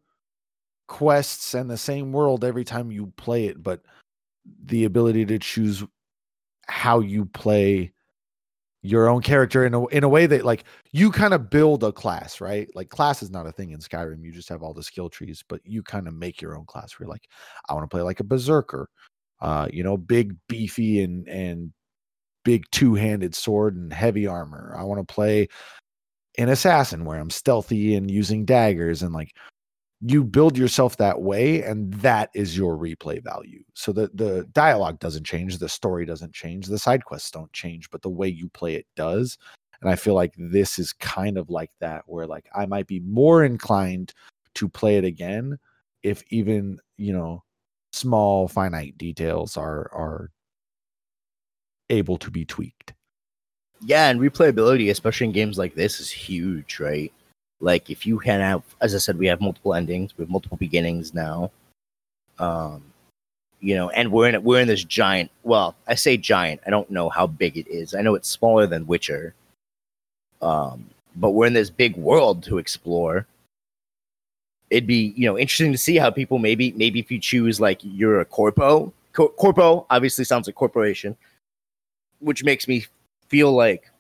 quests 0.92 1.54
and 1.54 1.70
the 1.70 1.78
same 1.78 2.12
world 2.12 2.44
every 2.44 2.66
time 2.66 2.92
you 2.92 3.14
play 3.16 3.46
it, 3.46 3.64
but 3.64 3.82
the 4.66 4.84
ability 4.84 5.26
to 5.26 5.40
choose 5.40 5.86
how 6.68 7.00
you 7.00 7.24
play 7.24 7.94
your 8.82 9.08
own 9.08 9.22
character 9.22 9.66
in 9.66 9.74
a 9.74 9.88
in 9.88 10.04
a 10.04 10.10
way 10.10 10.26
that 10.26 10.44
like 10.44 10.66
you 10.92 11.10
kind 11.10 11.34
of 11.34 11.50
build 11.50 11.82
a 11.86 11.94
class, 11.94 12.42
right? 12.42 12.68
Like 12.76 12.90
class 12.90 13.24
is 13.24 13.32
not 13.32 13.48
a 13.48 13.54
thing 13.54 13.72
in 13.72 13.80
Skyrim. 13.80 14.22
You 14.22 14.34
just 14.34 14.50
have 14.50 14.64
all 14.64 14.74
the 14.74 14.84
skill 14.84 15.08
trees, 15.10 15.42
but 15.48 15.62
you 15.64 15.82
kind 15.82 16.10
of 16.10 16.14
make 16.14 16.42
your 16.42 16.58
own 16.58 16.66
class. 16.66 17.00
Where 17.00 17.08
like, 17.08 17.30
I 17.70 17.74
want 17.74 17.90
to 17.90 17.94
play 17.94 18.02
like 18.02 18.20
a 18.20 18.26
berserker, 18.26 18.90
uh, 19.40 19.70
you 19.72 19.84
know, 19.84 19.96
big, 19.96 20.36
beefy, 20.50 21.04
and 21.04 21.26
and 21.30 21.72
big 22.44 22.66
two-handed 22.72 23.34
sword 23.34 23.78
and 23.78 23.94
heavy 23.94 24.28
armor. 24.28 24.76
I 24.78 24.84
want 24.84 25.08
to 25.08 25.14
play 25.14 25.48
an 26.38 26.50
assassin 26.50 27.06
where 27.06 27.18
I'm 27.18 27.30
stealthy 27.30 27.96
and 27.96 28.12
using 28.12 28.44
daggers 28.44 29.04
and 29.04 29.14
like 29.14 29.32
you 30.04 30.24
build 30.24 30.58
yourself 30.58 30.98
that 30.98 31.22
way 31.22 31.62
and 31.62 31.94
that 31.96 32.32
is 32.34 32.58
your 32.58 32.76
replay 32.76 33.24
value. 33.24 33.64
So 33.74 33.92
the 33.92 34.10
the 34.14 34.48
dialogue 34.52 35.00
doesn't 35.00 35.26
change, 35.26 35.58
the 35.58 35.70
story 35.70 36.06
doesn't 36.06 36.34
change, 36.34 36.68
the 36.68 36.80
side 36.80 37.06
quests 37.06 37.32
don't 37.32 37.52
change, 37.54 37.90
but 37.92 38.02
the 38.02 38.10
way 38.10 38.28
you 38.28 38.50
play 38.50 38.76
it 38.76 38.88
does. 38.96 39.38
And 39.82 39.90
I 39.90 39.96
feel 39.96 40.14
like 40.14 40.34
this 40.38 40.80
is 40.80 40.94
kind 40.94 41.38
of 41.38 41.50
like 41.50 41.72
that 41.80 42.04
where 42.08 42.26
like 42.28 42.48
I 42.56 42.66
might 42.66 42.88
be 42.88 43.00
more 43.02 43.44
inclined 43.44 44.14
to 44.56 44.68
play 44.68 44.98
it 44.98 45.06
again 45.06 45.58
if 46.04 46.24
even, 46.30 46.80
you 46.98 47.14
know, 47.14 47.44
small 47.94 48.48
finite 48.48 48.98
details 48.98 49.56
are 49.56 49.92
are 49.94 50.32
able 51.90 52.18
to 52.18 52.32
be 52.32 52.46
tweaked. 52.46 52.94
Yeah, 53.84 54.10
and 54.10 54.20
replayability, 54.20 54.90
especially 54.90 55.28
in 55.28 55.34
games 55.34 55.58
like 55.58 55.76
this, 55.76 56.00
is 56.00 56.12
huge, 56.12 56.80
right? 56.80 57.12
Like 57.62 57.90
if 57.90 58.06
you 58.06 58.20
can 58.20 58.42
have, 58.42 58.64
as 58.82 58.96
I 58.96 58.98
said, 59.00 59.18
we 59.18 59.28
have 59.28 59.42
multiple 59.42 59.74
endings, 59.76 60.18
we 60.18 60.24
have 60.24 60.30
multiple 60.32 60.58
beginnings 60.58 61.14
now. 61.14 61.52
Um, 62.40 62.84
you 63.62 63.76
know, 63.76 63.90
and 63.92 64.12
we're 64.12 64.30
in 64.30 64.44
we're 64.44 64.62
in 64.62 64.68
this 64.68 64.84
giant. 64.84 65.32
Well, 65.44 65.76
I 65.88 65.96
say 65.96 66.18
giant. 66.18 66.62
I 66.66 66.72
don't 66.72 66.90
know 66.90 67.10
how 67.10 67.28
big 67.28 67.58
it 67.58 67.68
is. 67.68 67.94
I 67.96 68.02
know 68.02 68.16
it's 68.16 68.30
smaller 68.30 68.68
than 68.68 68.88
Witcher. 68.88 69.36
Um, 70.42 70.90
but 71.16 71.32
we're 71.32 71.48
in 71.48 71.54
this 71.54 71.70
big 71.70 71.96
world 71.96 72.44
to 72.44 72.58
explore. 72.58 73.28
it'd 74.72 74.88
be 74.88 75.14
you 75.16 75.28
know 75.28 75.38
interesting 75.38 75.72
to 75.72 75.78
see 75.78 75.98
how 75.98 76.10
people 76.10 76.40
maybe 76.40 76.72
maybe 76.74 77.00
if 77.00 77.12
you 77.12 77.20
choose 77.20 77.60
like 77.60 77.80
you're 77.84 78.22
a 78.22 78.26
corpo 78.26 78.92
co- 79.14 79.30
corpo 79.30 79.86
obviously 79.90 80.24
sounds 80.26 80.48
like 80.48 80.56
corporation 80.56 81.16
which 82.20 82.44
makes 82.44 82.68
me 82.68 82.86
feel 83.28 83.52
like 83.52 83.92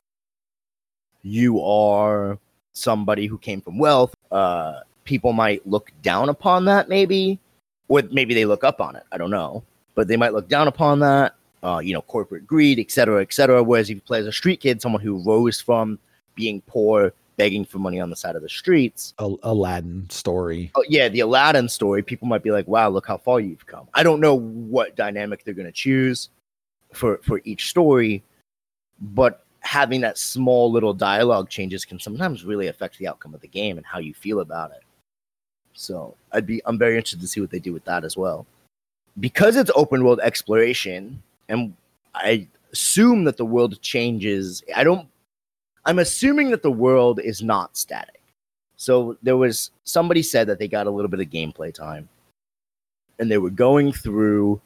you 1.23 1.61
are 1.61 2.39
somebody 2.73 3.25
who 3.27 3.37
came 3.37 3.61
from 3.61 3.77
wealth 3.77 4.15
uh 4.31 4.79
people 5.03 5.33
might 5.33 5.65
look 5.67 5.91
down 6.01 6.29
upon 6.29 6.65
that 6.65 6.87
maybe 6.87 7.39
or 7.87 8.01
maybe 8.11 8.33
they 8.33 8.45
look 8.45 8.63
up 8.63 8.79
on 8.79 8.95
it 8.95 9.03
i 9.11 9.17
don't 9.17 9.31
know 9.31 9.63
but 9.95 10.07
they 10.07 10.17
might 10.17 10.33
look 10.33 10.47
down 10.47 10.67
upon 10.67 10.99
that 10.99 11.35
uh 11.63 11.79
you 11.83 11.93
know 11.93 12.01
corporate 12.03 12.47
greed 12.47 12.79
et 12.79 12.89
cetera 12.91 13.21
et 13.21 13.33
cetera 13.33 13.61
whereas 13.61 13.89
if 13.89 13.95
you 13.95 14.01
play 14.01 14.19
as 14.19 14.27
a 14.27 14.31
street 14.31 14.59
kid 14.59 14.81
someone 14.81 15.01
who 15.01 15.21
rose 15.23 15.59
from 15.59 15.99
being 16.35 16.61
poor 16.61 17.13
begging 17.37 17.65
for 17.65 17.79
money 17.79 17.99
on 17.99 18.09
the 18.09 18.15
side 18.15 18.35
of 18.35 18.41
the 18.41 18.49
streets 18.49 19.13
Al- 19.19 19.39
Aladdin 19.43 20.07
story. 20.09 20.71
oh, 20.75 20.85
yeah, 20.87 21.09
the 21.09 21.21
Aladdin 21.21 21.67
story, 21.67 22.03
people 22.03 22.27
might 22.27 22.43
be 22.43 22.51
like, 22.51 22.67
"Wow, 22.67 22.89
look 22.89 23.07
how 23.07 23.17
far 23.17 23.39
you've 23.39 23.65
come." 23.65 23.87
I 23.95 24.03
don't 24.03 24.19
know 24.19 24.35
what 24.35 24.95
dynamic 24.95 25.43
they're 25.43 25.55
going 25.55 25.65
to 25.65 25.71
choose 25.71 26.29
for 26.93 27.17
for 27.23 27.41
each 27.43 27.69
story, 27.69 28.21
but 28.99 29.45
having 29.61 30.01
that 30.01 30.17
small 30.17 30.71
little 30.71 30.93
dialogue 30.93 31.49
changes 31.49 31.85
can 31.85 31.99
sometimes 31.99 32.43
really 32.43 32.67
affect 32.67 32.97
the 32.97 33.07
outcome 33.07 33.33
of 33.33 33.41
the 33.41 33.47
game 33.47 33.77
and 33.77 33.85
how 33.85 33.99
you 33.99 34.13
feel 34.13 34.39
about 34.39 34.71
it. 34.71 34.83
So, 35.73 36.15
I'd 36.31 36.45
be 36.45 36.61
I'm 36.65 36.77
very 36.77 36.95
interested 36.95 37.21
to 37.21 37.27
see 37.27 37.41
what 37.41 37.51
they 37.51 37.59
do 37.59 37.73
with 37.73 37.85
that 37.85 38.03
as 38.03 38.17
well. 38.17 38.45
Because 39.19 39.55
it's 39.55 39.71
open 39.75 40.03
world 40.03 40.19
exploration 40.21 41.21
and 41.49 41.73
I 42.15 42.47
assume 42.71 43.23
that 43.25 43.37
the 43.37 43.45
world 43.45 43.81
changes. 43.81 44.63
I 44.75 44.83
don't 44.83 45.07
I'm 45.85 45.99
assuming 45.99 46.51
that 46.51 46.61
the 46.61 46.71
world 46.71 47.19
is 47.19 47.41
not 47.41 47.75
static. 47.75 48.21
So 48.77 49.17
there 49.21 49.37
was 49.37 49.71
somebody 49.83 50.23
said 50.23 50.47
that 50.47 50.59
they 50.59 50.67
got 50.67 50.87
a 50.87 50.91
little 50.91 51.09
bit 51.09 51.19
of 51.19 51.29
gameplay 51.29 51.73
time, 51.73 52.09
and 53.19 53.29
they 53.29 53.37
were 53.37 53.49
going 53.49 53.91
through 53.91 54.59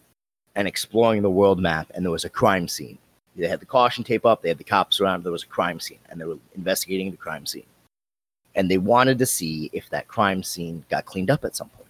and 0.55 0.67
exploring 0.67 1.21
the 1.21 1.29
world 1.29 1.60
map, 1.60 1.91
and 1.93 2.05
there 2.05 2.12
was 2.12 2.25
a 2.25 2.29
crime 2.29 2.67
scene. 2.67 2.97
They 3.36 3.48
had 3.48 3.60
the 3.60 3.65
caution 3.65 4.04
tape 4.04 4.26
up, 4.26 4.41
they 4.41 4.50
had 4.50 4.58
the 4.58 4.63
cops 4.63 5.02
around, 5.02 5.24
there 5.24 5.32
was 5.32 5.43
a 5.43 5.48
crime 5.48 5.80
scene, 5.80 6.00
and 6.10 6.19
they 6.19 6.26
were 6.26 6.38
investigating 6.56 7.12
the 7.12 7.17
crime 7.17 7.45
scene. 7.45 7.65
And 8.56 8.71
they 8.71 8.78
wanted 8.78 9.19
to 9.19 9.26
see 9.26 9.69
if 9.74 9.89
that 9.89 10.08
crime 10.08 10.41
scene 10.41 10.86
got 10.89 11.06
cleaned 11.06 11.30
up 11.30 11.43
at 11.43 11.56
some 11.56 11.69
point. 11.69 11.89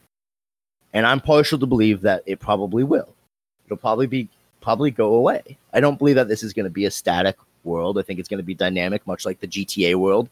And 0.94 1.06
I'm 1.06 1.20
partial 1.20 1.60
to 1.60 1.66
believe 1.68 2.02
that 2.02 2.24
it 2.26 2.40
probably 2.40 2.84
will. 2.84 3.10
It'll 3.66 3.78
probably 3.78 4.08
be 4.08 4.30
probably 4.62 4.90
go 4.90 5.14
away. 5.14 5.58
I 5.74 5.80
don't 5.80 6.00
believe 6.00 6.16
that 6.16 6.28
this 6.28 6.42
is 6.42 6.54
going 6.54 6.64
to 6.64 6.72
be 6.72 6.86
a 6.86 6.92
static 6.92 7.36
world. 7.64 8.00
I 8.00 8.02
think 8.02 8.20
it's 8.20 8.30
going 8.30 8.40
to 8.40 8.44
be 8.44 8.56
dynamic, 8.56 9.06
much 9.06 9.26
like 9.26 9.40
the 9.40 9.48
GTA 9.48 9.96
world. 9.96 10.28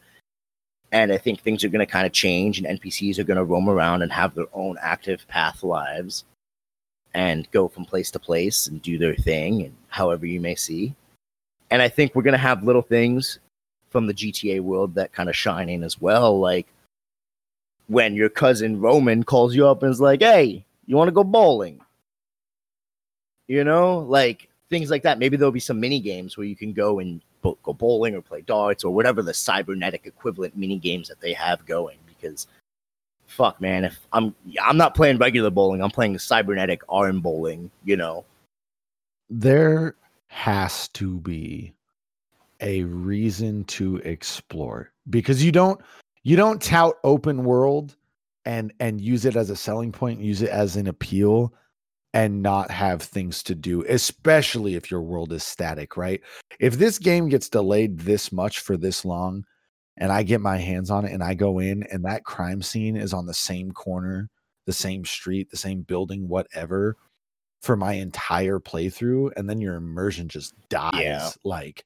And 0.90 1.12
I 1.12 1.18
think 1.18 1.40
things 1.40 1.62
are 1.62 1.68
going 1.68 1.86
to 1.86 1.92
kind 1.92 2.06
of 2.06 2.12
change, 2.12 2.58
and 2.58 2.80
NPCs 2.80 3.18
are 3.18 3.24
going 3.24 3.36
to 3.36 3.44
roam 3.44 3.68
around 3.68 4.02
and 4.02 4.12
have 4.12 4.34
their 4.34 4.46
own 4.52 4.76
active 4.80 5.26
path 5.28 5.62
lives 5.62 6.24
and 7.14 7.50
go 7.52 7.68
from 7.68 7.84
place 7.84 8.10
to 8.12 8.18
place 8.18 8.66
and 8.66 8.82
do 8.82 8.98
their 8.98 9.14
thing, 9.14 9.62
and 9.62 9.76
however 9.88 10.26
you 10.26 10.40
may 10.40 10.54
see. 10.54 10.94
And 11.74 11.82
I 11.82 11.88
think 11.88 12.14
we're 12.14 12.22
going 12.22 12.34
to 12.34 12.38
have 12.38 12.62
little 12.62 12.82
things 12.82 13.40
from 13.90 14.06
the 14.06 14.14
GTA 14.14 14.60
world 14.60 14.94
that 14.94 15.12
kind 15.12 15.28
of 15.28 15.34
shine 15.34 15.68
in 15.68 15.82
as 15.82 16.00
well. 16.00 16.38
Like 16.38 16.68
when 17.88 18.14
your 18.14 18.28
cousin 18.28 18.80
Roman 18.80 19.24
calls 19.24 19.56
you 19.56 19.66
up 19.66 19.82
and 19.82 19.90
is 19.90 20.00
like, 20.00 20.22
hey, 20.22 20.64
you 20.86 20.94
want 20.94 21.08
to 21.08 21.12
go 21.12 21.24
bowling? 21.24 21.80
You 23.48 23.64
know, 23.64 23.98
like 23.98 24.48
things 24.70 24.88
like 24.88 25.02
that. 25.02 25.18
Maybe 25.18 25.36
there'll 25.36 25.50
be 25.50 25.58
some 25.58 25.80
mini 25.80 25.98
games 25.98 26.36
where 26.36 26.46
you 26.46 26.54
can 26.54 26.72
go 26.72 27.00
and 27.00 27.20
bo- 27.42 27.58
go 27.64 27.72
bowling 27.72 28.14
or 28.14 28.22
play 28.22 28.42
darts 28.42 28.84
or 28.84 28.94
whatever 28.94 29.20
the 29.20 29.34
cybernetic 29.34 30.06
equivalent 30.06 30.56
mini 30.56 30.78
games 30.78 31.08
that 31.08 31.20
they 31.20 31.32
have 31.32 31.66
going. 31.66 31.98
Because 32.06 32.46
fuck, 33.26 33.60
man, 33.60 33.84
if 33.84 33.98
I'm 34.12 34.32
I'm 34.62 34.76
not 34.76 34.94
playing 34.94 35.18
regular 35.18 35.50
bowling, 35.50 35.82
I'm 35.82 35.90
playing 35.90 36.20
cybernetic 36.20 36.82
arm 36.88 37.20
bowling. 37.20 37.72
You 37.84 37.96
know, 37.96 38.24
There 39.28 39.96
has 40.34 40.88
to 40.88 41.20
be 41.20 41.72
a 42.60 42.82
reason 42.82 43.62
to 43.62 43.98
explore 43.98 44.92
because 45.08 45.44
you 45.44 45.52
don't 45.52 45.80
you 46.24 46.34
don't 46.34 46.60
tout 46.60 46.96
open 47.04 47.44
world 47.44 47.94
and 48.44 48.72
and 48.80 49.00
use 49.00 49.24
it 49.24 49.36
as 49.36 49.48
a 49.48 49.54
selling 49.56 49.92
point, 49.92 50.18
use 50.18 50.42
it 50.42 50.50
as 50.50 50.74
an 50.74 50.88
appeal 50.88 51.54
and 52.14 52.42
not 52.42 52.68
have 52.72 53.00
things 53.00 53.44
to 53.44 53.54
do, 53.54 53.84
especially 53.88 54.74
if 54.74 54.90
your 54.90 55.02
world 55.02 55.32
is 55.32 55.44
static, 55.44 55.96
right? 55.96 56.20
If 56.58 56.78
this 56.78 56.98
game 56.98 57.28
gets 57.28 57.48
delayed 57.48 58.00
this 58.00 58.32
much 58.32 58.58
for 58.58 58.76
this 58.76 59.04
long 59.04 59.44
and 59.98 60.10
I 60.10 60.24
get 60.24 60.40
my 60.40 60.56
hands 60.56 60.90
on 60.90 61.04
it 61.04 61.12
and 61.12 61.22
I 61.22 61.34
go 61.34 61.60
in 61.60 61.84
and 61.92 62.04
that 62.04 62.24
crime 62.24 62.60
scene 62.60 62.96
is 62.96 63.14
on 63.14 63.26
the 63.26 63.34
same 63.34 63.70
corner, 63.70 64.28
the 64.66 64.72
same 64.72 65.04
street, 65.04 65.48
the 65.52 65.56
same 65.56 65.82
building, 65.82 66.26
whatever, 66.26 66.96
for 67.64 67.76
my 67.76 67.94
entire 67.94 68.60
playthrough, 68.60 69.32
and 69.36 69.48
then 69.48 69.60
your 69.60 69.74
immersion 69.76 70.28
just 70.28 70.54
dies. 70.68 71.36
Like 71.44 71.84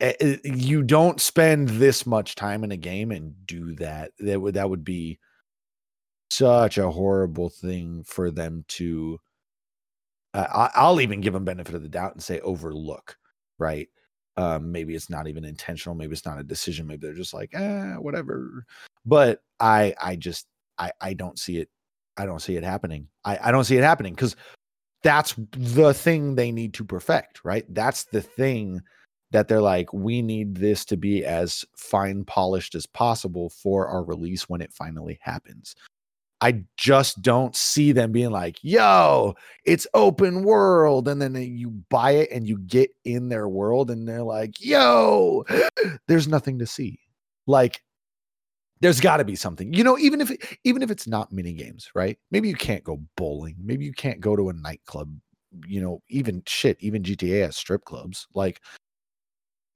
eh, 0.00 0.14
eh, 0.20 0.36
you 0.44 0.82
don't 0.82 1.20
spend 1.20 1.68
this 1.68 2.06
much 2.06 2.34
time 2.34 2.64
in 2.64 2.72
a 2.72 2.76
game 2.76 3.10
and 3.10 3.34
do 3.46 3.74
that. 3.76 4.12
That 4.18 4.40
would 4.40 4.54
that 4.54 4.68
would 4.68 4.84
be 4.84 5.18
such 6.30 6.78
a 6.78 6.90
horrible 6.90 7.48
thing 7.48 8.04
for 8.04 8.30
them 8.30 8.64
to. 8.68 9.18
Uh, 10.32 10.46
I, 10.52 10.70
I'll 10.80 11.00
even 11.00 11.20
give 11.20 11.32
them 11.32 11.44
benefit 11.44 11.74
of 11.74 11.82
the 11.82 11.88
doubt 11.88 12.14
and 12.14 12.22
say 12.22 12.40
overlook, 12.40 13.16
right? 13.58 13.88
Um, 14.36 14.72
maybe 14.72 14.96
it's 14.96 15.10
not 15.10 15.28
even 15.28 15.44
intentional. 15.44 15.94
Maybe 15.94 16.12
it's 16.12 16.26
not 16.26 16.40
a 16.40 16.44
decision. 16.44 16.88
Maybe 16.88 17.06
they're 17.06 17.14
just 17.14 17.34
like, 17.34 17.54
eh, 17.54 17.94
whatever. 17.94 18.66
But 19.06 19.42
I, 19.60 19.94
I 20.02 20.16
just, 20.16 20.46
I, 20.76 20.90
I 21.00 21.14
don't 21.14 21.38
see 21.38 21.58
it. 21.58 21.68
I 22.16 22.26
don't 22.26 22.40
see 22.40 22.56
it 22.56 22.64
happening. 22.64 23.08
I, 23.24 23.38
I 23.44 23.50
don't 23.52 23.64
see 23.64 23.76
it 23.76 23.84
happening 23.84 24.14
because 24.14 24.36
that's 25.02 25.34
the 25.52 25.92
thing 25.92 26.34
they 26.34 26.50
need 26.50 26.74
to 26.74 26.84
perfect, 26.84 27.44
right? 27.44 27.64
That's 27.68 28.04
the 28.04 28.22
thing 28.22 28.80
that 29.32 29.48
they're 29.48 29.60
like, 29.60 29.92
we 29.92 30.22
need 30.22 30.56
this 30.56 30.84
to 30.86 30.96
be 30.96 31.24
as 31.24 31.64
fine 31.76 32.24
polished 32.24 32.74
as 32.74 32.86
possible 32.86 33.50
for 33.50 33.88
our 33.88 34.04
release 34.04 34.48
when 34.48 34.60
it 34.60 34.72
finally 34.72 35.18
happens. 35.20 35.74
I 36.40 36.64
just 36.76 37.22
don't 37.22 37.56
see 37.56 37.92
them 37.92 38.12
being 38.12 38.30
like, 38.30 38.58
yo, 38.62 39.34
it's 39.64 39.86
open 39.94 40.44
world. 40.44 41.08
And 41.08 41.20
then 41.20 41.34
you 41.34 41.70
buy 41.88 42.12
it 42.12 42.30
and 42.30 42.46
you 42.46 42.58
get 42.58 42.90
in 43.04 43.28
their 43.28 43.48
world 43.48 43.90
and 43.90 44.06
they're 44.06 44.22
like, 44.22 44.64
yo, 44.64 45.44
there's 46.06 46.28
nothing 46.28 46.58
to 46.58 46.66
see. 46.66 47.00
Like, 47.46 47.82
there's 48.84 49.00
got 49.00 49.16
to 49.16 49.24
be 49.24 49.34
something, 49.34 49.72
you 49.72 49.82
know, 49.82 49.96
even 49.96 50.20
if 50.20 50.30
even 50.64 50.82
if 50.82 50.90
it's 50.90 51.06
not 51.06 51.32
mini 51.32 51.54
games, 51.54 51.90
right? 51.94 52.18
Maybe 52.30 52.48
you 52.48 52.54
can't 52.54 52.84
go 52.84 53.00
bowling, 53.16 53.56
maybe 53.58 53.86
you 53.86 53.94
can't 53.94 54.20
go 54.20 54.36
to 54.36 54.50
a 54.50 54.52
nightclub, 54.52 55.10
you 55.66 55.80
know, 55.80 56.02
even 56.10 56.42
shit, 56.46 56.76
even 56.80 57.02
GTA 57.02 57.46
has 57.46 57.56
strip 57.56 57.86
clubs. 57.86 58.26
Like, 58.34 58.60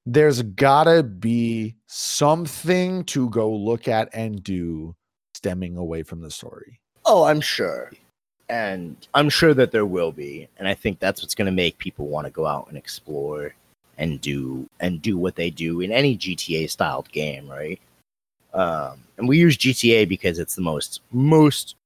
there's 0.05 0.43
gotta 0.43 1.03
be 1.03 1.75
something 1.87 3.03
to 3.05 3.31
go 3.31 3.51
look 3.51 3.89
at 3.89 4.11
and 4.13 4.43
do 4.43 4.95
stemming 5.33 5.79
away 5.79 6.03
from 6.03 6.21
the 6.21 6.31
story. 6.31 6.79
Oh, 7.07 7.25
I'm 7.25 7.41
sure. 7.41 7.91
And 8.51 8.95
I'm 9.15 9.31
sure 9.31 9.55
that 9.55 9.73
there 9.73 9.87
will 9.87 10.13
be. 10.13 10.49
And 10.59 10.69
I 10.69 10.75
think 10.75 10.99
that's 10.99 11.23
what's 11.23 11.35
going 11.35 11.47
to 11.47 11.53
make 11.53 11.79
people 11.79 12.09
want 12.09 12.27
to 12.27 12.31
go 12.31 12.47
out 12.47 12.69
and 12.69 12.77
explore 12.77 13.55
and 13.97 14.21
do 14.21 14.69
and 14.81 15.01
do 15.01 15.17
what 15.17 15.37
they 15.37 15.49
do 15.49 15.81
in 15.81 15.93
any 15.93 16.17
GTA 16.17 16.69
styled 16.69 17.11
game, 17.11 17.49
right? 17.49 17.81
Um, 18.55 19.03
and 19.17 19.29
we 19.29 19.39
use 19.39 19.57
GTA 19.57 20.09
because 20.09 20.39
it's 20.39 20.55
the 20.55 20.63
most 20.63 21.01
most 21.13 21.77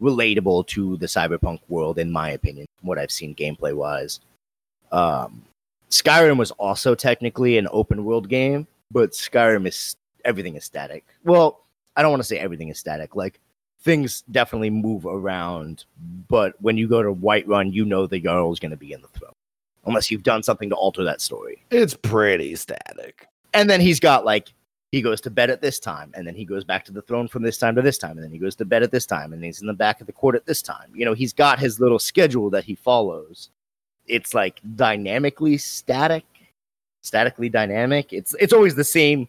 relatable 0.00 0.66
to 0.68 0.96
the 0.98 1.06
cyberpunk 1.06 1.60
world, 1.68 1.98
in 1.98 2.10
my 2.10 2.30
opinion, 2.30 2.66
what 2.82 2.98
I've 2.98 3.10
seen 3.10 3.34
gameplay 3.34 3.74
wise. 3.74 4.20
Um, 4.92 5.42
Skyrim 5.90 6.36
was 6.36 6.50
also 6.52 6.94
technically 6.94 7.58
an 7.58 7.68
open 7.70 8.04
world 8.04 8.28
game, 8.28 8.66
but 8.90 9.12
Skyrim 9.12 9.66
is 9.66 9.96
everything 10.24 10.56
is 10.56 10.64
static. 10.64 11.04
Well, 11.24 11.60
I 11.96 12.02
don't 12.02 12.10
want 12.10 12.22
to 12.22 12.26
say 12.26 12.38
everything 12.38 12.68
is 12.68 12.78
static. 12.78 13.16
Like 13.16 13.40
things 13.82 14.22
definitely 14.30 14.70
move 14.70 15.06
around, 15.06 15.84
but 16.28 16.60
when 16.60 16.76
you 16.76 16.88
go 16.88 17.02
to 17.02 17.14
Whiterun, 17.14 17.72
you 17.72 17.84
know 17.84 18.06
the 18.06 18.20
Jarl 18.20 18.52
is 18.52 18.58
going 18.58 18.70
to 18.70 18.76
be 18.76 18.92
in 18.92 19.02
the 19.02 19.08
throne, 19.08 19.32
unless 19.86 20.10
you've 20.10 20.22
done 20.22 20.42
something 20.42 20.70
to 20.70 20.76
alter 20.76 21.04
that 21.04 21.20
story. 21.20 21.64
It's 21.70 21.94
pretty 21.94 22.56
static. 22.56 23.28
And 23.52 23.70
then 23.70 23.80
he's 23.80 24.00
got 24.00 24.24
like 24.24 24.52
he 24.94 25.02
goes 25.02 25.20
to 25.22 25.30
bed 25.30 25.50
at 25.50 25.60
this 25.60 25.80
time, 25.80 26.12
and 26.14 26.24
then 26.24 26.36
he 26.36 26.44
goes 26.44 26.62
back 26.62 26.84
to 26.84 26.92
the 26.92 27.02
throne 27.02 27.26
from 27.26 27.42
this 27.42 27.58
time 27.58 27.74
to 27.74 27.82
this 27.82 27.98
time, 27.98 28.12
and 28.12 28.22
then 28.22 28.30
he 28.30 28.38
goes 28.38 28.54
to 28.56 28.64
bed 28.64 28.84
at 28.84 28.92
this 28.92 29.06
time, 29.06 29.32
and 29.32 29.42
he's 29.42 29.60
in 29.60 29.66
the 29.66 29.72
back 29.72 30.00
of 30.00 30.06
the 30.06 30.12
court 30.12 30.36
at 30.36 30.46
this 30.46 30.62
time. 30.62 30.88
You 30.94 31.04
know, 31.04 31.14
he's 31.14 31.32
got 31.32 31.58
his 31.58 31.80
little 31.80 31.98
schedule 31.98 32.48
that 32.50 32.64
he 32.64 32.76
follows. 32.76 33.50
It's 34.06 34.34
like 34.34 34.60
dynamically 34.76 35.58
static, 35.58 36.24
statically 37.02 37.48
dynamic. 37.48 38.12
It's 38.12 38.34
it's 38.38 38.52
always 38.52 38.76
the 38.76 38.84
same 38.84 39.28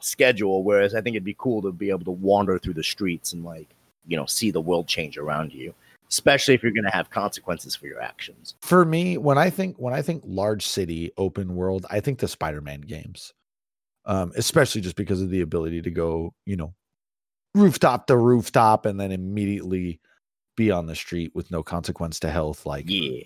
schedule. 0.00 0.62
Whereas 0.62 0.94
I 0.94 1.00
think 1.00 1.16
it'd 1.16 1.24
be 1.24 1.36
cool 1.38 1.62
to 1.62 1.72
be 1.72 1.88
able 1.88 2.04
to 2.04 2.10
wander 2.10 2.58
through 2.58 2.74
the 2.74 2.84
streets 2.84 3.32
and 3.32 3.44
like 3.44 3.68
you 4.06 4.16
know 4.18 4.26
see 4.26 4.50
the 4.50 4.60
world 4.60 4.86
change 4.86 5.16
around 5.16 5.54
you, 5.54 5.72
especially 6.10 6.52
if 6.52 6.62
you're 6.62 6.72
going 6.72 6.84
to 6.84 6.90
have 6.90 7.08
consequences 7.08 7.74
for 7.74 7.86
your 7.86 8.02
actions. 8.02 8.54
For 8.60 8.84
me, 8.84 9.16
when 9.16 9.38
I 9.38 9.48
think 9.48 9.76
when 9.78 9.94
I 9.94 10.02
think 10.02 10.22
large 10.26 10.66
city 10.66 11.10
open 11.16 11.56
world, 11.56 11.86
I 11.88 12.00
think 12.00 12.18
the 12.18 12.28
Spider-Man 12.28 12.82
games. 12.82 13.32
Um, 14.04 14.32
especially 14.36 14.80
just 14.80 14.96
because 14.96 15.22
of 15.22 15.30
the 15.30 15.42
ability 15.42 15.80
to 15.82 15.90
go, 15.90 16.34
you 16.44 16.56
know, 16.56 16.74
rooftop 17.54 18.06
to 18.08 18.16
rooftop 18.16 18.86
and 18.86 18.98
then 18.98 19.12
immediately 19.12 20.00
be 20.56 20.70
on 20.70 20.86
the 20.86 20.94
street 20.94 21.32
with 21.34 21.50
no 21.50 21.62
consequence 21.62 22.18
to 22.20 22.30
health. 22.30 22.66
Like, 22.66 22.86
Yeah. 22.88 23.22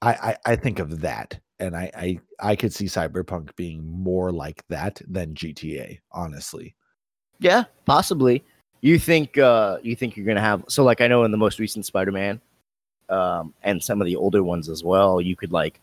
I, 0.00 0.12
I, 0.12 0.36
I 0.52 0.56
think 0.56 0.78
of 0.78 1.00
that, 1.00 1.40
and 1.58 1.76
I, 1.76 1.90
I 1.96 2.20
I 2.38 2.56
could 2.56 2.72
see 2.72 2.84
Cyberpunk 2.84 3.56
being 3.56 3.84
more 3.84 4.30
like 4.30 4.62
that 4.68 5.02
than 5.08 5.34
GTA. 5.34 5.98
Honestly, 6.12 6.76
Yeah, 7.40 7.64
possibly. 7.84 8.44
You 8.80 9.00
think 9.00 9.38
uh 9.38 9.78
you 9.82 9.96
think 9.96 10.16
you're 10.16 10.26
gonna 10.26 10.40
have 10.40 10.64
so 10.68 10.84
like 10.84 11.00
I 11.00 11.08
know 11.08 11.24
in 11.24 11.32
the 11.32 11.36
most 11.36 11.58
recent 11.58 11.84
Spider-Man, 11.84 12.40
um, 13.08 13.52
and 13.64 13.82
some 13.82 14.00
of 14.00 14.06
the 14.06 14.14
older 14.14 14.44
ones 14.44 14.68
as 14.68 14.84
well, 14.84 15.20
you 15.20 15.34
could 15.34 15.50
like 15.50 15.80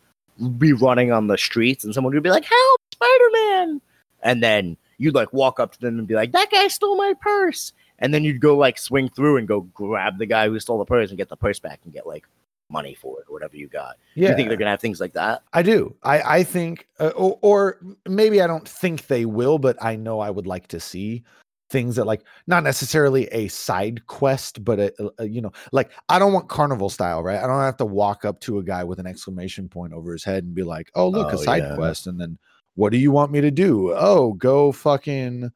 be 0.57 0.72
running 0.72 1.11
on 1.11 1.28
the 1.28 1.38
streets 1.38 1.84
and 1.84 1.93
someone 1.93 2.13
would 2.13 2.24
be 2.24 2.30
like, 2.30 2.45
Help, 2.45 2.82
Spider-Man 2.93 3.82
and 4.26 4.43
then 4.43 4.76
you'd 4.97 5.15
like 5.15 5.32
walk 5.32 5.59
up 5.61 5.71
to 5.71 5.80
them 5.80 5.97
and 5.99 6.07
be 6.07 6.15
like, 6.15 6.34
That 6.34 6.51
guy 6.51 6.67
stole 6.67 6.97
my 6.97 7.13
purse 7.21 7.71
and 7.99 8.13
then 8.13 8.26
you'd 8.26 8.41
go 8.41 8.57
like 8.57 8.78
swing 8.78 9.07
through 9.07 9.38
and 9.38 9.47
go 9.47 9.61
grab 9.61 10.17
the 10.17 10.26
guy 10.26 10.49
who 10.49 10.59
stole 10.59 10.80
the 10.80 10.86
purse 10.86 11.09
and 11.09 11.17
get 11.17 11.30
the 11.30 11.38
purse 11.38 11.59
back 11.59 11.80
and 11.86 11.93
get 11.93 12.05
like 12.05 12.26
money 12.69 12.95
for 12.95 13.19
it 13.21 13.26
or 13.30 13.34
whatever 13.34 13.55
you 13.55 13.67
got. 13.67 13.95
yeah, 14.15 14.32
You 14.32 14.36
think 14.36 14.49
they're 14.49 14.57
gonna 14.57 14.71
have 14.71 14.82
things 14.82 14.99
like 14.99 15.13
that? 15.13 15.43
I 15.53 15.61
do. 15.61 15.95
I 16.03 16.39
I 16.39 16.43
think, 16.43 16.88
uh, 16.99 17.09
or, 17.15 17.38
or 17.41 17.80
maybe 18.07 18.41
I 18.41 18.47
don't 18.47 18.67
think 18.67 19.07
they 19.07 19.26
will, 19.26 19.59
but 19.59 19.78
I 19.82 19.95
know 19.95 20.19
I 20.19 20.30
would 20.32 20.47
like 20.47 20.67
to 20.69 20.80
see 20.80 21.23
things 21.69 21.95
that 21.95 22.05
like 22.05 22.21
not 22.47 22.63
necessarily 22.63 23.26
a 23.28 23.47
side 23.47 24.05
quest, 24.07 24.63
but 24.63 24.80
a, 24.80 24.93
a- 25.03 25.23
a, 25.23 25.28
you 25.28 25.41
know, 25.41 25.51
like 25.71 25.91
I 26.09 26.19
don't 26.19 26.34
want 26.34 26.49
carnival 26.49 26.89
style, 26.89 27.21
right? 27.23 27.38
I 27.41 27.47
don't 27.47 27.59
have 27.61 27.78
to 27.78 27.86
walk 27.86 28.26
up 28.26 28.39
to 28.41 28.57
a 28.59 28.63
guy 28.63 28.84
with 28.84 28.99
an 28.99 29.07
exclamation 29.07 29.69
point 29.69 29.93
over 29.93 30.11
his 30.11 30.23
head 30.23 30.43
and 30.43 30.53
be 30.55 30.63
like, 30.63 30.89
"Oh, 30.95 31.07
look, 31.09 31.34
a 31.34 31.38
Oh, 31.38 31.41
side 31.43 31.63
yeah. 31.63 31.76
quest," 31.76 32.07
and 32.07 32.19
then 32.19 32.38
what 32.76 32.91
do 32.91 32.97
you 32.97 33.11
want 33.11 33.32
me 33.32 33.41
to 33.41 33.51
do? 33.51 33.93
Oh, 33.95 34.34
go 34.34 34.71
fucking. 34.71 35.51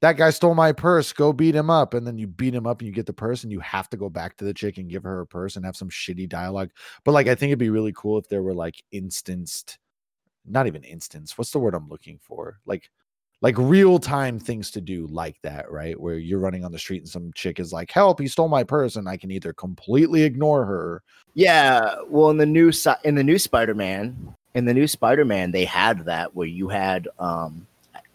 That 0.00 0.18
guy 0.18 0.30
stole 0.30 0.54
my 0.54 0.72
purse. 0.72 1.12
Go 1.12 1.32
beat 1.32 1.54
him 1.54 1.70
up, 1.70 1.94
and 1.94 2.06
then 2.06 2.18
you 2.18 2.26
beat 2.26 2.54
him 2.54 2.66
up, 2.66 2.80
and 2.80 2.86
you 2.86 2.92
get 2.92 3.06
the 3.06 3.12
purse, 3.12 3.42
and 3.42 3.50
you 3.50 3.60
have 3.60 3.88
to 3.90 3.96
go 3.96 4.10
back 4.10 4.36
to 4.36 4.44
the 4.44 4.52
chick 4.52 4.76
and 4.76 4.90
give 4.90 5.02
her 5.04 5.16
her 5.16 5.26
purse 5.26 5.56
and 5.56 5.64
have 5.64 5.76
some 5.76 5.88
shitty 5.88 6.28
dialogue. 6.28 6.70
But 7.04 7.12
like, 7.12 7.26
I 7.26 7.34
think 7.34 7.50
it'd 7.50 7.58
be 7.58 7.70
really 7.70 7.92
cool 7.96 8.18
if 8.18 8.28
there 8.28 8.42
were 8.42 8.54
like 8.54 8.82
instanced 8.92 9.78
not 10.46 10.66
even 10.66 10.84
instance 10.84 11.38
what's 11.38 11.50
the 11.50 11.58
word 11.58 11.74
i'm 11.74 11.88
looking 11.88 12.18
for 12.20 12.60
like 12.66 12.90
like 13.40 13.56
real 13.58 13.98
time 13.98 14.38
things 14.38 14.70
to 14.70 14.80
do 14.80 15.06
like 15.06 15.36
that 15.42 15.70
right 15.70 15.98
where 15.98 16.18
you're 16.18 16.38
running 16.38 16.64
on 16.64 16.72
the 16.72 16.78
street 16.78 17.02
and 17.02 17.08
some 17.08 17.30
chick 17.34 17.58
is 17.58 17.72
like 17.72 17.90
help 17.90 18.20
he 18.20 18.28
stole 18.28 18.48
my 18.48 18.62
purse 18.62 18.96
and 18.96 19.08
i 19.08 19.16
can 19.16 19.30
either 19.30 19.52
completely 19.52 20.22
ignore 20.22 20.64
her 20.64 21.02
Yeah, 21.34 21.96
well, 22.08 22.30
in 22.30 22.36
the 22.36 22.46
new 22.46 22.70
in 23.02 23.14
the 23.16 23.24
new 23.24 23.38
Spider-Man, 23.38 24.34
in 24.54 24.64
the 24.64 24.74
new 24.74 24.86
Spider-Man, 24.86 25.50
they 25.50 25.64
had 25.64 26.04
that 26.04 26.34
where 26.34 26.46
you 26.46 26.68
had 26.68 27.08
um, 27.18 27.66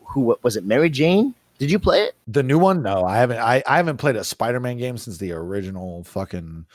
who 0.03 0.37
was 0.41 0.55
it? 0.55 0.65
Mary 0.65 0.89
Jane? 0.89 1.35
Did 1.57 1.69
you 1.69 1.79
play 1.79 2.03
it? 2.03 2.15
the 2.27 2.43
new 2.43 2.59
one 2.59 2.81
no 2.81 3.03
i 3.03 3.17
haven't 3.17 3.39
i, 3.39 3.61
I 3.67 3.77
haven't 3.77 3.97
played 3.97 4.15
a 4.15 4.23
spider-man 4.23 4.77
game 4.77 4.97
since 4.97 5.17
the 5.17 5.31
original 5.31 6.03
fucking 6.03 6.65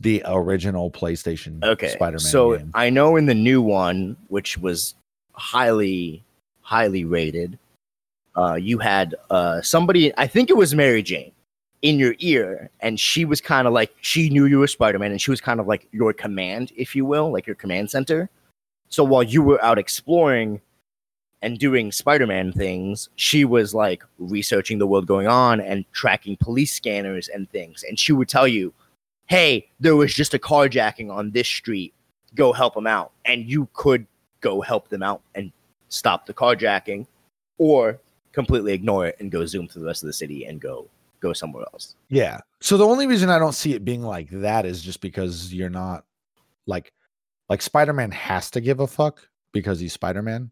the 0.00 0.22
original 0.26 0.90
playstation 0.90 1.62
Okay, 1.64 1.88
spider-man 1.88 2.20
so 2.20 2.56
game 2.56 2.70
I 2.74 2.90
know 2.90 3.16
in 3.16 3.26
the 3.26 3.34
new 3.34 3.60
one, 3.60 4.16
which 4.28 4.56
was 4.58 4.94
highly 5.32 6.22
highly 6.60 7.04
rated, 7.04 7.58
uh, 8.36 8.54
you 8.54 8.78
had 8.78 9.14
uh 9.30 9.60
somebody. 9.62 10.12
I 10.16 10.26
think 10.26 10.50
it 10.50 10.56
was 10.56 10.74
Mary 10.74 11.02
Jane 11.02 11.32
in 11.82 11.98
your 11.98 12.14
ear, 12.18 12.70
and 12.80 13.00
she 13.00 13.24
was 13.24 13.40
kind 13.40 13.66
of 13.66 13.72
like 13.72 13.92
she 14.02 14.28
knew 14.30 14.46
you 14.46 14.58
were 14.58 14.66
Spider-Man, 14.66 15.10
and 15.10 15.20
she 15.20 15.30
was 15.30 15.40
kind 15.40 15.58
of 15.58 15.66
like 15.66 15.88
your 15.92 16.12
command, 16.12 16.72
if 16.76 16.94
you 16.94 17.04
will, 17.04 17.32
like 17.32 17.46
your 17.46 17.56
command 17.56 17.90
center. 17.90 18.28
So 18.88 19.04
while 19.04 19.22
you 19.22 19.42
were 19.42 19.62
out 19.62 19.78
exploring 19.78 20.60
and 21.42 21.58
doing 21.58 21.92
Spider-Man 21.92 22.52
things, 22.52 23.08
she 23.16 23.44
was 23.44 23.74
like 23.74 24.02
researching 24.18 24.78
the 24.78 24.86
world 24.86 25.06
going 25.06 25.28
on 25.28 25.60
and 25.60 25.84
tracking 25.92 26.36
police 26.36 26.72
scanners 26.72 27.28
and 27.28 27.48
things. 27.50 27.84
And 27.84 27.98
she 27.98 28.12
would 28.12 28.28
tell 28.28 28.48
you, 28.48 28.72
"Hey, 29.26 29.68
there 29.78 29.96
was 29.96 30.14
just 30.14 30.34
a 30.34 30.38
carjacking 30.38 31.10
on 31.10 31.30
this 31.30 31.46
street. 31.46 31.94
Go 32.34 32.52
help 32.52 32.74
them 32.74 32.86
out." 32.86 33.12
And 33.24 33.48
you 33.48 33.68
could 33.72 34.06
go 34.40 34.60
help 34.60 34.88
them 34.88 35.02
out 35.02 35.22
and 35.34 35.52
stop 35.88 36.26
the 36.26 36.34
carjacking, 36.34 37.06
or 37.58 38.00
completely 38.32 38.72
ignore 38.72 39.06
it 39.06 39.16
and 39.20 39.30
go 39.30 39.44
zoom 39.46 39.68
through 39.68 39.82
the 39.82 39.86
rest 39.86 40.02
of 40.02 40.06
the 40.06 40.12
city 40.12 40.44
and 40.44 40.60
go 40.60 40.88
go 41.20 41.32
somewhere 41.32 41.64
else. 41.72 41.96
Yeah. 42.08 42.40
So 42.60 42.76
the 42.76 42.86
only 42.86 43.06
reason 43.06 43.30
I 43.30 43.38
don't 43.38 43.54
see 43.54 43.74
it 43.74 43.84
being 43.84 44.02
like 44.02 44.30
that 44.30 44.64
is 44.64 44.82
just 44.82 45.00
because 45.00 45.52
you're 45.52 45.70
not 45.70 46.04
like 46.66 46.92
like 47.48 47.62
Spider-Man 47.62 48.10
has 48.10 48.50
to 48.52 48.60
give 48.60 48.80
a 48.80 48.86
fuck 48.86 49.26
because 49.52 49.80
he's 49.80 49.92
Spider-Man. 49.92 50.50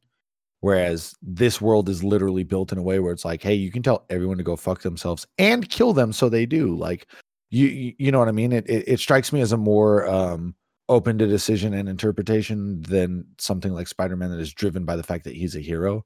Whereas 0.61 1.15
this 1.23 1.61
world 1.61 1.89
is 1.89 2.03
literally 2.03 2.43
built 2.43 2.73
in 2.73 2.79
a 2.79 2.83
way 2.83 2.99
where 2.99 3.13
it's 3.13 3.25
like, 3.25 3.43
hey, 3.43 3.55
you 3.55 3.71
can 3.71 3.83
tell 3.83 4.07
everyone 4.11 4.39
to 4.39 4.43
go 4.45 4.57
fuck 4.57 4.81
themselves 4.83 5.27
and 5.39 5.69
kill 5.69 5.93
them 5.93 6.13
so 6.13 6.29
they 6.29 6.47
do. 6.47 6.75
Like 6.75 7.07
you 7.51 7.95
you, 7.99 8.11
know 8.11 8.19
what 8.19 8.29
I 8.29 8.33
mean? 8.33 8.53
It, 8.53 8.69
it 8.69 8.85
it 8.89 9.01
strikes 9.01 9.33
me 9.33 9.41
as 9.41 9.53
a 9.53 9.57
more 9.57 10.09
um 10.09 10.55
open 10.89 11.19
to 11.19 11.27
decision 11.27 11.75
and 11.75 11.89
interpretation 11.89 12.81
than 12.83 13.27
something 13.39 13.73
like 13.73 13.89
Spider-Man 13.89 14.31
that 14.31 14.41
is 14.41 14.53
driven 14.53 14.85
by 14.85 14.97
the 14.97 15.03
fact 15.03 15.25
that 15.25 15.35
he's 15.35 15.57
a 15.57 15.61
hero. 15.61 16.05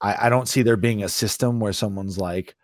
I, 0.00 0.26
I 0.26 0.28
don't 0.28 0.48
see 0.48 0.62
there 0.62 0.76
being 0.76 1.02
a 1.02 1.08
system 1.08 1.60
where 1.60 1.72
someone's 1.72 2.16
like, 2.16 2.56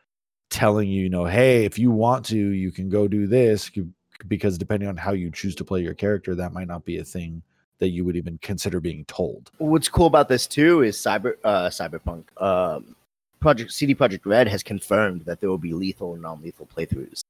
telling 0.51 0.89
you, 0.89 1.03
you 1.03 1.11
know, 1.11 1.25
hey, 1.25 1.65
if 1.65 1.79
you 1.79 1.91
want 1.91 2.25
to, 2.27 2.37
you 2.37 2.71
can 2.73 2.89
go 2.89 3.09
do 3.09 3.27
this 3.27 3.71
you- 3.75 3.93
because 4.29 4.59
depending 4.59 4.89
on 4.89 4.97
how 4.97 5.13
you 5.13 5.31
choose 5.31 5.55
to 5.57 5.65
play 5.65 5.81
your 5.81 5.95
character, 5.95 6.35
that 6.35 6.53
might 6.53 6.69
not 6.69 6.85
be 6.85 6.99
a 6.99 7.05
thing 7.05 7.43
that 7.79 7.89
you 7.89 8.05
would 8.05 8.17
even 8.17 8.39
consider 8.39 8.81
being 8.81 9.05
told. 9.05 9.51
What's 9.59 9.89
cool 9.89 10.07
about 10.07 10.29
this 10.29 10.47
too 10.47 10.83
is 10.83 10.97
Cyber 10.97 11.35
uh, 11.45 11.69
Cyberpunk. 11.69 12.25
Um, 12.41 12.97
Project 13.41 13.73
CD 13.73 13.95
Projekt 13.95 14.25
Red 14.25 14.49
has 14.49 14.63
confirmed 14.63 15.25
that 15.27 15.41
there 15.41 15.51
will 15.51 15.59
be 15.59 15.73
lethal 15.73 16.15
and 16.15 16.23
non-lethal 16.23 16.69
playthroughs. 16.75 17.21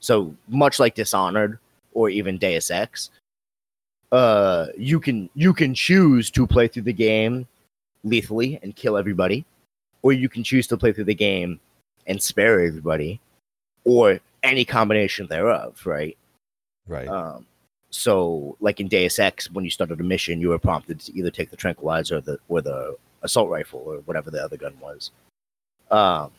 So 0.00 0.34
much 0.46 0.78
like 0.78 0.94
Dishonored 0.94 1.58
or 1.92 2.08
even 2.08 2.38
Deus 2.38 2.70
Ex, 2.70 3.10
uh, 4.12 4.66
you 4.76 5.00
can 5.00 5.28
you 5.34 5.52
can 5.52 5.74
choose 5.74 6.30
to 6.30 6.46
play 6.46 6.68
through 6.68 6.82
the 6.82 6.92
game 6.92 7.46
lethally 8.04 8.58
and 8.62 8.76
kill 8.76 8.96
everybody, 8.96 9.44
or 10.02 10.12
you 10.12 10.28
can 10.28 10.44
choose 10.44 10.66
to 10.68 10.76
play 10.76 10.92
through 10.92 11.04
the 11.04 11.14
game 11.14 11.58
and 12.06 12.22
spare 12.22 12.60
everybody, 12.60 13.20
or 13.84 14.20
any 14.44 14.64
combination 14.64 15.26
thereof. 15.26 15.84
Right. 15.84 16.16
Right. 16.88 17.08
Um, 17.08 17.46
so, 17.90 18.56
like 18.60 18.80
in 18.80 18.88
Deus 18.88 19.18
Ex, 19.18 19.50
when 19.50 19.64
you 19.64 19.70
started 19.70 20.00
a 20.00 20.04
mission, 20.04 20.40
you 20.40 20.48
were 20.48 20.58
prompted 20.58 21.00
to 21.00 21.16
either 21.16 21.30
take 21.30 21.50
the 21.50 21.56
tranquilizer 21.56 22.16
or 22.16 22.20
the 22.20 22.38
or 22.48 22.60
the 22.60 22.96
assault 23.22 23.50
rifle 23.50 23.82
or 23.84 23.98
whatever 23.98 24.30
the 24.30 24.42
other 24.42 24.56
gun 24.56 24.74
was. 24.80 25.10
Um, 25.90 26.30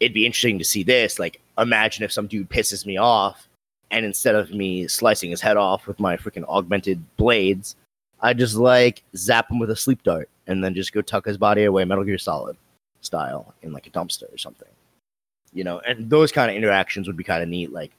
it'd 0.00 0.14
be 0.14 0.26
interesting 0.26 0.58
to 0.58 0.64
see 0.64 0.82
this. 0.82 1.18
Like, 1.18 1.40
imagine 1.56 2.04
if 2.04 2.12
some 2.12 2.26
dude 2.26 2.50
pisses 2.50 2.84
me 2.84 2.96
off, 2.96 3.48
and 3.90 4.04
instead 4.04 4.34
of 4.34 4.52
me 4.52 4.86
slicing 4.88 5.30
his 5.30 5.40
head 5.40 5.56
off 5.56 5.86
with 5.86 6.00
my 6.00 6.16
freaking 6.16 6.44
augmented 6.48 7.02
blades, 7.16 7.76
I 8.20 8.34
just 8.34 8.56
like 8.56 9.02
zap 9.16 9.50
him 9.50 9.58
with 9.58 9.70
a 9.70 9.76
sleep 9.76 10.02
dart 10.02 10.28
and 10.46 10.62
then 10.62 10.74
just 10.74 10.92
go 10.92 11.02
tuck 11.02 11.26
his 11.26 11.38
body 11.38 11.64
away, 11.64 11.84
Metal 11.84 12.04
Gear 12.04 12.18
Solid 12.18 12.56
style, 13.00 13.54
in 13.62 13.72
like 13.72 13.86
a 13.86 13.90
dumpster 13.90 14.32
or 14.32 14.38
something. 14.38 14.68
You 15.52 15.64
know, 15.64 15.78
and 15.80 16.10
those 16.10 16.32
kind 16.32 16.50
of 16.50 16.56
interactions 16.56 17.06
would 17.06 17.16
be 17.16 17.24
kind 17.24 17.42
of 17.42 17.48
neat. 17.48 17.72
Like, 17.72 17.92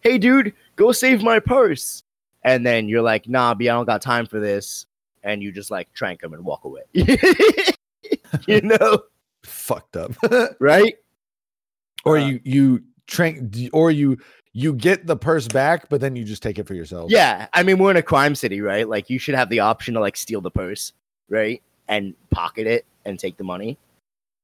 hey, 0.00 0.18
dude, 0.18 0.52
go 0.76 0.92
save 0.92 1.22
my 1.22 1.38
purse. 1.40 2.02
And 2.44 2.64
then 2.64 2.88
you're 2.88 3.02
like, 3.02 3.28
nah, 3.28 3.54
B, 3.54 3.68
I 3.68 3.74
don't 3.74 3.86
got 3.86 4.00
time 4.00 4.26
for 4.26 4.40
this. 4.40 4.86
And 5.22 5.42
you 5.42 5.52
just 5.52 5.70
like 5.70 5.92
trank 5.92 6.22
him 6.22 6.32
and 6.32 6.44
walk 6.44 6.64
away. 6.64 6.82
you 8.46 8.60
know, 8.62 9.02
Fucked 9.44 9.96
up. 9.96 10.12
right? 10.60 10.96
or 12.04 12.18
Uh, 12.18 12.26
you 12.26 12.40
you 12.44 12.82
train 13.06 13.50
or 13.72 13.90
you 13.90 14.18
you 14.52 14.74
get 14.74 15.06
the 15.06 15.16
purse 15.16 15.48
back, 15.48 15.88
but 15.88 16.00
then 16.00 16.16
you 16.16 16.24
just 16.24 16.42
take 16.42 16.58
it 16.58 16.66
for 16.66 16.74
yourself. 16.74 17.10
Yeah. 17.10 17.46
I 17.52 17.62
mean, 17.62 17.78
we're 17.78 17.90
in 17.90 17.96
a 17.96 18.02
crime 18.02 18.34
city, 18.34 18.60
right? 18.60 18.88
Like, 18.88 19.08
you 19.08 19.18
should 19.18 19.34
have 19.34 19.50
the 19.50 19.60
option 19.60 19.94
to 19.94 20.00
like 20.00 20.16
steal 20.16 20.40
the 20.40 20.50
purse, 20.50 20.92
right? 21.28 21.62
And 21.88 22.14
pocket 22.30 22.66
it 22.66 22.86
and 23.04 23.18
take 23.18 23.36
the 23.36 23.44
money. 23.44 23.78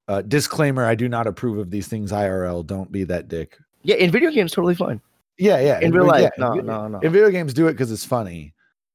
Uh, 0.06 0.22
disclaimer: 0.22 0.84
I 0.84 0.94
do 0.94 1.08
not 1.08 1.26
approve 1.26 1.58
of 1.58 1.70
these 1.70 1.88
things. 1.88 2.12
IRL, 2.12 2.66
don't 2.66 2.92
be 2.92 3.04
that 3.04 3.28
dick. 3.28 3.58
Yeah, 3.82 3.96
in 3.96 4.10
video 4.10 4.30
games, 4.30 4.52
totally 4.52 4.74
fine. 4.74 5.00
Yeah, 5.38 5.60
yeah. 5.60 5.80
In 5.80 5.92
real 5.92 6.04
vi- 6.04 6.22
life, 6.22 6.32
yeah, 6.36 6.44
no, 6.44 6.54
no, 6.54 6.88
no. 6.88 7.00
In 7.00 7.12
video 7.12 7.30
games, 7.30 7.52
do 7.54 7.66
it 7.68 7.72
because 7.72 7.90
it's 7.90 8.04
funny. 8.04 8.54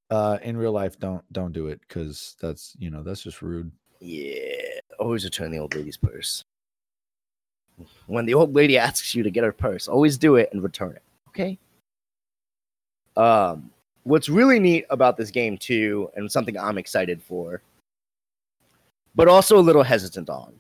Uh, 0.10 0.40
in 0.42 0.58
real 0.58 0.72
life, 0.72 0.98
don't 0.98 1.24
don't 1.34 1.52
do 1.52 1.68
it 1.68 1.82
because 1.88 2.36
that's 2.42 2.76
you 2.80 2.90
know 2.90 3.04
that's 3.04 3.22
just 3.22 3.42
rude. 3.42 3.72
Yeah, 4.00 4.80
always 5.00 5.26
return 5.26 5.52
the 5.52 5.60
old 5.60 5.76
lady's 5.76 5.98
purse. 5.98 6.44
When 8.08 8.26
the 8.26 8.34
old 8.34 8.56
lady 8.56 8.78
asks 8.88 9.14
you 9.14 9.24
to 9.24 9.30
get 9.30 9.44
her 9.44 9.52
purse, 9.52 9.88
always 9.88 10.18
do 10.18 10.36
it 10.36 10.50
and 10.52 10.64
return 10.64 10.94
it. 10.94 11.04
Okay. 11.30 11.58
Um, 13.18 13.70
what's 14.04 14.30
really 14.30 14.60
neat 14.60 14.86
about 14.90 15.18
this 15.18 15.30
game 15.30 15.58
too, 15.58 16.10
and 16.16 16.32
something 16.32 16.58
I'm 16.58 16.78
excited 16.78 17.22
for, 17.22 17.62
but 19.14 19.28
also 19.28 19.58
a 19.58 19.62
little 19.62 19.84
hesitant 19.84 20.30
on, 20.30 20.54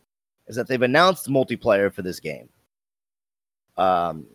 is 0.48 0.56
that 0.58 0.68
they've 0.68 0.82
announced 0.82 1.28
multiplayer 1.28 1.92
for 1.92 2.02
this 2.02 2.20
game. 2.20 2.50
Um, 3.78 4.26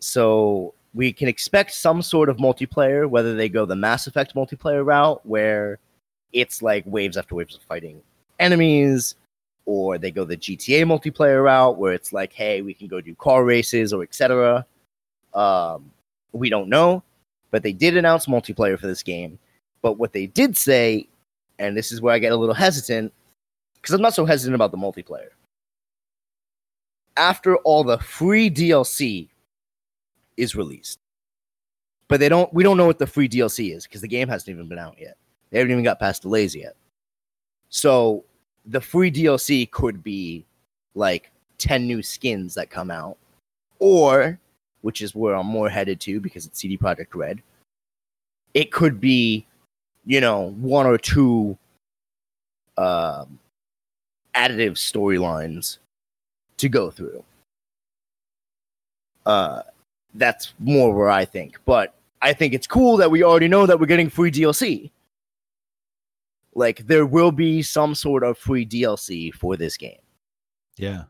so 0.00 0.74
we 0.94 1.12
can 1.12 1.28
expect 1.28 1.72
some 1.72 2.02
sort 2.02 2.28
of 2.28 2.38
multiplayer, 2.38 3.08
whether 3.08 3.34
they 3.34 3.48
go 3.48 3.64
the 3.64 3.76
Mass 3.76 4.06
Effect 4.06 4.34
multiplayer 4.34 4.84
route, 4.84 5.24
where 5.24 5.78
it's 6.32 6.62
like 6.62 6.84
waves 6.86 7.16
after 7.16 7.34
waves 7.34 7.54
of 7.54 7.62
fighting 7.62 8.00
enemies, 8.38 9.14
or 9.66 9.98
they 9.98 10.10
go 10.10 10.24
the 10.24 10.36
GTA 10.36 10.84
multiplayer 10.84 11.44
route 11.44 11.76
where 11.76 11.92
it's 11.92 12.12
like, 12.12 12.32
hey, 12.32 12.62
we 12.62 12.72
can 12.74 12.86
go 12.86 13.00
do 13.00 13.14
car 13.14 13.44
races 13.44 13.92
or 13.92 14.02
etc. 14.02 14.64
Um, 15.34 15.90
we 16.32 16.48
don't 16.48 16.68
know, 16.68 17.02
but 17.50 17.62
they 17.62 17.72
did 17.72 17.96
announce 17.96 18.26
multiplayer 18.26 18.78
for 18.78 18.86
this 18.86 19.02
game. 19.02 19.38
But 19.82 19.98
what 19.98 20.12
they 20.12 20.26
did 20.26 20.56
say, 20.56 21.06
and 21.58 21.76
this 21.76 21.92
is 21.92 22.00
where 22.00 22.14
I 22.14 22.18
get 22.18 22.32
a 22.32 22.36
little 22.36 22.54
hesitant, 22.54 23.12
because 23.74 23.94
I'm 23.94 24.02
not 24.02 24.14
so 24.14 24.24
hesitant 24.24 24.54
about 24.54 24.70
the 24.70 24.78
multiplayer. 24.78 25.28
After 27.16 27.56
all 27.58 27.84
the 27.84 27.98
free 27.98 28.48
DLC 28.50 29.28
is 30.38 30.56
released, 30.56 30.98
but 32.08 32.20
they 32.20 32.28
don't, 32.28 32.52
we 32.54 32.62
don't 32.62 32.76
know 32.76 32.86
what 32.86 32.98
the 32.98 33.06
free 33.06 33.28
DLC 33.28 33.74
is 33.74 33.84
because 33.84 34.00
the 34.00 34.08
game 34.08 34.28
hasn't 34.28 34.48
even 34.48 34.68
been 34.68 34.78
out 34.78 34.96
yet. 34.98 35.16
They 35.50 35.58
haven't 35.58 35.72
even 35.72 35.84
got 35.84 36.00
past 36.00 36.22
delays 36.22 36.54
yet. 36.54 36.76
So 37.68 38.24
the 38.66 38.80
free 38.80 39.10
DLC 39.10 39.70
could 39.70 40.02
be 40.02 40.44
like 40.94 41.30
10 41.58 41.86
new 41.86 42.02
skins 42.02 42.54
that 42.54 42.70
come 42.70 42.90
out, 42.90 43.16
or, 43.78 44.38
which 44.82 45.02
is 45.02 45.14
where 45.14 45.34
I'm 45.34 45.46
more 45.46 45.68
headed 45.68 46.00
to 46.00 46.20
because 46.20 46.46
it's 46.46 46.58
CD 46.58 46.78
Projekt 46.78 47.14
Red, 47.14 47.42
it 48.54 48.72
could 48.72 49.00
be, 49.00 49.46
you 50.06 50.20
know, 50.20 50.50
one 50.58 50.86
or 50.86 50.98
two 50.98 51.56
um, 52.76 53.38
additive 54.34 54.72
storylines 54.72 55.78
to 56.58 56.68
go 56.68 56.90
through. 56.90 57.24
Uh, 59.26 59.62
that's 60.18 60.54
more 60.58 60.94
where 60.94 61.08
I 61.08 61.24
think, 61.24 61.58
but 61.64 61.94
I 62.20 62.32
think 62.32 62.52
it's 62.52 62.66
cool 62.66 62.96
that 62.98 63.10
we 63.10 63.22
already 63.22 63.48
know 63.48 63.66
that 63.66 63.78
we're 63.78 63.86
getting 63.86 64.10
free 64.10 64.30
DLC 64.30 64.90
like 66.58 66.84
there 66.88 67.06
will 67.06 67.30
be 67.30 67.62
some 67.62 67.94
sort 67.94 68.24
of 68.24 68.36
free 68.36 68.66
DLC 68.66 69.32
for 69.32 69.56
this 69.56 69.76
game. 69.76 70.00
Yeah. 70.76 71.04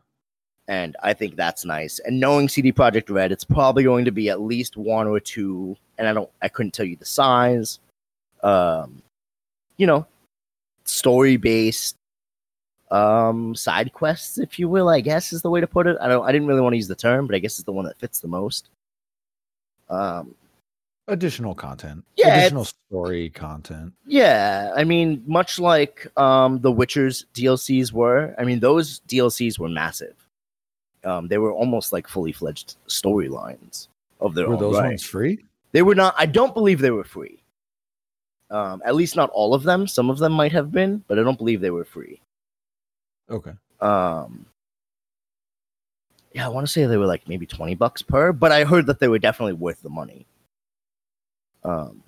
And 0.67 0.95
I 1.01 1.13
think 1.13 1.35
that's 1.35 1.65
nice. 1.65 1.97
And 1.99 2.19
knowing 2.19 2.47
CD 2.47 2.71
Projekt 2.71 3.09
Red, 3.09 3.31
it's 3.31 3.43
probably 3.43 3.83
going 3.83 4.05
to 4.05 4.11
be 4.11 4.29
at 4.29 4.41
least 4.41 4.77
one 4.77 5.07
or 5.07 5.19
two, 5.19 5.75
and 5.97 6.07
I 6.07 6.13
don't 6.13 6.29
I 6.43 6.47
couldn't 6.47 6.73
tell 6.73 6.85
you 6.85 6.95
the 6.95 7.05
size. 7.05 7.79
Um 8.43 9.01
you 9.77 9.87
know, 9.87 10.05
story 10.85 11.37
based 11.37 11.95
um 12.91 13.55
side 13.55 13.91
quests, 13.93 14.37
if 14.37 14.59
you 14.59 14.69
will, 14.69 14.87
I 14.87 15.01
guess 15.01 15.33
is 15.33 15.41
the 15.41 15.49
way 15.49 15.61
to 15.61 15.67
put 15.67 15.87
it. 15.87 15.97
I 15.99 16.07
don't 16.07 16.23
I 16.23 16.31
didn't 16.31 16.47
really 16.47 16.61
want 16.61 16.73
to 16.73 16.77
use 16.77 16.87
the 16.87 16.95
term, 16.95 17.25
but 17.25 17.35
I 17.35 17.39
guess 17.39 17.57
it's 17.57 17.65
the 17.65 17.71
one 17.71 17.85
that 17.85 17.97
fits 17.97 18.19
the 18.19 18.27
most. 18.27 18.69
Um 19.89 20.35
additional 21.09 21.55
content. 21.55 22.03
Yeah 22.15 22.37
additional 22.37 22.65
story 22.65 23.29
content. 23.31 23.93
Yeah 24.05 24.71
i 24.75 24.83
mean 24.83 25.23
much 25.25 25.59
like 25.59 26.07
um 26.17 26.59
the 26.61 26.71
witcher's 26.71 27.25
dlcs 27.33 27.91
were 27.91 28.35
i 28.37 28.43
mean 28.43 28.59
those 28.59 29.01
dlcs 29.07 29.59
were 29.59 29.69
massive. 29.69 30.15
Um 31.03 31.27
they 31.27 31.37
were 31.37 31.51
almost 31.51 31.91
like 31.91 32.07
fully 32.07 32.31
fledged 32.31 32.75
storylines 32.87 33.87
of 34.21 34.35
their 34.35 34.45
own. 34.45 34.51
were 34.51 34.55
own 34.57 34.61
those 34.61 34.79
right. 34.79 34.87
ones 34.89 35.03
free? 35.03 35.39
They 35.71 35.81
were 35.81 35.95
not 35.95 36.13
i 36.17 36.25
don't 36.25 36.53
believe 36.53 36.79
they 36.79 36.91
were 36.91 37.03
free. 37.03 37.41
Um 38.49 38.81
at 38.85 38.95
least 38.95 39.15
not 39.15 39.29
all 39.31 39.53
of 39.53 39.63
them. 39.63 39.87
Some 39.87 40.09
of 40.09 40.19
them 40.19 40.33
might 40.33 40.51
have 40.51 40.71
been 40.71 41.03
but 41.07 41.17
i 41.19 41.23
don't 41.23 41.37
believe 41.37 41.61
they 41.61 41.71
were 41.71 41.85
free. 41.85 42.21
Okay. 43.29 43.53
Um 43.81 44.45
yeah 46.33 46.45
i 46.45 46.49
want 46.49 46.65
to 46.65 46.71
say 46.71 46.85
they 46.85 46.97
were 46.97 47.05
like 47.05 47.27
maybe 47.27 47.45
20 47.45 47.75
bucks 47.75 48.01
per 48.01 48.31
but 48.31 48.51
i 48.51 48.63
heard 48.63 48.85
that 48.85 48.99
they 48.99 49.07
were 49.07 49.19
definitely 49.19 49.53
worth 49.53 49.81
the 49.81 49.89
money 49.89 50.25
um, 51.63 52.03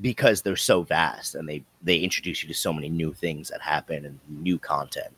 because 0.00 0.42
they're 0.42 0.56
so 0.56 0.82
vast 0.82 1.34
and 1.34 1.48
they 1.48 1.62
they 1.82 1.98
introduce 1.98 2.42
you 2.42 2.48
to 2.48 2.54
so 2.54 2.72
many 2.72 2.88
new 2.88 3.12
things 3.12 3.48
that 3.48 3.60
happen 3.60 4.04
and 4.04 4.18
new 4.28 4.58
content. 4.58 5.14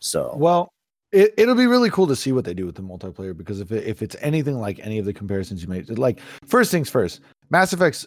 So 0.00 0.34
well, 0.36 0.72
it, 1.12 1.34
it'll 1.36 1.54
be 1.54 1.66
really 1.66 1.90
cool 1.90 2.06
to 2.08 2.16
see 2.16 2.32
what 2.32 2.44
they 2.44 2.54
do 2.54 2.66
with 2.66 2.74
the 2.74 2.82
multiplayer 2.82 3.36
because 3.36 3.60
if 3.60 3.70
it, 3.72 3.86
if 3.86 4.02
it's 4.02 4.16
anything 4.20 4.58
like 4.58 4.80
any 4.80 4.98
of 4.98 5.04
the 5.04 5.12
comparisons 5.12 5.62
you 5.62 5.68
made, 5.68 5.88
like 5.98 6.20
first 6.46 6.70
things 6.70 6.90
first, 6.90 7.20
Mass 7.50 7.72
Effect's 7.72 8.06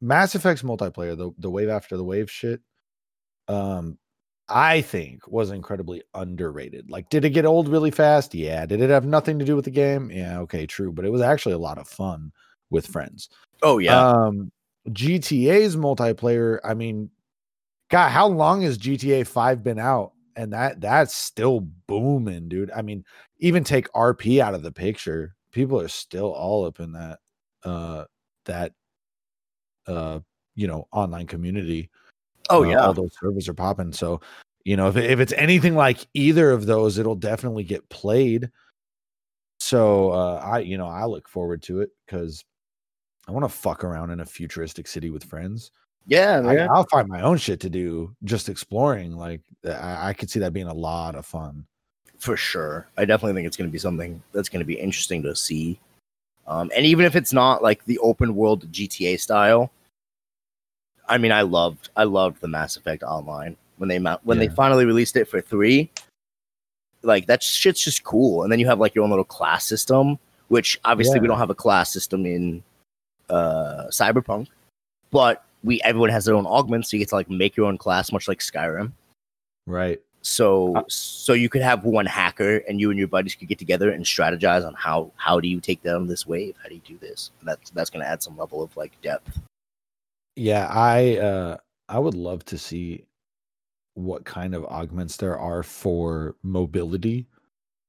Mass 0.00 0.34
Effect's 0.34 0.62
multiplayer, 0.62 1.16
the 1.16 1.30
the 1.38 1.50
wave 1.50 1.68
after 1.68 1.96
the 1.96 2.04
wave 2.04 2.30
shit, 2.30 2.60
um, 3.48 3.98
I 4.48 4.80
think 4.80 5.26
was 5.26 5.50
incredibly 5.50 6.02
underrated. 6.14 6.90
Like, 6.90 7.08
did 7.10 7.24
it 7.24 7.30
get 7.30 7.44
old 7.44 7.68
really 7.68 7.90
fast? 7.90 8.34
Yeah. 8.34 8.64
Did 8.66 8.80
it 8.80 8.90
have 8.90 9.04
nothing 9.04 9.38
to 9.38 9.44
do 9.44 9.56
with 9.56 9.64
the 9.64 9.70
game? 9.70 10.10
Yeah. 10.10 10.38
Okay, 10.40 10.66
true. 10.66 10.92
But 10.92 11.04
it 11.04 11.10
was 11.10 11.20
actually 11.20 11.54
a 11.54 11.58
lot 11.58 11.78
of 11.78 11.88
fun 11.88 12.32
with 12.70 12.86
friends. 12.86 13.28
Oh 13.62 13.78
yeah. 13.78 13.98
Um, 13.98 14.52
GTA's 14.88 15.76
multiplayer. 15.76 16.60
I 16.64 16.74
mean, 16.74 17.10
God, 17.90 18.10
how 18.10 18.26
long 18.26 18.62
has 18.62 18.78
GTA 18.78 19.26
Five 19.26 19.62
been 19.62 19.78
out? 19.78 20.12
And 20.36 20.52
that 20.52 20.80
that's 20.80 21.14
still 21.16 21.60
booming, 21.86 22.48
dude. 22.48 22.70
I 22.70 22.82
mean, 22.82 23.04
even 23.38 23.64
take 23.64 23.90
RP 23.92 24.40
out 24.40 24.54
of 24.54 24.62
the 24.62 24.72
picture, 24.72 25.34
people 25.50 25.80
are 25.80 25.88
still 25.88 26.32
all 26.32 26.66
up 26.66 26.78
in 26.78 26.92
that 26.92 27.18
uh 27.64 28.04
that 28.44 28.72
uh 29.86 30.20
you 30.54 30.66
know 30.66 30.86
online 30.92 31.26
community. 31.26 31.90
Oh 32.50 32.64
uh, 32.64 32.68
yeah. 32.68 32.86
all 32.86 32.94
those 32.94 33.12
servers 33.20 33.48
are 33.48 33.54
popping. 33.54 33.92
So 33.92 34.20
you 34.64 34.76
know 34.76 34.88
if 34.88 34.96
if 34.96 35.20
it's 35.20 35.32
anything 35.34 35.74
like 35.74 36.06
either 36.14 36.50
of 36.50 36.66
those, 36.66 36.98
it'll 36.98 37.14
definitely 37.14 37.64
get 37.64 37.88
played. 37.88 38.50
So 39.58 40.10
uh 40.10 40.40
I 40.44 40.58
you 40.60 40.78
know 40.78 40.88
I 40.88 41.04
look 41.04 41.28
forward 41.28 41.62
to 41.64 41.80
it 41.80 41.90
because 42.06 42.44
I 43.28 43.32
want 43.32 43.44
to 43.44 43.48
fuck 43.48 43.84
around 43.84 44.10
in 44.10 44.20
a 44.20 44.26
futuristic 44.26 44.86
city 44.86 45.10
with 45.10 45.24
friends. 45.24 45.72
Yeah, 46.06 46.38
I, 46.38 46.54
man. 46.54 46.68
I'll 46.72 46.86
find 46.86 47.08
my 47.08 47.22
own 47.22 47.36
shit 47.36 47.60
to 47.60 47.70
do 47.70 48.14
just 48.22 48.48
exploring. 48.48 49.16
Like 49.16 49.40
I, 49.64 50.10
I 50.10 50.12
could 50.12 50.30
see 50.30 50.38
that 50.40 50.52
being 50.52 50.68
a 50.68 50.74
lot 50.74 51.16
of 51.16 51.26
fun. 51.26 51.66
For 52.18 52.36
sure. 52.36 52.88
I 52.96 53.04
definitely 53.04 53.34
think 53.34 53.46
it's 53.46 53.56
going 53.56 53.68
to 53.68 53.72
be 53.72 53.78
something 53.78 54.22
that's 54.32 54.48
going 54.48 54.60
to 54.60 54.66
be 54.66 54.78
interesting 54.78 55.22
to 55.24 55.34
see. 55.34 55.78
Um, 56.46 56.70
and 56.74 56.86
even 56.86 57.04
if 57.04 57.16
it's 57.16 57.32
not 57.32 57.62
like 57.62 57.84
the 57.84 57.98
open 57.98 58.34
world 58.34 58.70
GTA 58.70 59.18
style, 59.18 59.72
I 61.08 61.18
mean, 61.18 61.32
I 61.32 61.42
loved, 61.42 61.90
I 61.96 62.04
loved 62.04 62.40
the 62.40 62.48
Mass 62.48 62.76
Effect 62.76 63.02
Online 63.02 63.56
when 63.76 63.88
they 63.88 63.98
when 63.98 64.18
Yeah. 64.26 64.34
they 64.34 64.48
finally 64.48 64.84
released 64.84 65.16
it 65.16 65.26
for 65.28 65.40
three. 65.40 65.90
Like 67.02 67.26
that 67.26 67.42
shit's 67.42 67.84
just 67.84 68.02
cool. 68.04 68.42
And 68.42 68.50
then 68.50 68.58
you 68.58 68.66
have 68.66 68.80
like 68.80 68.94
your 68.94 69.04
own 69.04 69.10
little 69.10 69.24
class 69.24 69.64
system, 69.64 70.18
which 70.48 70.80
obviously 70.84 71.20
we 71.20 71.28
don't 71.28 71.38
have 71.38 71.50
a 71.50 71.54
class 71.54 71.92
system 71.92 72.26
in 72.26 72.62
uh, 73.30 73.84
Cyberpunk, 73.90 74.48
but 75.10 75.44
we 75.62 75.80
everyone 75.82 76.10
has 76.10 76.24
their 76.24 76.34
own 76.34 76.46
augments, 76.46 76.90
so 76.90 76.96
you 76.96 77.00
get 77.00 77.08
to 77.10 77.14
like 77.14 77.30
make 77.30 77.56
your 77.56 77.66
own 77.66 77.78
class, 77.78 78.12
much 78.12 78.28
like 78.28 78.38
Skyrim. 78.40 78.92
Right. 79.66 80.00
So 80.22 80.76
Uh, 80.76 80.82
so 80.88 81.32
you 81.34 81.48
could 81.48 81.62
have 81.62 81.84
one 81.84 82.06
hacker 82.06 82.56
and 82.68 82.80
you 82.80 82.90
and 82.90 82.98
your 82.98 83.06
buddies 83.08 83.36
could 83.36 83.46
get 83.46 83.58
together 83.58 83.90
and 83.90 84.04
strategize 84.04 84.66
on 84.66 84.74
how 84.74 85.12
how 85.16 85.38
do 85.38 85.46
you 85.48 85.60
take 85.60 85.82
down 85.82 86.06
this 86.08 86.26
wave? 86.26 86.56
How 86.62 86.68
do 86.68 86.74
you 86.74 86.80
do 86.84 86.98
this? 86.98 87.30
And 87.40 87.48
that's 87.48 87.70
that's 87.70 87.90
gonna 87.90 88.04
add 88.06 88.22
some 88.22 88.36
level 88.36 88.62
of 88.62 88.76
like 88.76 89.00
depth. 89.02 89.38
Yeah, 90.36 90.66
I 90.70 91.16
uh 91.18 91.56
I 91.88 91.98
would 91.98 92.14
love 92.14 92.44
to 92.46 92.58
see 92.58 93.04
what 93.94 94.24
kind 94.24 94.54
of 94.54 94.64
augments 94.66 95.16
there 95.18 95.38
are 95.38 95.62
for 95.62 96.36
mobility. 96.42 97.28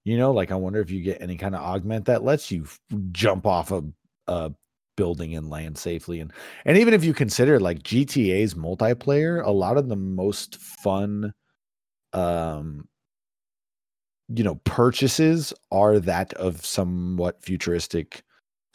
You 0.06 0.18
know, 0.18 0.32
like 0.34 0.52
I 0.52 0.56
wonder 0.56 0.82
if 0.82 0.92
you 0.92 1.02
get 1.04 1.22
any 1.22 1.38
kind 1.38 1.56
of 1.56 1.62
augment 1.62 2.06
that 2.06 2.24
lets 2.24 2.52
you 2.52 2.64
f- 2.64 2.80
jump 3.14 3.48
off 3.48 3.72
a, 3.72 3.84
a 4.28 4.54
building 4.98 5.36
and 5.36 5.50
land 5.50 5.78
safely 5.78 6.20
and 6.22 6.34
and 6.66 6.78
even 6.78 6.94
if 6.94 7.04
you 7.06 7.14
consider 7.14 7.60
like 7.60 7.84
GTA's 7.84 8.56
multiplayer, 8.56 9.46
a 9.46 9.52
lot 9.52 9.78
of 9.78 9.90
the 9.90 9.98
most 9.98 10.58
fun 10.58 11.34
um 12.14 12.88
you 14.30 14.44
know 14.44 14.56
purchases 14.66 15.54
are 15.72 16.00
that 16.00 16.34
of 16.34 16.66
somewhat 16.66 17.42
futuristic 17.42 18.24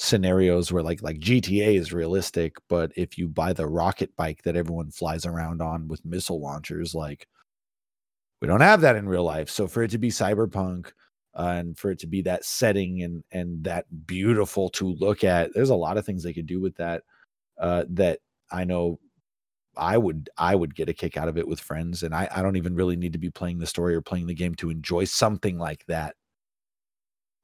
scenarios 0.02 0.72
where 0.72 0.82
like 0.82 1.00
like 1.02 1.18
GTA 1.20 1.76
is 1.76 1.92
realistic, 1.92 2.56
but 2.68 2.92
if 2.96 3.16
you 3.16 3.28
buy 3.28 3.52
the 3.52 3.66
rocket 3.68 4.14
bike 4.16 4.42
that 4.42 4.56
everyone 4.56 4.90
flies 4.90 5.24
around 5.26 5.62
on 5.62 5.86
with 5.88 6.04
missile 6.04 6.40
launchers, 6.40 6.94
like 6.94 7.28
we 8.40 8.48
don't 8.48 8.60
have 8.60 8.80
that 8.80 8.96
in 8.96 9.08
real 9.08 9.24
life. 9.24 9.48
So 9.48 9.66
for 9.68 9.82
it 9.82 9.90
to 9.92 9.98
be 9.98 10.08
cyberpunk 10.10 10.88
uh, 11.34 11.54
and 11.56 11.78
for 11.78 11.90
it 11.90 11.98
to 12.00 12.06
be 12.06 12.22
that 12.22 12.44
setting 12.44 13.02
and 13.02 13.22
and 13.32 13.62
that 13.64 13.86
beautiful 14.06 14.68
to 14.70 14.94
look 14.94 15.24
at, 15.24 15.54
there's 15.54 15.70
a 15.70 15.74
lot 15.74 15.96
of 15.96 16.04
things 16.04 16.22
they 16.22 16.32
could 16.32 16.46
do 16.46 16.60
with 16.60 16.76
that. 16.76 17.02
Uh, 17.60 17.84
that 17.90 18.20
I 18.50 18.64
know 18.64 18.98
I 19.76 19.98
would 19.98 20.30
I 20.38 20.56
would 20.56 20.74
get 20.76 20.88
a 20.90 20.94
kick 20.94 21.16
out 21.16 21.28
of 21.28 21.38
it 21.38 21.48
with 21.48 21.60
friends, 21.60 22.02
and 22.04 22.14
I 22.14 22.28
I 22.34 22.42
don't 22.42 22.56
even 22.56 22.74
really 22.76 22.96
need 22.96 23.14
to 23.14 23.18
be 23.20 23.30
playing 23.30 23.58
the 23.60 23.66
story 23.66 23.94
or 23.96 24.02
playing 24.02 24.26
the 24.28 24.34
game 24.34 24.54
to 24.56 24.70
enjoy 24.70 25.04
something 25.04 25.58
like 25.58 25.86
that, 25.88 26.16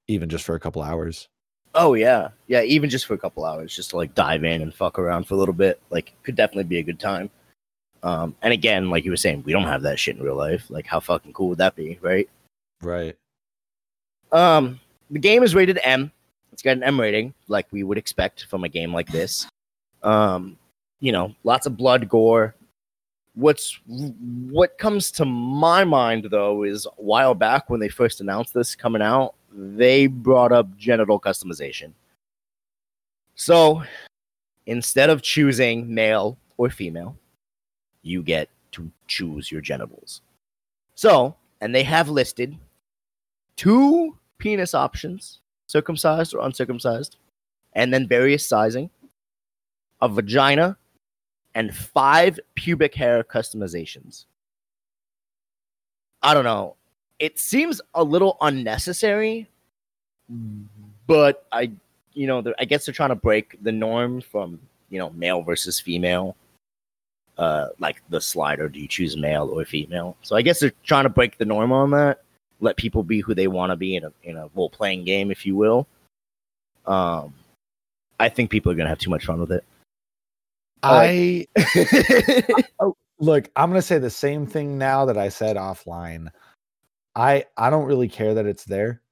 even 0.08 0.28
just 0.28 0.44
for 0.44 0.54
a 0.54 0.60
couple 0.60 0.82
hours. 0.82 1.28
Oh 1.74 1.94
yeah. 1.94 2.28
Yeah, 2.46 2.62
even 2.62 2.90
just 2.90 3.06
for 3.06 3.14
a 3.14 3.18
couple 3.18 3.44
hours, 3.44 3.74
just 3.74 3.90
to 3.90 3.96
like 3.96 4.14
dive 4.14 4.44
in 4.44 4.62
and 4.62 4.74
fuck 4.74 4.98
around 4.98 5.24
for 5.26 5.34
a 5.34 5.36
little 5.36 5.54
bit. 5.54 5.80
Like 5.90 6.14
could 6.22 6.36
definitely 6.36 6.64
be 6.64 6.78
a 6.78 6.82
good 6.82 6.98
time. 6.98 7.30
Um 8.02 8.34
and 8.42 8.52
again, 8.52 8.90
like 8.90 9.04
you 9.04 9.10
were 9.10 9.16
saying, 9.16 9.42
we 9.44 9.52
don't 9.52 9.64
have 9.64 9.82
that 9.82 9.98
shit 9.98 10.16
in 10.16 10.22
real 10.22 10.36
life. 10.36 10.70
Like 10.70 10.86
how 10.86 11.00
fucking 11.00 11.32
cool 11.32 11.50
would 11.50 11.58
that 11.58 11.76
be, 11.76 11.98
right? 12.00 12.28
Right. 12.82 13.16
Um, 14.30 14.80
the 15.10 15.18
game 15.18 15.42
is 15.42 15.54
rated 15.54 15.78
M. 15.82 16.12
It's 16.52 16.62
got 16.62 16.76
an 16.76 16.82
M 16.82 17.00
rating, 17.00 17.34
like 17.46 17.66
we 17.70 17.82
would 17.82 17.98
expect 17.98 18.44
from 18.44 18.64
a 18.64 18.68
game 18.68 18.92
like 18.92 19.08
this. 19.08 19.46
Um, 20.02 20.58
you 21.00 21.12
know, 21.12 21.34
lots 21.44 21.66
of 21.66 21.76
blood, 21.76 22.08
gore, 22.08 22.54
what's 23.38 23.78
what 23.86 24.76
comes 24.78 25.12
to 25.12 25.24
my 25.24 25.84
mind 25.84 26.26
though 26.28 26.64
is 26.64 26.86
a 26.86 26.90
while 27.02 27.34
back 27.34 27.70
when 27.70 27.78
they 27.78 27.88
first 27.88 28.20
announced 28.20 28.52
this 28.52 28.74
coming 28.74 29.02
out, 29.02 29.34
they 29.58 30.06
brought 30.06 30.52
up 30.52 30.76
genital 30.76 31.18
customization. 31.18 31.92
So 33.34 33.82
instead 34.66 35.10
of 35.10 35.22
choosing 35.22 35.92
male 35.92 36.38
or 36.56 36.70
female, 36.70 37.16
you 38.02 38.22
get 38.22 38.48
to 38.72 38.90
choose 39.08 39.50
your 39.50 39.60
genitals. 39.60 40.20
So, 40.94 41.34
and 41.60 41.74
they 41.74 41.82
have 41.82 42.08
listed 42.08 42.56
two 43.56 44.16
penis 44.38 44.74
options, 44.74 45.40
circumcised 45.66 46.34
or 46.34 46.46
uncircumcised, 46.46 47.16
and 47.72 47.92
then 47.92 48.06
various 48.06 48.46
sizing, 48.46 48.90
a 50.00 50.08
vagina, 50.08 50.76
and 51.54 51.74
five 51.74 52.38
pubic 52.54 52.94
hair 52.94 53.24
customizations. 53.24 54.26
I 56.22 56.34
don't 56.34 56.44
know. 56.44 56.76
It 57.18 57.38
seems 57.38 57.80
a 57.94 58.04
little 58.04 58.36
unnecessary, 58.40 59.48
but 61.06 61.46
I, 61.52 61.72
you 62.12 62.26
know, 62.26 62.42
I 62.58 62.64
guess 62.64 62.86
they're 62.86 62.94
trying 62.94 63.08
to 63.10 63.16
break 63.16 63.62
the 63.62 63.72
norm 63.72 64.20
from, 64.20 64.60
you 64.90 64.98
know, 64.98 65.10
male 65.10 65.42
versus 65.42 65.80
female. 65.80 66.36
Uh, 67.36 67.68
like 67.78 68.02
the 68.08 68.20
slider, 68.20 68.68
do 68.68 68.80
you 68.80 68.88
choose 68.88 69.16
male 69.16 69.48
or 69.48 69.64
female? 69.64 70.16
So 70.22 70.34
I 70.34 70.42
guess 70.42 70.58
they're 70.58 70.72
trying 70.82 71.04
to 71.04 71.08
break 71.08 71.38
the 71.38 71.44
norm 71.44 71.70
on 71.70 71.92
that, 71.92 72.22
let 72.60 72.76
people 72.76 73.02
be 73.02 73.20
who 73.20 73.34
they 73.34 73.46
want 73.46 73.70
to 73.70 73.76
be 73.76 73.96
in 73.96 74.04
a 74.04 74.12
in 74.24 74.36
a 74.36 74.48
role 74.54 74.70
playing 74.70 75.04
game, 75.04 75.30
if 75.30 75.46
you 75.46 75.56
will. 75.56 75.86
Um, 76.86 77.34
I 78.18 78.28
think 78.28 78.50
people 78.50 78.72
are 78.72 78.74
gonna 78.74 78.88
have 78.88 78.98
too 78.98 79.10
much 79.10 79.24
fun 79.24 79.40
with 79.40 79.52
it. 79.52 79.64
I 80.82 81.46
oh, 82.80 82.96
look, 83.20 83.48
I'm 83.56 83.70
gonna 83.70 83.82
say 83.82 83.98
the 83.98 84.10
same 84.10 84.46
thing 84.46 84.78
now 84.78 85.04
that 85.04 85.16
I 85.18 85.28
said 85.28 85.56
offline. 85.56 86.28
I 87.18 87.44
I 87.56 87.68
don't 87.70 87.86
really 87.86 88.08
care 88.08 88.34
that 88.34 88.46
it's 88.46 88.64
there. 88.64 89.02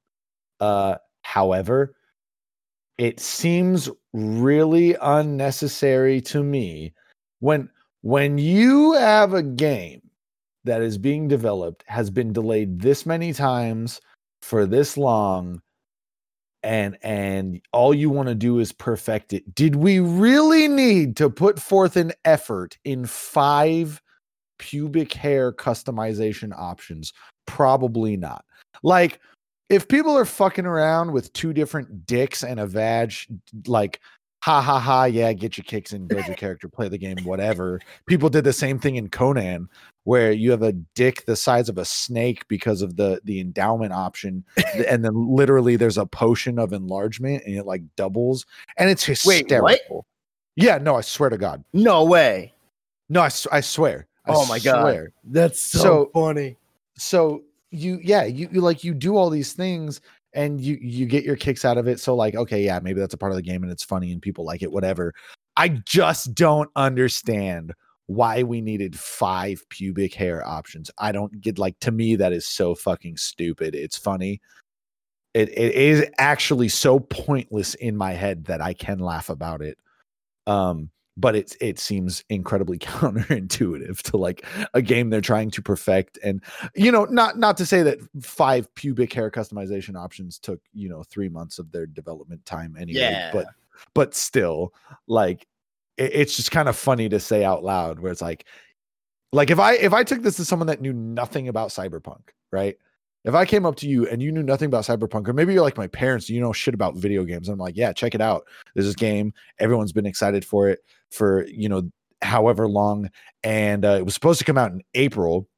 Uh 0.61 0.97
however, 1.23 1.97
it 2.99 3.21
seems 3.21 3.91
really 4.13 4.97
unnecessary 5.03 6.21
to 6.23 6.43
me 6.43 6.95
when 7.41 7.69
when 8.03 8.39
you 8.39 8.93
have 8.93 9.35
a 9.35 9.43
game 9.43 10.01
that 10.65 10.83
is 10.83 10.99
being 10.99 11.29
developed 11.29 11.85
has 11.89 12.11
been 12.11 12.33
delayed 12.33 12.81
this 12.81 13.05
many 13.07 13.33
times 13.33 14.01
for 14.41 14.67
this 14.67 14.97
long 14.97 15.61
and 16.63 16.97
and 17.03 17.61
all 17.73 17.95
you 17.95 18.11
want 18.11 18.29
to 18.29 18.35
do 18.35 18.59
is 18.59 18.73
perfect 18.73 19.33
it 19.33 19.55
did 19.55 19.77
we 19.77 19.99
really 20.01 20.69
need 20.69 21.17
to 21.17 21.29
put 21.29 21.61
forth 21.61 21.97
an 21.97 22.13
effort 22.25 22.79
in 22.85 23.07
five 23.07 24.01
pubic 24.59 25.13
hair 25.13 25.53
customization 25.53 26.53
options 26.57 27.13
probably 27.47 28.17
not. 28.17 28.45
Like 28.83 29.21
if 29.69 29.89
people 29.89 30.17
are 30.17 30.25
fucking 30.25 30.67
around 30.67 31.13
with 31.13 31.33
two 31.33 31.53
different 31.53 32.07
dicks 32.07 32.43
and 32.45 32.61
a 32.61 32.67
vag 32.67 33.13
like 33.67 34.01
ha 34.43 34.61
ha 34.61 34.79
ha 34.79 35.05
yeah 35.07 35.33
get 35.33 35.57
your 35.59 35.65
kicks 35.65 35.93
in 35.93 36.07
build 36.07 36.25
your 36.27 36.37
character 36.37 36.69
play 36.69 36.89
the 36.89 36.99
game 36.99 37.17
whatever. 37.25 37.81
People 38.07 38.29
did 38.29 38.45
the 38.45 38.53
same 38.53 38.79
thing 38.79 38.97
in 38.97 39.09
conan 39.09 39.69
where 40.05 40.31
you 40.31 40.53
have 40.53 40.63
a 40.63 40.73
dick 40.95 41.25
the 41.27 41.35
size 41.35 41.69
of 41.69 41.79
a 41.79 41.85
snake 41.85 42.47
because 42.47 42.81
of 42.83 42.95
the 42.97 43.21
the 43.25 43.41
endowment 43.41 43.93
option 43.93 44.45
and 44.89 45.05
then 45.05 45.15
literally 45.35 45.75
there's 45.75 45.99
a 45.99 46.07
potion 46.07 46.59
of 46.61 46.73
enlargement 46.73 47.43
and 47.45 47.57
it 47.57 47.67
like 47.67 47.83
doubles 47.97 48.47
and 48.77 48.89
it's 48.89 49.03
hysterical 49.05 49.65
Wait, 49.65 49.81
what? 49.89 50.05
yeah 50.55 50.79
no 50.79 50.95
i 50.97 51.01
swear 51.01 51.31
to 51.31 51.39
god. 51.39 51.65
No 51.73 52.05
way. 52.05 52.53
No 53.09 53.23
i, 53.23 53.31
I 53.51 53.61
swear. 53.61 54.07
I 54.27 54.33
oh 54.33 54.47
my 54.47 54.59
swear. 54.59 55.05
god 55.05 55.13
that's 55.25 55.59
so, 55.61 55.79
So- 55.81 56.11
funny 56.15 56.57
so 56.99 57.43
you 57.71 57.99
yeah 58.03 58.25
you, 58.25 58.49
you 58.53 58.61
like 58.61 58.85
you 58.85 58.95
do 58.95 59.17
all 59.17 59.31
these 59.31 59.53
things 59.53 60.01
and 60.33 60.61
you 60.61 60.79
you 60.81 61.07
get 61.07 61.25
your 61.25 61.37
kicks 61.37 61.65
out 61.65 61.79
of 61.79 61.89
it. 61.89 62.01
So 62.01 62.15
like 62.15 62.35
okay 62.35 62.63
yeah 62.63 62.79
maybe 62.81 63.01
that's 63.01 63.15
a 63.15 63.19
part 63.19 63.33
of 63.33 63.37
the 63.37 63.43
game 63.43 63.63
and 63.63 63.73
it's 63.73 63.85
funny 63.85 64.13
and 64.13 64.23
people 64.23 64.45
like 64.45 64.63
it 64.63 64.73
whatever. 64.73 65.13
I 65.57 65.69
just 65.69 66.35
don't 66.35 66.71
understand 66.77 67.73
why 68.07 68.43
we 68.43 68.61
needed 68.61 68.99
five 68.99 69.63
pubic 69.69 70.15
hair 70.15 70.47
options. 70.47 70.91
I 70.99 71.13
don't 71.13 71.41
get 71.41 71.59
like 71.59 71.79
to 71.81 71.91
me 71.91 72.17
that 72.17 72.33
is 72.33 72.47
so 72.47 72.75
fucking 72.75 73.17
stupid. 73.17 73.75
It's 73.75 73.99
funny. 73.99 74.41
It, 75.35 75.51
it 75.51 75.75
is 75.75 76.07
actually 76.19 76.69
so 76.69 76.99
pointless 76.99 77.75
in 77.75 77.95
my 77.95 78.13
head 78.13 78.47
that 78.47 78.63
i 78.63 78.73
can 78.73 78.99
laugh 79.01 79.29
about 79.29 79.61
it. 79.63 79.79
Um 80.47 80.91
but 81.17 81.35
it's 81.35 81.57
it 81.61 81.79
seems 81.79 82.23
incredibly 82.29 82.79
counterintuitive 83.27 84.03
to 84.03 84.17
like 84.17 84.45
a 84.75 84.83
game 84.83 85.11
they're 85.11 85.21
trying 85.21 85.51
to 85.51 85.63
perfect 85.63 86.19
and 86.23 86.43
you 86.75 86.93
know 86.93 87.05
not 87.07 87.39
not 87.39 87.57
to 87.57 87.67
say 87.67 87.83
that 87.83 87.99
five 88.23 88.73
pubic 88.75 89.13
hair 89.13 89.31
customization 89.31 89.97
options 89.97 90.39
took 90.39 90.61
you 90.73 90.89
know 90.89 91.03
three 91.05 91.29
months 91.29 91.59
of 91.59 91.71
their 91.73 91.87
development 91.87 92.45
time 92.45 92.77
anyway 92.79 93.01
Yeah. 93.01 93.31
but 93.33 93.47
but 93.95 94.15
still 94.15 94.73
like 95.07 95.47
it, 95.97 96.11
it's 96.15 96.37
just 96.37 96.51
kind 96.51 96.69
of 96.69 96.77
funny 96.77 97.09
to 97.09 97.19
say 97.21 97.45
out 97.45 97.65
loud 97.65 97.99
where 98.01 98.13
it's 98.13 98.23
like 98.23 98.45
like 99.33 99.51
if 99.51 99.59
i 99.59 99.75
if 99.75 99.93
i 99.93 100.03
took 100.05 100.23
this 100.23 100.37
to 100.37 100.45
someone 100.45 100.67
that 100.67 100.81
knew 100.81 100.93
nothing 100.93 101.49
about 101.49 101.71
cyberpunk 101.71 102.21
right? 102.53 102.77
If 103.25 103.35
i 103.35 103.45
came 103.45 103.67
up 103.67 103.75
to 103.77 103.89
you 103.89 104.07
and 104.09 104.23
you 104.23 104.31
knew 104.31 104.45
nothing 104.45 104.67
about 104.67 104.85
cyberpunk 104.85 105.27
or 105.29 105.33
maybe 105.33 105.53
you're 105.53 105.63
like 105.63 105.77
my 105.77 105.89
parents 105.89 106.31
you 106.31 106.41
know 106.41 106.53
shit 106.53 106.75
about 106.75 106.95
video 106.95 107.25
games 107.25 107.49
i'm 107.49 107.59
like 107.59 107.77
yeah 107.77 107.93
check 107.93 108.15
it 108.15 108.21
out. 108.21 108.45
There's 108.75 108.87
this 108.87 108.95
game. 108.95 109.35
Everyone's 109.59 109.93
been 109.93 110.07
excited 110.07 110.45
for 110.45 110.69
it 110.69 110.79
for 111.11 111.47
you 111.47 111.69
know 111.69 111.91
however 112.23 112.67
long 112.67 113.11
and 113.43 113.85
uh, 113.85 113.97
it 113.99 114.05
was 114.05 114.15
supposed 114.15 114.39
to 114.39 114.45
come 114.45 114.59
out 114.59 114.73
in 114.73 114.83
april. 114.95 115.49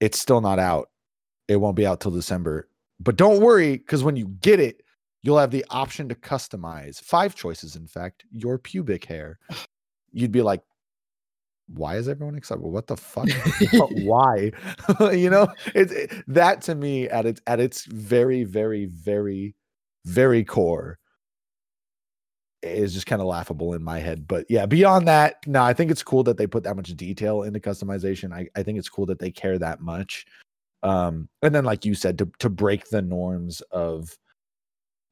It's 0.00 0.18
still 0.18 0.40
not 0.40 0.58
out. 0.60 0.88
It 1.48 1.56
won't 1.56 1.76
be 1.76 1.86
out 1.86 2.00
till 2.00 2.10
december. 2.10 2.68
But 3.00 3.16
don't 3.16 3.40
worry 3.40 3.76
because 3.76 4.04
when 4.04 4.16
you 4.16 4.28
get 4.40 4.60
it 4.60 4.82
you'll 5.22 5.38
have 5.38 5.50
the 5.50 5.64
option 5.70 6.08
to 6.08 6.14
customize. 6.14 7.00
Five 7.00 7.34
choices 7.34 7.76
in 7.76 7.86
fact 7.86 8.24
your 8.30 8.58
pubic 8.58 9.04
hair. 9.04 9.38
You'd 10.12 10.32
be 10.32 10.42
like 10.42 10.62
why 11.68 11.96
is 11.96 12.08
everyone 12.08 12.34
excited? 12.34 12.62
What 12.62 12.86
the 12.86 12.96
fuck? 12.96 13.28
Why? 13.90 14.52
You 15.12 15.30
know? 15.30 15.48
It's 15.74 15.92
it, 15.92 16.12
that 16.26 16.62
to 16.62 16.74
me 16.74 17.08
at 17.08 17.26
its 17.26 17.40
at 17.46 17.60
its 17.60 17.84
very 17.84 18.44
very 18.44 18.86
very 18.86 19.54
very 20.06 20.44
core 20.44 20.98
is 22.62 22.94
just 22.94 23.06
kind 23.06 23.20
of 23.22 23.28
laughable 23.28 23.74
in 23.74 23.82
my 23.82 23.98
head. 23.98 24.26
But 24.26 24.46
yeah, 24.48 24.66
beyond 24.66 25.06
that, 25.08 25.36
no, 25.46 25.62
I 25.62 25.72
think 25.72 25.90
it's 25.90 26.02
cool 26.02 26.22
that 26.24 26.36
they 26.36 26.46
put 26.46 26.64
that 26.64 26.76
much 26.76 26.94
detail 26.96 27.42
into 27.42 27.60
customization. 27.60 28.32
I, 28.32 28.48
I 28.56 28.62
think 28.62 28.78
it's 28.78 28.88
cool 28.88 29.06
that 29.06 29.18
they 29.18 29.30
care 29.30 29.58
that 29.58 29.80
much. 29.80 30.26
Um, 30.82 31.28
and 31.42 31.54
then 31.54 31.64
like 31.64 31.84
you 31.84 31.94
said, 31.94 32.18
to 32.18 32.30
to 32.38 32.48
break 32.48 32.88
the 32.88 33.02
norms 33.02 33.60
of 33.72 34.16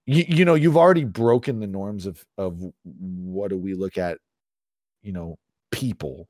you, 0.07 0.25
you 0.29 0.45
know, 0.45 0.55
you've 0.55 0.77
already 0.77 1.05
broken 1.05 1.61
the 1.61 1.67
norms 1.67 2.07
of 2.07 2.25
of 2.39 2.63
what 2.85 3.51
do 3.51 3.57
we 3.59 3.75
look 3.75 3.99
at, 3.99 4.19
you 5.03 5.13
know, 5.13 5.39
people 5.73 6.29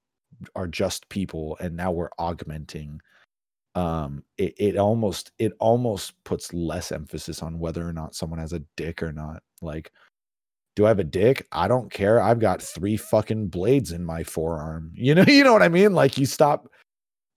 are 0.54 0.68
just 0.68 1.08
people, 1.08 1.56
and 1.60 1.76
now 1.76 1.92
we're 1.92 2.10
augmenting 2.18 3.00
um 3.74 4.24
it, 4.38 4.54
it 4.56 4.76
almost 4.78 5.32
it 5.38 5.52
almost 5.60 6.14
puts 6.24 6.52
less 6.54 6.90
emphasis 6.90 7.42
on 7.42 7.58
whether 7.58 7.86
or 7.86 7.92
not 7.92 8.14
someone 8.14 8.38
has 8.38 8.54
a 8.54 8.62
dick 8.74 9.02
or 9.02 9.12
not 9.12 9.42
like 9.60 9.92
do 10.76 10.84
I 10.84 10.88
have 10.88 10.98
a 10.98 11.04
dick? 11.04 11.48
I 11.50 11.66
don't 11.66 11.90
care. 11.90 12.20
I've 12.20 12.38
got 12.38 12.62
three 12.62 12.98
fucking 12.98 13.48
blades 13.48 13.92
in 13.92 14.04
my 14.04 14.22
forearm. 14.22 14.92
You 15.06 15.14
know, 15.14 15.24
you 15.26 15.42
know 15.42 15.52
what 15.52 15.62
I 15.62 15.68
mean? 15.68 15.94
Like 15.94 16.18
you 16.18 16.26
stop 16.26 16.68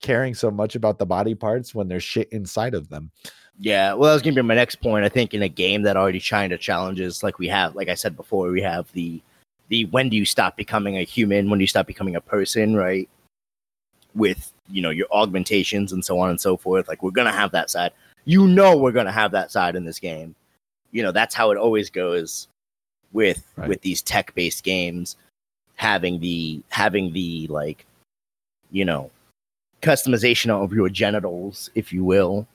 caring 0.02 0.34
so 0.34 0.50
much 0.50 0.76
about 0.76 0.98
the 0.98 1.06
body 1.06 1.34
parts 1.34 1.74
when 1.74 1.88
there's 1.88 2.02
shit 2.02 2.28
inside 2.30 2.74
of 2.74 2.88
them. 2.88 3.10
Yeah, 3.58 3.92
well, 3.92 4.08
that 4.08 4.14
was 4.14 4.22
gonna 4.22 4.36
be 4.36 4.42
my 4.42 4.54
next 4.54 4.76
point. 4.76 5.04
I 5.04 5.08
think 5.08 5.34
in 5.34 5.42
a 5.42 5.48
game 5.48 5.82
that 5.82 5.96
already 5.96 6.20
China 6.20 6.56
challenges, 6.56 7.22
like 7.22 7.38
we 7.38 7.48
have, 7.48 7.74
like 7.74 7.88
I 7.88 7.94
said 7.94 8.16
before, 8.16 8.50
we 8.50 8.62
have 8.62 8.90
the 8.92 9.20
the 9.68 9.84
when 9.86 10.08
do 10.08 10.16
you 10.16 10.24
stop 10.24 10.56
becoming 10.56 10.96
a 10.96 11.02
human? 11.02 11.48
When 11.48 11.58
do 11.58 11.62
you 11.62 11.68
stop 11.68 11.86
becoming 11.86 12.16
a 12.16 12.20
person? 12.20 12.74
Right? 12.74 13.08
With 14.14 14.52
you 14.68 14.82
know 14.82 14.90
your 14.90 15.06
augmentations 15.12 15.92
and 15.92 16.04
so 16.04 16.18
on 16.18 16.30
and 16.30 16.40
so 16.40 16.56
forth. 16.56 16.88
Like 16.88 17.02
we're 17.02 17.10
gonna 17.10 17.32
have 17.32 17.52
that 17.52 17.70
side. 17.70 17.92
You 18.24 18.46
know 18.48 18.76
we're 18.76 18.92
gonna 18.92 19.12
have 19.12 19.32
that 19.32 19.52
side 19.52 19.76
in 19.76 19.84
this 19.84 19.98
game. 19.98 20.34
You 20.90 21.02
know 21.02 21.12
that's 21.12 21.34
how 21.34 21.50
it 21.50 21.58
always 21.58 21.90
goes 21.90 22.48
with 23.12 23.42
Right. 23.56 23.68
with 23.68 23.80
these 23.82 24.02
tech 24.02 24.34
based 24.34 24.62
games 24.64 25.16
having 25.76 26.20
the 26.20 26.62
having 26.68 27.12
the 27.12 27.46
like 27.48 27.86
you 28.70 28.84
know 28.84 29.10
customization 29.82 30.50
of 30.50 30.72
your 30.72 30.88
genitals, 30.88 31.70
if 31.74 31.92
you 31.92 32.04
will. 32.04 32.46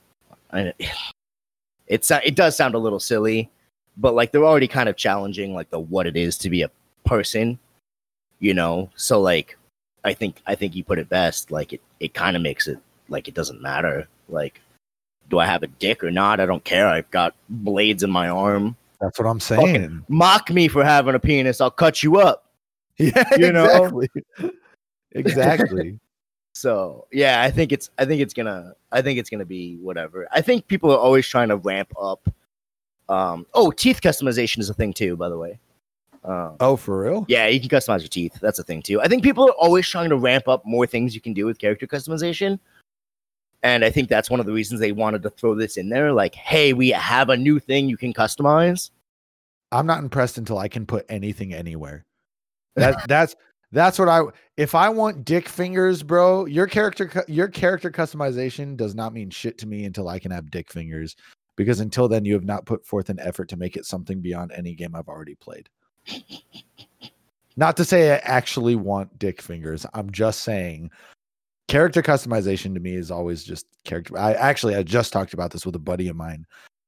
And 0.50 0.68
it, 0.78 0.90
it's 1.88 2.10
it 2.10 2.34
does 2.36 2.56
sound 2.56 2.74
a 2.74 2.78
little 2.78 3.00
silly, 3.00 3.50
but 3.96 4.14
like 4.14 4.32
they're 4.32 4.44
already 4.44 4.68
kind 4.68 4.88
of 4.88 4.96
challenging 4.96 5.54
like 5.54 5.70
the 5.70 5.80
what 5.80 6.06
it 6.06 6.16
is 6.16 6.38
to 6.38 6.50
be 6.50 6.62
a 6.62 6.70
person, 7.04 7.58
you 8.38 8.54
know. 8.54 8.90
So 8.96 9.20
like, 9.20 9.56
I 10.04 10.14
think 10.14 10.40
I 10.46 10.54
think 10.54 10.74
you 10.74 10.84
put 10.84 10.98
it 10.98 11.08
best. 11.08 11.50
Like 11.50 11.72
it 11.72 11.80
it 12.00 12.14
kind 12.14 12.36
of 12.36 12.42
makes 12.42 12.68
it 12.68 12.78
like 13.08 13.28
it 13.28 13.34
doesn't 13.34 13.60
matter. 13.62 14.08
Like, 14.28 14.60
do 15.28 15.38
I 15.38 15.46
have 15.46 15.62
a 15.62 15.68
dick 15.68 16.02
or 16.02 16.10
not? 16.10 16.40
I 16.40 16.46
don't 16.46 16.64
care. 16.64 16.88
I've 16.88 17.10
got 17.10 17.34
blades 17.48 18.02
in 18.02 18.10
my 18.10 18.28
arm. 18.28 18.76
That's 19.00 19.18
what 19.18 19.26
I'm 19.28 19.40
saying. 19.40 20.04
Mock 20.08 20.50
me 20.50 20.68
for 20.68 20.84
having 20.84 21.14
a 21.14 21.18
penis. 21.18 21.60
I'll 21.60 21.70
cut 21.70 22.02
you 22.02 22.18
up. 22.18 22.42
Yeah, 22.98 23.24
You 23.36 23.52
know? 23.52 23.66
exactly. 23.66 24.08
exactly. 25.12 26.00
So 26.54 27.06
yeah, 27.12 27.42
I 27.42 27.50
think 27.50 27.72
it's 27.72 27.90
I 27.98 28.06
think 28.06 28.22
it's 28.22 28.32
gonna 28.32 28.72
I 28.90 29.02
think 29.02 29.18
it's 29.18 29.28
gonna 29.28 29.44
be 29.44 29.76
whatever. 29.76 30.26
I 30.32 30.40
think 30.40 30.66
people 30.68 30.90
are 30.90 30.98
always 30.98 31.26
trying 31.28 31.48
to 31.50 31.56
ramp 31.56 31.92
up. 32.00 32.26
Um, 33.10 33.46
oh, 33.52 33.70
teeth 33.70 34.00
customization 34.00 34.58
is 34.60 34.70
a 34.70 34.74
thing 34.74 34.92
too, 34.94 35.16
by 35.16 35.28
the 35.28 35.36
way. 35.36 35.58
Um, 36.24 36.56
Oh, 36.58 36.76
for 36.76 37.02
real? 37.02 37.24
yeah, 37.28 37.46
you 37.46 37.60
can 37.60 37.68
customize 37.68 38.00
your 38.00 38.08
teeth. 38.08 38.38
That's 38.40 38.58
a 38.58 38.64
thing 38.64 38.80
too. 38.82 39.00
I 39.00 39.08
think 39.08 39.22
people 39.22 39.44
are 39.44 39.52
always 39.52 39.86
trying 39.88 40.08
to 40.08 40.16
ramp 40.16 40.48
up 40.48 40.64
more 40.64 40.86
things 40.86 41.14
you 41.14 41.20
can 41.20 41.34
do 41.34 41.44
with 41.46 41.58
character 41.58 41.86
customization. 41.86 42.58
And 43.66 43.84
I 43.84 43.90
think 43.90 44.08
that's 44.08 44.30
one 44.30 44.38
of 44.38 44.46
the 44.46 44.52
reasons 44.52 44.78
they 44.78 44.92
wanted 44.92 45.24
to 45.24 45.30
throw 45.30 45.56
this 45.56 45.76
in 45.76 45.88
there. 45.88 46.12
Like, 46.12 46.36
hey, 46.36 46.72
we 46.72 46.90
have 46.90 47.30
a 47.30 47.36
new 47.36 47.58
thing 47.58 47.88
you 47.88 47.96
can 47.96 48.12
customize. 48.12 48.90
I'm 49.72 49.86
not 49.86 49.98
impressed 49.98 50.38
until 50.38 50.58
I 50.58 50.68
can 50.68 50.86
put 50.86 51.04
anything 51.08 51.52
anywhere. 51.52 52.04
That 52.76 53.08
that's 53.08 53.34
that's 53.72 53.98
what 53.98 54.10
I 54.10 54.20
if 54.58 54.74
I 54.74 54.90
want 54.90 55.24
dick 55.24 55.48
fingers, 55.48 56.02
bro, 56.02 56.44
your 56.44 56.66
character 56.66 57.24
your 57.26 57.48
character 57.48 57.90
customization 57.90 58.76
does 58.76 58.94
not 58.94 59.14
mean 59.14 59.30
shit 59.30 59.56
to 59.58 59.66
me 59.66 59.86
until 59.86 60.10
I 60.10 60.18
can 60.18 60.30
have 60.30 60.50
dick 60.50 60.70
fingers 60.70 61.16
because 61.56 61.80
until 61.80 62.06
then 62.06 62.26
you 62.26 62.34
have 62.34 62.44
not 62.44 62.66
put 62.66 62.84
forth 62.86 63.08
an 63.08 63.18
effort 63.18 63.48
to 63.48 63.56
make 63.56 63.78
it 63.78 63.86
something 63.86 64.20
beyond 64.20 64.52
any 64.52 64.74
game 64.74 64.94
I've 64.94 65.08
already 65.08 65.36
played. 65.36 65.70
Not 67.56 67.78
to 67.78 67.86
say 67.86 68.12
I 68.12 68.16
actually 68.16 68.76
want 68.76 69.18
dick 69.18 69.40
fingers. 69.40 69.86
I'm 69.94 70.12
just 70.12 70.42
saying 70.42 70.90
character 71.68 72.02
customization 72.02 72.74
to 72.74 72.80
me 72.80 72.94
is 72.94 73.10
always 73.10 73.44
just 73.44 73.66
character. 73.84 74.16
I 74.18 74.32
actually 74.34 74.74
I 74.76 74.82
just 74.82 75.12
talked 75.12 75.34
about 75.34 75.50
this 75.50 75.66
with 75.66 75.74
a 75.74 75.80
buddy 75.80 76.08
of 76.08 76.16
mine 76.16 76.46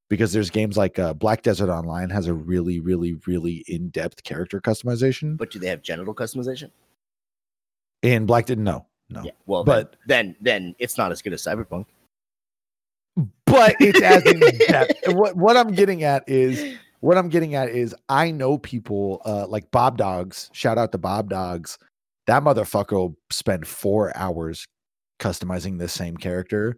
because 0.09 0.33
there's 0.33 0.49
games 0.49 0.77
like 0.77 0.97
uh, 0.99 1.13
Black 1.13 1.43
Desert 1.43 1.69
Online 1.69 2.09
has 2.09 2.27
a 2.27 2.33
really, 2.33 2.79
really, 2.79 3.13
really 3.27 3.63
in 3.67 3.89
depth 3.89 4.23
character 4.23 4.59
customization. 4.59 5.37
But 5.37 5.51
do 5.51 5.59
they 5.59 5.67
have 5.67 5.81
genital 5.81 6.15
customization? 6.15 6.71
And 8.03 8.25
Black 8.25 8.45
didn't 8.45 8.63
know, 8.63 8.85
no, 9.09 9.23
Yeah. 9.23 9.31
Well, 9.45 9.63
But- 9.63 9.97
then, 10.07 10.35
then 10.41 10.63
then 10.63 10.75
it's 10.79 10.97
not 10.97 11.11
as 11.11 11.21
good 11.21 11.33
as 11.33 11.43
Cyberpunk. 11.43 11.85
but 13.45 13.75
it's 13.79 14.01
as 14.01 14.23
in 14.31 14.39
depth. 14.67 14.93
What 15.13 15.35
what 15.35 15.57
I'm 15.57 15.73
getting 15.73 16.03
at 16.03 16.23
is 16.27 16.77
what 17.01 17.17
I'm 17.17 17.29
getting 17.29 17.55
at 17.55 17.69
is 17.69 17.93
I 18.07 18.31
know 18.31 18.57
people 18.57 19.21
uh, 19.25 19.47
like 19.47 19.69
Bob 19.71 19.97
Dogs. 19.97 20.49
Shout 20.53 20.77
out 20.77 20.91
to 20.93 20.97
Bob 20.97 21.29
Dogs. 21.29 21.77
That 22.29 22.43
motherfucker 22.43 22.91
will 22.91 23.17
spend 23.31 23.65
four 23.65 24.15
hours 24.15 24.67
customizing 25.19 25.79
this 25.79 25.93
same 25.93 26.15
character, 26.15 26.77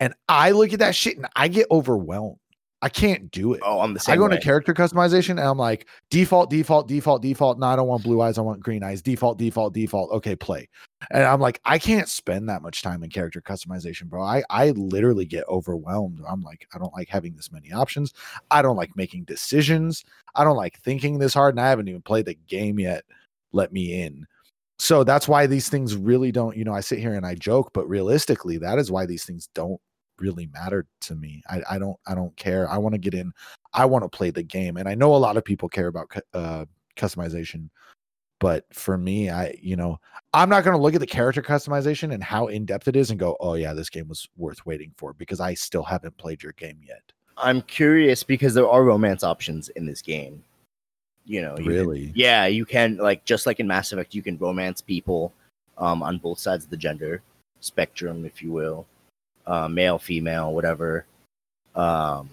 and 0.00 0.14
I 0.26 0.52
look 0.52 0.72
at 0.72 0.78
that 0.78 0.94
shit 0.94 1.18
and 1.18 1.26
I 1.36 1.48
get 1.48 1.66
overwhelmed. 1.70 2.38
I 2.80 2.88
can't 2.88 3.30
do 3.30 3.52
it. 3.52 3.60
Oh, 3.62 3.80
I'm 3.80 3.92
the 3.92 4.00
same. 4.00 4.14
I 4.14 4.16
go 4.16 4.22
way. 4.24 4.32
into 4.32 4.42
character 4.42 4.72
customization 4.72 5.30
and 5.30 5.40
I'm 5.40 5.58
like 5.58 5.86
default, 6.08 6.48
default, 6.48 6.88
default, 6.88 7.20
default. 7.20 7.58
No, 7.58 7.66
I 7.66 7.76
don't 7.76 7.88
want 7.88 8.04
blue 8.04 8.22
eyes. 8.22 8.38
I 8.38 8.40
want 8.40 8.62
green 8.62 8.82
eyes. 8.82 9.02
Default, 9.02 9.36
default, 9.36 9.74
default. 9.74 10.10
Okay, 10.12 10.34
play. 10.34 10.66
And 11.10 11.24
I'm 11.24 11.40
like, 11.40 11.60
I 11.66 11.78
can't 11.78 12.08
spend 12.08 12.48
that 12.48 12.62
much 12.62 12.80
time 12.80 13.02
in 13.04 13.10
character 13.10 13.42
customization, 13.42 14.04
bro. 14.04 14.22
I 14.22 14.44
I 14.48 14.70
literally 14.70 15.26
get 15.26 15.44
overwhelmed. 15.46 16.22
I'm 16.26 16.40
like, 16.40 16.66
I 16.74 16.78
don't 16.78 16.94
like 16.94 17.10
having 17.10 17.36
this 17.36 17.52
many 17.52 17.70
options. 17.70 18.14
I 18.50 18.62
don't 18.62 18.76
like 18.76 18.96
making 18.96 19.24
decisions. 19.24 20.06
I 20.34 20.44
don't 20.44 20.56
like 20.56 20.78
thinking 20.80 21.18
this 21.18 21.34
hard, 21.34 21.54
and 21.54 21.60
I 21.60 21.68
haven't 21.68 21.88
even 21.88 22.00
played 22.00 22.24
the 22.24 22.38
game 22.46 22.78
yet. 22.78 23.04
Let 23.52 23.74
me 23.74 24.00
in. 24.02 24.26
So 24.78 25.04
that's 25.04 25.26
why 25.26 25.46
these 25.46 25.68
things 25.68 25.96
really 25.96 26.30
don't. 26.30 26.56
You 26.56 26.64
know, 26.64 26.74
I 26.74 26.80
sit 26.80 26.98
here 26.98 27.14
and 27.14 27.24
I 27.24 27.34
joke, 27.34 27.70
but 27.72 27.88
realistically, 27.88 28.58
that 28.58 28.78
is 28.78 28.90
why 28.90 29.06
these 29.06 29.24
things 29.24 29.48
don't 29.54 29.80
really 30.18 30.46
matter 30.52 30.86
to 31.02 31.14
me. 31.14 31.42
I, 31.48 31.62
I 31.70 31.78
don't 31.78 31.96
I 32.06 32.14
don't 32.14 32.36
care. 32.36 32.68
I 32.68 32.78
want 32.78 32.94
to 32.94 32.98
get 32.98 33.14
in. 33.14 33.32
I 33.72 33.84
want 33.84 34.04
to 34.04 34.08
play 34.08 34.30
the 34.30 34.42
game, 34.42 34.76
and 34.76 34.88
I 34.88 34.94
know 34.94 35.14
a 35.14 35.16
lot 35.16 35.36
of 35.36 35.44
people 35.44 35.68
care 35.68 35.86
about 35.86 36.08
uh, 36.34 36.66
customization, 36.96 37.68
but 38.38 38.64
for 38.72 38.98
me, 38.98 39.30
I 39.30 39.54
you 39.60 39.76
know 39.76 39.98
I'm 40.34 40.48
not 40.48 40.64
going 40.64 40.76
to 40.76 40.82
look 40.82 40.94
at 40.94 41.00
the 41.00 41.06
character 41.06 41.42
customization 41.42 42.12
and 42.12 42.22
how 42.22 42.48
in 42.48 42.66
depth 42.66 42.88
it 42.88 42.96
is 42.96 43.10
and 43.10 43.18
go, 43.18 43.36
oh 43.40 43.54
yeah, 43.54 43.72
this 43.72 43.90
game 43.90 44.08
was 44.08 44.28
worth 44.36 44.64
waiting 44.66 44.92
for 44.96 45.12
because 45.14 45.40
I 45.40 45.54
still 45.54 45.84
haven't 45.84 46.16
played 46.18 46.42
your 46.42 46.52
game 46.52 46.80
yet. 46.86 47.12
I'm 47.38 47.62
curious 47.62 48.22
because 48.22 48.54
there 48.54 48.68
are 48.68 48.84
romance 48.84 49.22
options 49.22 49.68
in 49.70 49.84
this 49.84 50.00
game. 50.00 50.42
You 51.26 51.42
know, 51.42 51.58
you 51.58 51.64
can- 51.64 51.72
Really? 51.72 52.12
yeah, 52.14 52.46
you 52.46 52.64
can 52.64 52.96
like 52.96 53.24
just 53.24 53.46
like 53.46 53.58
in 53.60 53.66
Mass 53.66 53.92
Effect, 53.92 54.14
you 54.14 54.22
can 54.22 54.38
romance 54.38 54.80
people 54.80 55.32
um, 55.76 56.02
on 56.02 56.18
both 56.18 56.38
sides 56.38 56.64
of 56.64 56.70
the 56.70 56.76
gender 56.76 57.20
spectrum, 57.60 58.24
if 58.24 58.40
you 58.42 58.52
will, 58.52 58.86
uh, 59.46 59.66
male, 59.68 59.98
female, 59.98 60.54
whatever. 60.54 61.04
Um, 61.74 62.30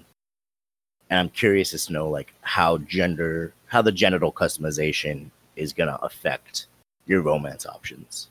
and 1.09 1.19
I'm 1.19 1.29
curious 1.29 1.73
as 1.73 1.87
to 1.87 1.93
know 1.93 2.09
like 2.09 2.33
how 2.41 2.77
gender, 2.79 3.53
how 3.67 3.81
the 3.81 3.91
genital 3.91 4.31
customization 4.31 5.29
is 5.55 5.73
gonna 5.73 5.97
affect 6.01 6.67
your 7.07 7.21
romance 7.21 7.65
options. 7.65 8.27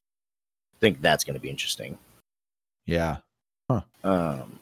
I 0.74 0.78
think 0.80 1.00
that's 1.02 1.24
gonna 1.24 1.38
be 1.40 1.50
interesting. 1.50 1.98
Yeah. 2.86 3.18
Huh. 3.70 3.82
Um, 4.04 4.58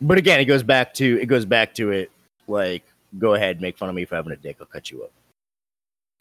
but 0.00 0.18
again, 0.18 0.40
it 0.40 0.46
goes 0.46 0.62
back 0.62 0.94
to 0.94 1.20
it 1.20 1.26
goes 1.26 1.44
back 1.44 1.74
to 1.74 1.90
it. 1.92 2.10
Like, 2.48 2.84
go 3.18 3.34
ahead, 3.34 3.60
make 3.60 3.78
fun 3.78 3.88
of 3.88 3.94
me 3.94 4.04
for 4.04 4.16
having 4.16 4.32
a 4.32 4.36
dick. 4.36 4.56
I'll 4.60 4.66
cut 4.66 4.90
you 4.90 5.04
up. 5.04 5.12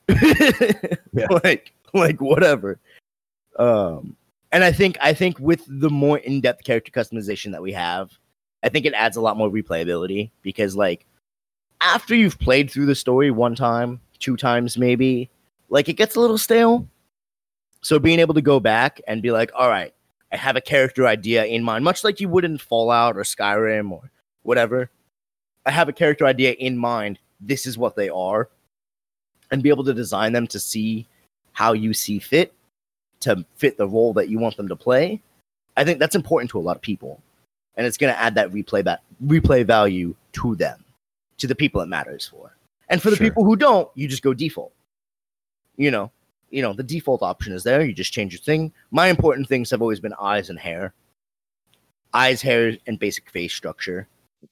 Like, 1.44 1.74
like 1.94 2.22
whatever. 2.22 2.80
Um, 3.58 4.16
and 4.52 4.64
I 4.64 4.72
think 4.72 4.98
I 5.02 5.14
think 5.14 5.40
with 5.40 5.64
the 5.68 5.90
more 5.90 6.18
in 6.18 6.42
depth 6.42 6.64
character 6.64 6.92
customization 6.92 7.52
that 7.52 7.62
we 7.62 7.74
have, 7.74 8.12
I 8.64 8.70
think 8.70 8.86
it 8.86 8.94
adds 8.94 9.18
a 9.18 9.22
lot 9.22 9.38
more 9.38 9.50
replayability 9.50 10.32
because 10.42 10.76
like 10.76 11.06
after 11.82 12.16
you've 12.16 12.40
played 12.40 12.72
through 12.72 12.88
the 12.88 12.96
story 12.96 13.32
one 13.32 13.56
time, 13.56 14.02
two 14.20 14.36
times 14.36 14.78
maybe, 14.78 15.30
like 15.70 15.88
it 15.90 15.94
gets 15.94 16.16
a 16.16 16.20
little 16.20 16.38
stale. 16.38 16.88
So 17.82 18.00
being 18.00 18.20
able 18.20 18.34
to 18.34 18.42
go 18.42 18.60
back 18.60 19.00
and 19.08 19.22
be 19.22 19.32
like, 19.32 19.52
all 19.56 19.70
right, 19.70 19.94
I 20.32 20.38
have 20.38 20.56
a 20.56 20.62
character 20.62 21.08
idea 21.08 21.46
in 21.46 21.64
mind, 21.64 21.84
much 21.84 22.04
like 22.04 22.20
you 22.20 22.28
would 22.30 22.44
in 22.44 22.58
Fallout 22.58 23.18
or 23.18 23.22
Skyrim 23.22 23.92
or 23.92 24.12
whatever. 24.44 24.90
I 25.66 25.72
have 25.72 25.90
a 25.90 25.94
character 25.94 26.26
idea 26.26 26.54
in 26.54 26.78
mind. 26.78 27.20
This 27.40 27.66
is 27.66 27.78
what 27.78 27.96
they 27.96 28.10
are. 28.10 28.50
And 29.52 29.64
be 29.64 29.70
able 29.70 29.84
to 29.86 29.94
design 29.94 30.34
them 30.34 30.48
to 30.48 30.60
see 30.60 31.08
how 31.54 31.74
you 31.74 31.94
see 31.94 32.20
fit 32.20 32.54
to 33.22 33.46
fit 33.56 33.78
the 33.78 33.88
role 33.88 34.14
that 34.14 34.30
you 34.30 34.40
want 34.40 34.58
them 34.58 34.68
to 34.68 34.76
play. 34.76 35.22
I 35.78 35.84
think 35.84 36.00
that's 36.00 36.16
important 36.16 36.52
to 36.52 36.60
a 36.60 36.62
lot 36.62 36.76
of 36.76 36.82
people. 36.82 37.22
And 37.76 37.86
it's 37.86 37.98
going 37.98 38.14
to 38.14 38.20
add 38.20 38.36
that 38.36 38.52
replay 38.52 38.84
that 38.84 39.02
replay 39.26 39.66
value 39.66 40.16
to 40.34 40.56
them, 40.56 40.84
to 41.38 41.48
the 41.48 41.56
people 41.56 41.82
it 41.82 41.88
matters 41.88 42.28
for. 42.28 42.56
And 42.90 43.02
for 43.02 43.10
the 43.10 43.16
Sure. 43.16 43.28
people 43.28 43.44
who 43.46 43.56
don't, 43.56 43.90
you 43.96 44.08
just 44.08 44.24
go 44.24 44.34
default. 44.34 44.74
You 45.78 45.92
know, 45.92 46.12
you 46.50 46.62
know, 46.62 46.74
the 46.74 46.84
default 46.84 47.22
option 47.22 47.54
is 47.54 47.64
there. 47.64 47.82
You 47.82 47.94
just 47.94 48.12
change 48.12 48.34
your 48.34 48.42
thing. 48.42 48.74
My 48.92 49.08
important 49.08 49.48
things 49.48 49.70
have 49.72 49.82
always 49.82 50.00
been 50.00 50.14
eyes 50.20 50.50
and 50.50 50.60
hair. 50.60 50.94
Eyes, 52.14 52.42
hair, 52.42 52.76
and 52.88 52.98
basic 53.00 53.30
face 53.30 53.54
structure. 53.54 54.08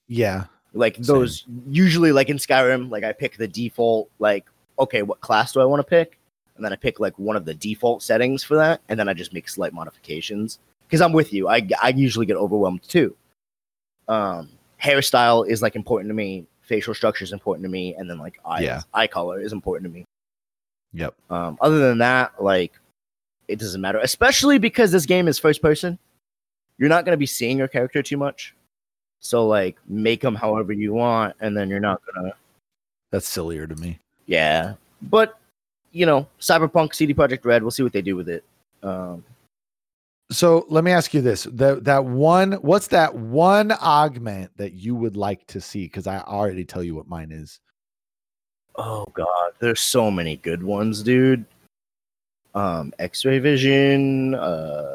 Yeah. 0.07 0.45
Like 0.77 0.95
Same. 0.95 1.03
those 1.05 1.45
usually 1.69 2.11
like 2.11 2.29
in 2.29 2.37
Skyrim, 2.37 2.89
like 2.91 3.03
I 3.03 3.11
pick 3.13 3.37
the 3.37 3.47
default, 3.47 4.09
like, 4.19 4.45
okay, 4.79 5.01
what 5.01 5.19
class 5.21 5.51
do 5.53 5.59
I 5.61 5.65
want 5.65 5.79
to 5.79 5.83
pick? 5.83 6.17
And 6.55 6.63
then 6.65 6.73
I 6.73 6.75
pick 6.75 6.99
like 6.99 7.17
one 7.19 7.35
of 7.35 7.45
the 7.45 7.53
default 7.53 8.01
settings 8.03 8.43
for 8.43 8.55
that, 8.55 8.81
and 8.89 8.99
then 8.99 9.07
I 9.09 9.13
just 9.13 9.33
make 9.33 9.47
slight 9.49 9.73
modifications. 9.73 10.59
Because 10.87 11.01
I'm 11.01 11.11
with 11.13 11.33
you. 11.33 11.47
I 11.49 11.67
I 11.81 11.89
usually 11.89 12.25
get 12.25 12.37
overwhelmed 12.37 12.83
too. 12.83 13.15
Um 14.07 14.49
hairstyle 14.81 15.47
is 15.47 15.61
like 15.61 15.75
important 15.75 16.09
to 16.09 16.13
me, 16.13 16.45
facial 16.61 16.93
structure 16.93 17.23
is 17.23 17.33
important 17.33 17.63
to 17.65 17.69
me, 17.69 17.95
and 17.95 18.09
then 18.09 18.19
like 18.19 18.39
eyes, 18.45 18.63
Yeah. 18.63 18.81
eye 18.93 19.07
color 19.07 19.39
is 19.41 19.51
important 19.53 19.91
to 19.91 19.97
me. 19.97 20.05
Yep. 20.93 21.15
Um, 21.29 21.57
other 21.61 21.79
than 21.79 21.97
that, 21.99 22.41
like 22.41 22.73
it 23.47 23.59
doesn't 23.59 23.81
matter, 23.81 23.99
especially 23.99 24.57
because 24.59 24.91
this 24.91 25.05
game 25.05 25.27
is 25.27 25.39
first 25.39 25.61
person. 25.61 25.97
You're 26.77 26.89
not 26.89 27.05
gonna 27.05 27.17
be 27.17 27.25
seeing 27.25 27.57
your 27.57 27.67
character 27.67 28.01
too 28.03 28.17
much, 28.17 28.55
so 29.19 29.47
like 29.47 29.77
make 29.87 30.21
them 30.21 30.35
however 30.35 30.73
you 30.73 30.93
want, 30.93 31.35
and 31.39 31.55
then 31.55 31.69
you're 31.69 31.79
not 31.79 32.01
gonna. 32.13 32.33
That's 33.11 33.27
sillier 33.27 33.67
to 33.67 33.75
me. 33.75 33.99
Yeah, 34.25 34.73
but 35.01 35.39
you 35.91 36.05
know, 36.05 36.27
Cyberpunk, 36.39 36.93
CD 36.93 37.13
Projekt 37.13 37.45
Red. 37.45 37.61
We'll 37.63 37.71
see 37.71 37.83
what 37.83 37.93
they 37.93 38.01
do 38.01 38.15
with 38.15 38.29
it. 38.29 38.43
Um, 38.83 39.23
So 40.29 40.65
let 40.69 40.83
me 40.83 40.91
ask 40.91 41.13
you 41.13 41.21
this: 41.21 41.43
that 41.53 41.85
that 41.85 42.03
one, 42.05 42.53
what's 42.53 42.87
that 42.87 43.15
one 43.15 43.71
augment 43.71 44.51
that 44.57 44.73
you 44.73 44.95
would 44.95 45.15
like 45.15 45.47
to 45.47 45.61
see? 45.61 45.83
Because 45.85 46.05
I 46.07 46.19
already 46.19 46.65
tell 46.65 46.83
you 46.83 46.95
what 46.95 47.07
mine 47.07 47.31
is. 47.31 47.59
oh 48.75 49.05
god, 49.13 49.53
there's 49.59 49.81
so 49.81 50.11
many 50.11 50.35
good 50.37 50.61
ones, 50.61 51.01
dude. 51.01 51.45
Um, 52.53 52.91
X-ray 52.99 53.39
vision. 53.39 54.35
Uh, 54.35 54.93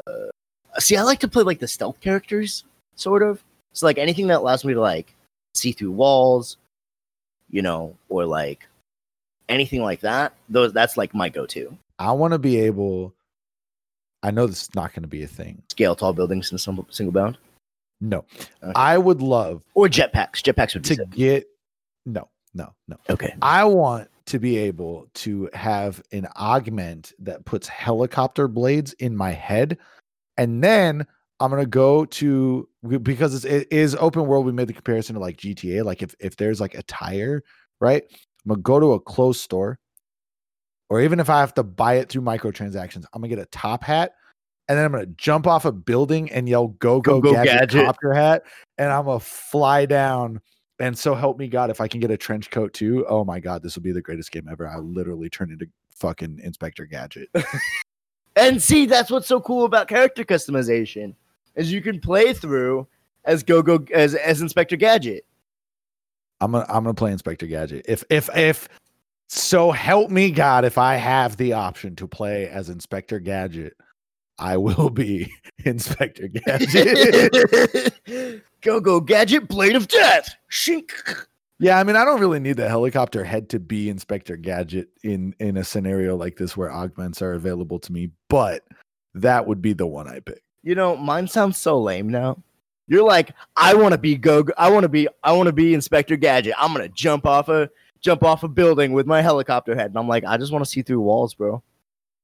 see, 0.79 0.95
I 0.97 1.01
like 1.03 1.19
to 1.21 1.27
play 1.27 1.43
like 1.43 1.59
the 1.59 1.67
stealth 1.67 1.99
characters, 1.99 2.63
sort 2.95 3.23
of. 3.23 3.43
So 3.73 3.85
like 3.85 3.97
anything 3.97 4.27
that 4.27 4.39
allows 4.39 4.63
me 4.63 4.73
to 4.73 4.81
like 4.81 5.13
see 5.53 5.71
through 5.71 5.91
walls, 5.91 6.57
you 7.49 7.61
know, 7.61 7.95
or 8.09 8.25
like 8.25 8.67
anything 9.49 9.81
like 9.81 10.01
that. 10.01 10.33
Those 10.49 10.73
that's 10.73 10.97
like 10.97 11.13
my 11.13 11.29
go-to. 11.29 11.77
I 11.99 12.11
want 12.11 12.33
to 12.33 12.39
be 12.39 12.59
able. 12.61 13.13
I 14.23 14.31
know 14.31 14.47
this 14.47 14.63
is 14.63 14.75
not 14.75 14.93
going 14.93 15.01
to 15.03 15.07
be 15.09 15.23
a 15.23 15.27
thing. 15.27 15.61
Scale 15.69 15.95
tall 15.95 16.13
buildings 16.13 16.51
in 16.51 16.57
single, 16.57 16.87
single 16.89 17.11
bound 17.11 17.37
No, 17.99 18.23
Okay. 18.63 18.71
I 18.75 18.97
would 18.97 19.21
love 19.21 19.63
or 19.73 19.87
jetpacks. 19.87 20.41
Jetpacks 20.41 20.73
would 20.75 20.83
be 20.83 20.89
to 20.89 20.95
sick. 20.95 21.09
get. 21.11 21.47
No, 22.05 22.29
no, 22.53 22.73
no. 22.87 22.97
okay. 23.09 23.33
I 23.41 23.65
want 23.65 24.09
to 24.27 24.39
be 24.39 24.57
able 24.57 25.07
to 25.15 25.49
have 25.53 26.01
an 26.13 26.27
augment 26.37 27.11
that 27.19 27.43
puts 27.43 27.67
helicopter 27.67 28.47
blades 28.47 28.93
in 28.93 29.15
my 29.17 29.31
head 29.31 29.77
and 30.37 30.63
then 30.63 31.05
I'm 31.43 31.49
gonna 31.49 31.65
go 31.65 32.05
to 32.05 32.69
because 33.01 33.35
it's, 33.35 33.43
it 33.43 33.67
is 33.69 33.95
open 33.95 34.25
world. 34.27 34.45
We 34.45 34.53
made 34.53 34.69
the 34.69 34.73
comparison 34.73 35.15
to 35.15 35.19
like 35.19 35.35
GTA. 35.35 35.83
Like 35.83 36.01
if 36.01 36.15
if 36.21 36.37
there's 36.37 36.61
like 36.61 36.73
a 36.73 36.83
tire, 36.83 37.43
right? 37.81 38.01
I'm 38.09 38.49
gonna 38.49 38.61
go 38.61 38.79
to 38.79 38.93
a 38.93 38.99
closed 39.01 39.41
store, 39.41 39.77
or 40.87 41.01
even 41.01 41.19
if 41.19 41.29
I 41.29 41.41
have 41.41 41.53
to 41.55 41.63
buy 41.63 41.95
it 41.95 42.07
through 42.07 42.21
microtransactions, 42.21 43.03
I'm 43.11 43.19
gonna 43.19 43.27
get 43.27 43.39
a 43.39 43.45
top 43.47 43.83
hat, 43.83 44.13
and 44.69 44.77
then 44.77 44.85
I'm 44.85 44.93
gonna 44.93 45.07
jump 45.07 45.45
off 45.45 45.65
a 45.65 45.73
building 45.73 46.31
and 46.31 46.47
yell 46.47 46.69
"Go 46.69 47.01
Go, 47.01 47.19
Go, 47.19 47.33
gadget, 47.33 47.59
Gadget." 47.59 47.85
copter 47.87 48.13
hat," 48.13 48.43
and 48.77 48.89
I'm 48.89 49.03
gonna 49.03 49.19
fly 49.19 49.85
down. 49.85 50.39
And 50.79 50.97
so 50.97 51.13
help 51.13 51.37
me 51.37 51.49
God, 51.49 51.69
if 51.69 51.81
I 51.81 51.89
can 51.89 51.99
get 51.99 52.09
a 52.09 52.17
trench 52.17 52.51
coat 52.51 52.73
too, 52.73 53.05
oh 53.09 53.25
my 53.25 53.41
God, 53.41 53.63
this 53.63 53.75
will 53.75 53.83
be 53.83 53.91
the 53.91 54.01
greatest 54.01 54.31
game 54.31 54.47
ever. 54.49 54.65
I 54.65 54.77
literally 54.77 55.29
turn 55.29 55.51
into 55.51 55.67
fucking 55.97 56.39
Inspector 56.41 56.85
Gadget. 56.85 57.27
And 58.35 58.59
see, 58.59 58.87
that's 58.87 59.11
what's 59.11 59.27
so 59.27 59.39
cool 59.39 59.63
about 59.63 59.87
character 59.87 60.23
customization 60.23 61.13
is 61.55 61.71
you 61.71 61.81
can 61.81 61.99
play 61.99 62.33
through 62.33 62.87
as 63.25 63.43
Go 63.43 63.61
Go 63.61 63.85
as 63.93 64.15
as 64.15 64.41
Inspector 64.41 64.75
Gadget. 64.77 65.25
I'm 66.41 66.51
gonna 66.51 66.65
I'm 66.67 66.83
gonna 66.83 66.93
play 66.93 67.11
Inspector 67.11 67.45
Gadget. 67.47 67.85
If 67.87 68.03
if 68.09 68.29
if 68.35 68.67
so 69.29 69.71
help 69.71 70.11
me 70.11 70.31
God, 70.31 70.65
if 70.65 70.77
I 70.77 70.95
have 70.95 71.37
the 71.37 71.53
option 71.53 71.95
to 71.97 72.07
play 72.07 72.47
as 72.49 72.69
Inspector 72.69 73.17
Gadget, 73.21 73.75
I 74.39 74.57
will 74.57 74.89
be 74.89 75.31
Inspector 75.65 76.27
Gadget. 76.27 77.93
Go 78.61 78.79
Go 78.79 78.99
Gadget, 78.99 79.47
Blade 79.47 79.75
of 79.75 79.87
Death. 79.87 80.35
Shink. 80.51 80.91
yeah, 81.59 81.79
I 81.79 81.83
mean 81.83 81.95
I 81.95 82.05
don't 82.05 82.19
really 82.19 82.39
need 82.39 82.57
the 82.57 82.67
helicopter 82.69 83.23
head 83.23 83.49
to 83.49 83.59
be 83.59 83.89
Inspector 83.89 84.35
Gadget 84.37 84.89
in 85.03 85.33
in 85.39 85.57
a 85.57 85.63
scenario 85.63 86.15
like 86.15 86.37
this 86.37 86.57
where 86.57 86.71
augments 86.71 87.21
are 87.21 87.33
available 87.33 87.79
to 87.79 87.91
me, 87.93 88.09
but 88.29 88.63
that 89.13 89.47
would 89.47 89.61
be 89.61 89.73
the 89.73 89.87
one 89.87 90.07
I 90.07 90.19
pick. 90.19 90.43
You 90.63 90.75
know, 90.75 90.95
mine 90.95 91.27
sounds 91.27 91.57
so 91.57 91.79
lame 91.79 92.09
now. 92.09 92.41
You're 92.87 93.03
like, 93.03 93.33
I 93.55 93.73
want 93.73 93.93
to 93.93 93.97
be 93.97 94.15
Go. 94.15 94.45
I 94.57 94.69
want 94.69 94.83
to 94.83 94.89
be. 94.89 95.07
I 95.23 95.31
want 95.33 95.47
to 95.47 95.53
be 95.53 95.73
Inspector 95.73 96.15
Gadget. 96.17 96.53
I'm 96.57 96.73
gonna 96.73 96.89
jump 96.89 97.25
off 97.25 97.49
a 97.49 97.69
jump 98.01 98.23
off 98.23 98.43
a 98.43 98.47
building 98.47 98.93
with 98.93 99.05
my 99.05 99.21
helicopter 99.21 99.75
head, 99.75 99.87
and 99.87 99.97
I'm 99.97 100.07
like, 100.07 100.25
I 100.25 100.37
just 100.37 100.51
want 100.51 100.63
to 100.65 100.69
see 100.69 100.81
through 100.81 101.01
walls, 101.01 101.33
bro. 101.33 101.63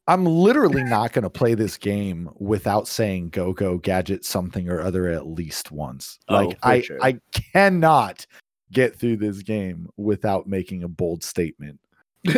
I'm 0.08 0.26
literally 0.26 0.84
not 0.84 1.14
going 1.14 1.22
to 1.22 1.30
play 1.30 1.54
this 1.54 1.78
game 1.78 2.32
without 2.40 2.88
saying 2.88 3.30
go 3.30 3.54
go 3.54 3.78
gadget 3.78 4.26
something 4.26 4.68
or 4.68 4.82
other 4.82 5.08
at 5.08 5.28
least 5.28 5.72
once. 5.72 6.18
Oh, 6.28 6.34
Like 6.34 6.58
I 6.64 6.82
sure. 6.82 6.98
I 7.00 7.20
cannot 7.32 8.26
get 8.72 9.00
through 9.00 9.18
this 9.18 9.44
game 9.44 9.88
without 9.98 10.48
making 10.48 10.84
a 10.84 10.88
bold 10.88 11.24
statement. 11.24 11.80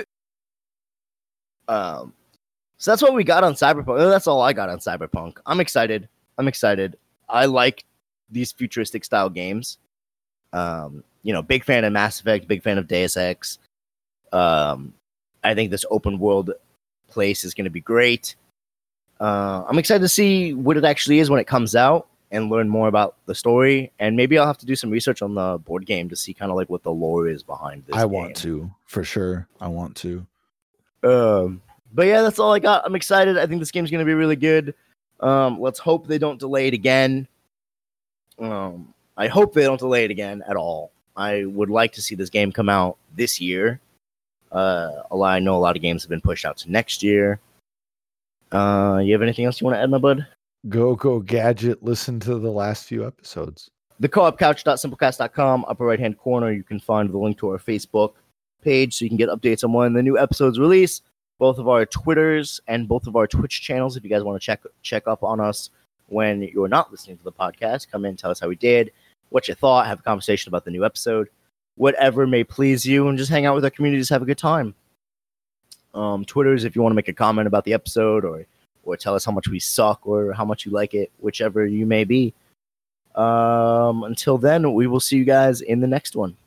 Um, 1.67 2.13
so 2.81 2.89
that's 2.89 3.03
what 3.03 3.13
we 3.13 3.23
got 3.23 3.43
on 3.43 3.53
Cyberpunk. 3.53 3.99
That's 4.09 4.25
all 4.25 4.41
I 4.41 4.53
got 4.53 4.67
on 4.67 4.79
Cyberpunk. 4.79 5.37
I'm 5.45 5.59
excited. 5.59 6.09
I'm 6.39 6.47
excited. 6.47 6.97
I 7.29 7.45
like 7.45 7.85
these 8.31 8.51
futuristic 8.51 9.05
style 9.05 9.29
games. 9.29 9.77
Um, 10.51 11.03
you 11.21 11.31
know, 11.31 11.43
big 11.43 11.63
fan 11.63 11.83
of 11.83 11.93
Mass 11.93 12.19
Effect, 12.19 12.47
big 12.47 12.63
fan 12.63 12.79
of 12.79 12.87
Deus 12.87 13.17
Ex. 13.17 13.59
Um, 14.31 14.95
I 15.43 15.53
think 15.53 15.69
this 15.69 15.85
open 15.91 16.17
world 16.17 16.53
place 17.07 17.43
is 17.43 17.53
going 17.53 17.65
to 17.65 17.69
be 17.69 17.81
great. 17.81 18.35
Uh, 19.19 19.63
I'm 19.67 19.77
excited 19.77 20.01
to 20.01 20.09
see 20.09 20.55
what 20.55 20.75
it 20.75 20.83
actually 20.83 21.19
is 21.19 21.29
when 21.29 21.39
it 21.39 21.45
comes 21.45 21.75
out 21.75 22.07
and 22.31 22.49
learn 22.49 22.67
more 22.67 22.87
about 22.87 23.15
the 23.27 23.35
story. 23.35 23.91
And 23.99 24.17
maybe 24.17 24.39
I'll 24.39 24.47
have 24.47 24.57
to 24.57 24.65
do 24.65 24.75
some 24.75 24.89
research 24.89 25.21
on 25.21 25.35
the 25.35 25.59
board 25.59 25.85
game 25.85 26.09
to 26.09 26.15
see 26.15 26.33
kind 26.33 26.49
of 26.49 26.57
like 26.57 26.71
what 26.71 26.81
the 26.81 26.91
lore 26.91 27.27
is 27.27 27.43
behind 27.43 27.85
this. 27.85 27.95
I 27.95 28.05
want 28.05 28.35
to 28.37 28.71
for 28.85 29.03
sure. 29.03 29.47
I 29.59 29.67
want 29.67 29.95
to. 29.97 30.25
Um, 31.03 31.61
but 31.93 32.07
yeah, 32.07 32.21
that's 32.21 32.39
all 32.39 32.53
I 32.53 32.59
got. 32.59 32.83
I'm 32.85 32.95
excited. 32.95 33.37
I 33.37 33.45
think 33.47 33.59
this 33.61 33.71
game's 33.71 33.91
gonna 33.91 34.05
be 34.05 34.13
really 34.13 34.35
good. 34.35 34.73
Um, 35.19 35.59
let's 35.59 35.79
hope 35.79 36.07
they 36.07 36.17
don't 36.17 36.39
delay 36.39 36.67
it 36.67 36.73
again. 36.73 37.27
Um, 38.39 38.93
I 39.17 39.27
hope 39.27 39.53
they 39.53 39.63
don't 39.63 39.79
delay 39.79 40.03
it 40.05 40.11
again 40.11 40.43
at 40.47 40.55
all. 40.55 40.91
I 41.15 41.45
would 41.45 41.69
like 41.69 41.91
to 41.93 42.01
see 42.01 42.15
this 42.15 42.29
game 42.29 42.51
come 42.51 42.69
out 42.69 42.97
this 43.15 43.39
year. 43.39 43.79
Uh, 44.51 45.03
a 45.11 45.15
lot, 45.15 45.33
I 45.33 45.39
know 45.39 45.55
a 45.55 45.59
lot 45.59 45.75
of 45.75 45.81
games 45.81 46.03
have 46.03 46.09
been 46.09 46.21
pushed 46.21 46.43
out 46.45 46.57
to 46.57 46.71
next 46.71 47.03
year. 47.03 47.39
Uh, 48.51 48.99
you 49.03 49.13
have 49.13 49.21
anything 49.21 49.45
else 49.45 49.61
you 49.61 49.65
want 49.65 49.75
to 49.75 49.81
add, 49.81 49.89
my 49.89 49.97
bud? 49.97 50.25
Go 50.69 50.95
go 50.95 51.19
gadget. 51.19 51.83
Listen 51.83 52.19
to 52.21 52.39
the 52.39 52.51
last 52.51 52.85
few 52.85 53.05
episodes. 53.05 53.69
the 53.99 54.09
co-op 54.09 54.37
couch.simplecast.com 54.39 55.63
upper 55.67 55.85
right 55.85 55.99
hand 55.99 56.17
corner 56.17 56.51
you 56.51 56.63
can 56.63 56.79
find 56.79 57.11
the 57.11 57.17
link 57.17 57.37
to 57.37 57.47
our 57.49 57.59
facebook 57.59 58.13
page 58.63 58.97
so 58.97 59.05
you 59.05 59.09
can 59.09 59.17
get 59.17 59.29
updates 59.29 59.63
on 59.63 59.71
when 59.73 59.93
the 59.93 60.01
new 60.01 60.17
episodes 60.17 60.57
release 60.59 61.01
both 61.41 61.57
of 61.57 61.67
our 61.67 61.87
twitters 61.87 62.61
and 62.67 62.87
both 62.87 63.07
of 63.07 63.15
our 63.15 63.25
twitch 63.25 63.61
channels 63.61 63.97
if 63.97 64.03
you 64.03 64.09
guys 64.09 64.21
want 64.21 64.39
to 64.39 64.45
check 64.45 64.61
check 64.83 65.07
up 65.07 65.23
on 65.23 65.39
us 65.39 65.71
when 66.05 66.43
you're 66.43 66.67
not 66.67 66.91
listening 66.91 67.17
to 67.17 67.23
the 67.23 67.31
podcast 67.31 67.89
come 67.91 68.05
in 68.05 68.15
tell 68.15 68.29
us 68.29 68.39
how 68.39 68.47
we 68.47 68.55
did 68.55 68.91
what 69.29 69.47
you 69.47 69.55
thought 69.55 69.87
have 69.87 69.99
a 69.99 70.03
conversation 70.03 70.49
about 70.49 70.63
the 70.65 70.71
new 70.71 70.85
episode 70.85 71.27
whatever 71.75 72.27
may 72.27 72.43
please 72.43 72.85
you 72.85 73.07
and 73.07 73.17
just 73.17 73.31
hang 73.31 73.47
out 73.47 73.55
with 73.55 73.65
our 73.65 73.71
community 73.71 73.99
just 73.99 74.11
have 74.11 74.21
a 74.21 74.25
good 74.25 74.37
time 74.37 74.75
um 75.95 76.23
twitters 76.25 76.63
if 76.63 76.75
you 76.75 76.81
want 76.83 76.91
to 76.91 76.95
make 76.95 77.07
a 77.07 77.13
comment 77.13 77.47
about 77.47 77.65
the 77.65 77.73
episode 77.73 78.23
or 78.23 78.45
or 78.83 78.95
tell 78.95 79.15
us 79.15 79.25
how 79.25 79.31
much 79.31 79.47
we 79.47 79.59
suck 79.59 80.05
or 80.05 80.31
how 80.33 80.45
much 80.45 80.63
you 80.63 80.71
like 80.71 80.93
it 80.93 81.11
whichever 81.17 81.65
you 81.65 81.87
may 81.87 82.03
be 82.03 82.31
um, 83.15 84.03
until 84.03 84.37
then, 84.37 84.73
we 84.73 84.87
will 84.87 84.99
see 84.99 85.17
you 85.17 85.25
guys 85.25 85.61
in 85.61 85.79
the 85.79 85.87
next 85.87 86.15
one. 86.15 86.37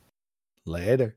Later. 0.65 1.15